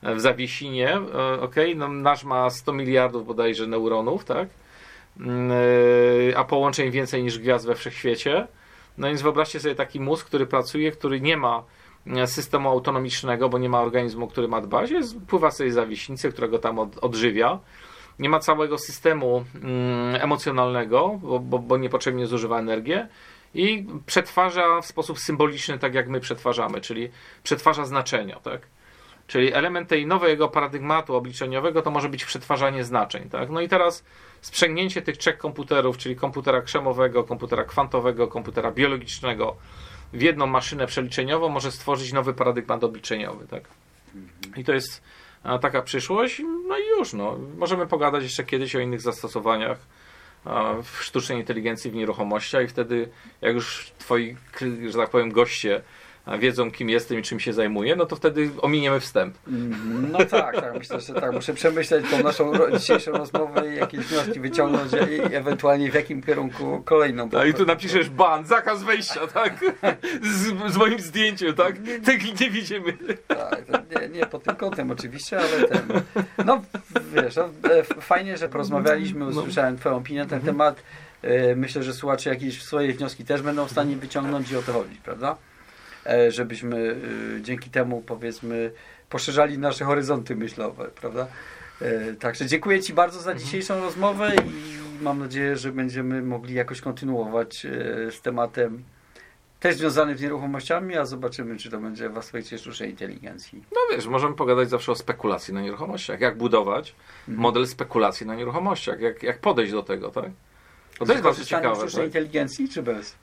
e, 0.02 0.14
w 0.14 0.20
zawiesinie, 0.20 0.98
ok, 1.40 1.54
no 1.76 1.88
nasz 1.88 2.24
ma 2.24 2.50
100 2.50 2.72
miliardów 2.72 3.26
bodajże 3.26 3.66
neuronów, 3.66 4.24
tak? 4.24 4.48
Mm, 5.20 5.50
e, 6.30 6.38
a 6.38 6.44
połączeń 6.44 6.90
więcej 6.90 7.22
niż 7.22 7.38
gwiazd 7.38 7.66
we 7.66 7.74
wszechświecie. 7.74 8.46
No 8.98 9.08
więc 9.08 9.22
wyobraźcie 9.22 9.60
sobie 9.60 9.74
taki 9.74 10.00
mózg, 10.00 10.26
który 10.26 10.46
pracuje, 10.46 10.92
który 10.92 11.20
nie 11.20 11.36
ma 11.36 11.64
e, 12.06 12.26
systemu 12.26 12.68
autonomicznego, 12.68 13.48
bo 13.48 13.58
nie 13.58 13.68
ma 13.68 13.80
organizmu, 13.80 14.28
który 14.28 14.48
ma 14.48 14.60
dbać, 14.60 14.90
jest, 14.90 15.16
pływa 15.28 15.50
sobie 15.50 15.72
zawiśnicę, 15.72 16.28
którego 16.28 16.58
tam 16.58 16.78
od, 16.78 16.98
odżywia. 16.98 17.58
Nie 18.18 18.28
ma 18.28 18.38
całego 18.38 18.78
systemu 18.78 19.44
mm, 19.54 20.22
emocjonalnego, 20.22 21.18
bo, 21.22 21.38
bo, 21.38 21.58
bo 21.58 21.76
niepotrzebnie 21.76 22.26
zużywa 22.26 22.58
energię 22.58 23.08
i 23.54 23.86
przetwarza 24.06 24.80
w 24.80 24.86
sposób 24.86 25.18
symboliczny, 25.18 25.78
tak 25.78 25.94
jak 25.94 26.08
my 26.08 26.20
przetwarzamy, 26.20 26.80
czyli 26.80 27.08
przetwarza 27.42 27.84
znaczenia. 27.84 28.40
Tak? 28.40 28.60
Czyli 29.30 29.54
element 29.54 29.88
tej 29.88 30.06
nowego 30.06 30.48
paradygmatu 30.48 31.16
obliczeniowego 31.16 31.82
to 31.82 31.90
może 31.90 32.08
być 32.08 32.24
przetwarzanie 32.24 32.84
znaczeń. 32.84 33.28
Tak? 33.28 33.50
No 33.50 33.60
i 33.60 33.68
teraz 33.68 34.04
sprzęgnięcie 34.40 35.02
tych 35.02 35.16
trzech 35.16 35.38
komputerów, 35.38 35.98
czyli 35.98 36.16
komputera 36.16 36.62
krzemowego, 36.62 37.24
komputera 37.24 37.64
kwantowego, 37.64 38.28
komputera 38.28 38.70
biologicznego 38.70 39.56
w 40.12 40.22
jedną 40.22 40.46
maszynę 40.46 40.86
przeliczeniową 40.86 41.48
może 41.48 41.72
stworzyć 41.72 42.12
nowy 42.12 42.34
paradygmat 42.34 42.84
obliczeniowy. 42.84 43.46
Tak? 43.46 43.62
I 44.56 44.64
to 44.64 44.72
jest 44.72 45.02
taka 45.60 45.82
przyszłość. 45.82 46.42
No 46.68 46.78
i 46.78 46.98
już. 46.98 47.12
No. 47.12 47.38
Możemy 47.58 47.86
pogadać 47.86 48.22
jeszcze 48.22 48.44
kiedyś 48.44 48.76
o 48.76 48.80
innych 48.80 49.00
zastosowaniach 49.00 49.78
w 50.82 51.04
sztucznej 51.04 51.38
inteligencji 51.38 51.90
w 51.90 51.94
nieruchomościach 51.94 52.64
i 52.64 52.68
wtedy 52.68 53.08
jak 53.40 53.54
już 53.54 53.92
twoi, 53.98 54.36
że 54.88 54.98
tak 54.98 55.10
powiem, 55.10 55.32
goście 55.32 55.82
wiedzą, 56.38 56.70
kim 56.70 56.90
jestem 56.90 57.18
i 57.18 57.22
czym 57.22 57.40
się 57.40 57.52
zajmuję, 57.52 57.96
no 57.96 58.06
to 58.06 58.16
wtedy 58.16 58.50
ominiemy 58.60 59.00
wstęp. 59.00 59.38
Mm, 59.48 60.08
no 60.12 60.18
tak, 60.18 60.60
tak, 60.60 60.74
myślę, 60.78 61.00
że 61.00 61.14
tak. 61.14 61.32
Muszę 61.32 61.54
przemyśleć 61.54 62.10
tą 62.10 62.22
naszą 62.22 62.52
dzisiejszą 62.78 63.12
rozmowę 63.12 63.74
i 63.74 63.76
jakieś 63.76 64.00
wnioski 64.00 64.40
wyciągnąć 64.40 64.92
i 64.92 65.34
ewentualnie 65.34 65.90
w 65.90 65.94
jakim 65.94 66.22
kierunku 66.22 66.82
kolejną. 66.84 67.30
Tak, 67.30 67.48
i 67.48 67.54
tu 67.54 67.66
napiszesz 67.66 68.10
ban, 68.10 68.46
zakaz 68.46 68.82
wejścia, 68.82 69.26
tak? 69.26 69.64
Z, 70.22 70.72
z 70.72 70.76
moim 70.76 71.00
zdjęciem, 71.00 71.54
tak? 71.54 71.76
Tego 72.04 72.24
nie 72.40 72.50
widzimy. 72.50 72.98
Tak, 73.28 73.62
nie, 73.68 74.08
nie 74.08 74.26
pod 74.26 74.42
tym 74.42 74.56
kątem 74.56 74.90
oczywiście, 74.90 75.38
ale 75.38 75.68
ten. 75.68 76.02
No 76.44 76.62
wiesz, 77.14 77.36
no, 77.36 77.48
e, 77.70 77.84
fajnie, 77.84 78.36
że 78.36 78.48
porozmawialiśmy, 78.48 79.20
no. 79.20 79.26
usłyszałem 79.26 79.76
Twoją 79.76 79.96
opinię 79.96 80.18
na 80.20 80.26
ten 80.26 80.38
mhm. 80.38 80.56
temat. 80.56 80.82
E, 81.22 81.56
myślę, 81.56 81.82
że 81.82 81.94
słuchacze 81.94 82.30
jakieś 82.30 82.62
swoje 82.62 82.92
wnioski 82.92 83.24
też 83.24 83.42
będą 83.42 83.66
w 83.66 83.70
stanie 83.70 83.96
wyciągnąć 83.96 84.50
i 84.50 84.56
o 84.56 84.62
to 84.62 84.72
chodzi, 84.72 84.96
prawda? 85.04 85.36
E, 86.06 86.30
żebyśmy 86.30 86.96
e, 87.38 87.42
dzięki 87.42 87.70
temu 87.70 88.02
powiedzmy 88.06 88.72
poszerzali 89.08 89.58
nasze 89.58 89.84
horyzonty 89.84 90.36
myślowe, 90.36 90.90
prawda? 91.00 91.26
E, 91.80 92.14
także 92.14 92.46
dziękuję 92.46 92.82
Ci 92.82 92.92
bardzo 92.92 93.20
za 93.20 93.30
mhm. 93.30 93.46
dzisiejszą 93.46 93.80
rozmowę 93.80 94.32
i 94.36 95.02
mam 95.02 95.18
nadzieję, 95.18 95.56
że 95.56 95.72
będziemy 95.72 96.22
mogli 96.22 96.54
jakoś 96.54 96.80
kontynuować 96.80 97.66
z 98.10 98.20
tematem 98.20 98.82
też 99.60 99.76
związanym 99.76 100.18
z 100.18 100.20
nieruchomościami, 100.20 100.96
a 100.96 101.04
zobaczymy, 101.04 101.56
czy 101.56 101.70
to 101.70 101.78
będzie 101.78 102.08
w 102.08 102.18
aspekcie 102.18 102.58
sztucznej 102.58 102.90
inteligencji. 102.90 103.64
No 103.72 103.96
wiesz, 103.96 104.06
możemy 104.06 104.34
pogadać 104.34 104.70
zawsze 104.70 104.92
o 104.92 104.94
spekulacji 104.94 105.54
na 105.54 105.60
nieruchomościach. 105.60 106.20
Jak 106.20 106.36
budować 106.36 106.94
mhm. 107.28 107.42
model 107.42 107.66
spekulacji 107.66 108.26
na 108.26 108.34
nieruchomościach, 108.34 109.00
jak, 109.00 109.22
jak 109.22 109.38
podejść 109.38 109.72
do 109.72 109.82
tego, 109.82 110.10
tak? 110.10 110.30
To, 110.98 111.06
to 111.06 111.12
jest 111.12 111.24
bardzo 111.24 111.44
ciekawe. 111.44 111.76
sztucznej 111.76 112.04
tak? 112.04 112.06
inteligencji, 112.06 112.68
czy 112.68 112.82
bez? 112.82 113.16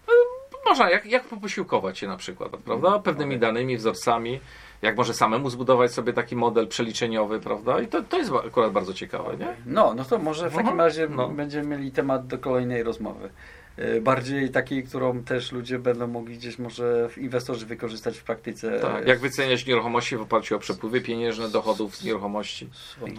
Można, 0.69 0.89
jak, 0.89 1.05
jak 1.05 1.23
poposiłkować 1.23 1.99
się 1.99 2.07
na 2.07 2.17
przykład, 2.17 2.51
prawda? 2.51 2.99
Pewnymi 2.99 3.39
danymi, 3.39 3.77
wzorcami, 3.77 4.39
jak 4.81 4.97
może 4.97 5.13
samemu 5.13 5.49
zbudować 5.49 5.91
sobie 5.91 6.13
taki 6.13 6.35
model 6.35 6.67
przeliczeniowy, 6.67 7.39
prawda? 7.39 7.81
I 7.81 7.87
to, 7.87 8.01
to 8.01 8.17
jest 8.17 8.31
akurat 8.47 8.71
bardzo 8.71 8.93
ciekawe, 8.93 9.37
nie? 9.37 9.47
No, 9.65 9.93
no 9.93 10.05
to 10.05 10.19
może 10.19 10.49
w 10.49 10.53
takim 10.53 10.59
mhm. 10.59 10.79
razie 10.79 11.07
no. 11.09 11.29
będziemy 11.29 11.77
mieli 11.77 11.91
temat 11.91 12.27
do 12.27 12.37
kolejnej 12.37 12.83
rozmowy. 12.83 13.29
Y, 13.79 14.01
bardziej 14.01 14.49
takiej, 14.49 14.83
którą 14.83 15.23
też 15.23 15.51
ludzie 15.51 15.79
będą 15.79 16.07
mogli 16.07 16.37
gdzieś 16.37 16.59
może 16.59 17.09
inwestorzy 17.17 17.65
wykorzystać 17.65 18.17
w 18.17 18.23
praktyce. 18.23 18.79
Tak, 18.79 19.07
jak 19.07 19.19
wyceniać 19.19 19.65
nieruchomości 19.65 20.17
w 20.17 20.21
oparciu 20.21 20.55
o 20.55 20.59
przepływy 20.59 21.01
pieniężne, 21.01 21.49
dochodów 21.49 21.95
z 21.95 22.03
nieruchomości. 22.03 22.69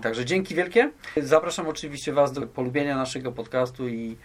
Także 0.03 0.25
dzięki 0.25 0.55
wielkie. 0.55 0.91
Zapraszam 1.17 1.69
oczywiście 1.69 2.13
Was 2.13 2.33
do 2.33 2.47
polubienia 2.47 2.97
naszego 2.97 3.33
podcastu 3.33 3.89
i 3.89 4.17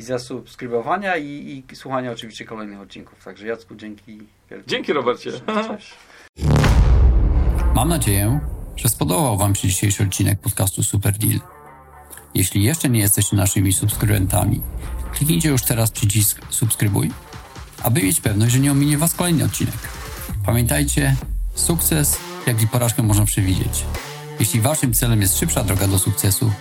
i 0.00 0.02
zasubskrybowania 0.02 1.16
i, 1.16 1.64
i 1.72 1.76
słuchania 1.76 2.12
oczywiście 2.12 2.44
kolejnych 2.44 2.80
odcinków. 2.80 3.24
Także 3.24 3.46
Jacku, 3.46 3.74
dzięki 3.74 4.18
wielkie. 4.50 4.66
Dzięki 4.66 4.92
Robercie. 4.92 5.32
Cześć. 5.68 5.94
Mam 7.74 7.88
nadzieję, 7.88 8.40
że 8.76 8.88
spodobał 8.88 9.38
Wam 9.38 9.54
się 9.54 9.68
dzisiejszy 9.68 10.02
odcinek 10.02 10.40
podcastu 10.40 10.82
Super 10.82 11.18
Deal. 11.18 11.40
Jeśli 12.34 12.62
jeszcze 12.62 12.88
nie 12.88 13.00
jesteście 13.00 13.36
naszymi 13.36 13.72
subskrybentami, 13.72 14.62
kliknijcie 15.12 15.48
już 15.48 15.62
teraz 15.62 15.90
przycisk 15.90 16.40
subskrybuj, 16.50 17.10
aby 17.82 18.02
mieć 18.02 18.20
pewność, 18.20 18.52
że 18.52 18.58
nie 18.58 18.72
ominie 18.72 18.98
Was 18.98 19.14
kolejny 19.14 19.44
odcinek. 19.44 19.78
Pamiętajcie, 20.46 21.16
sukces, 21.54 22.18
jak 22.46 22.62
i 22.62 22.68
porażkę 22.68 23.02
można 23.02 23.24
przewidzieć. 23.24 23.84
Jeśli 24.40 24.60
Waszym 24.60 24.94
celem 24.94 25.20
jest 25.20 25.38
szybsza 25.38 25.64
droga 25.64 25.86
do 25.86 25.98
sukcesu 25.98 26.52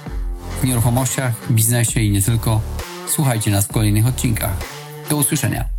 w 0.62 0.64
nieruchomościach, 0.64 1.52
biznesie 1.52 2.02
i 2.02 2.12
nie 2.12 2.22
tylko, 2.22 2.62
Słuchajcie 3.10 3.52
nas 3.52 3.66
w 3.66 3.72
kolejnych 3.72 4.08
odcinkach. 4.08 4.58
Do 5.10 5.18
usłyszenia. 5.18 5.79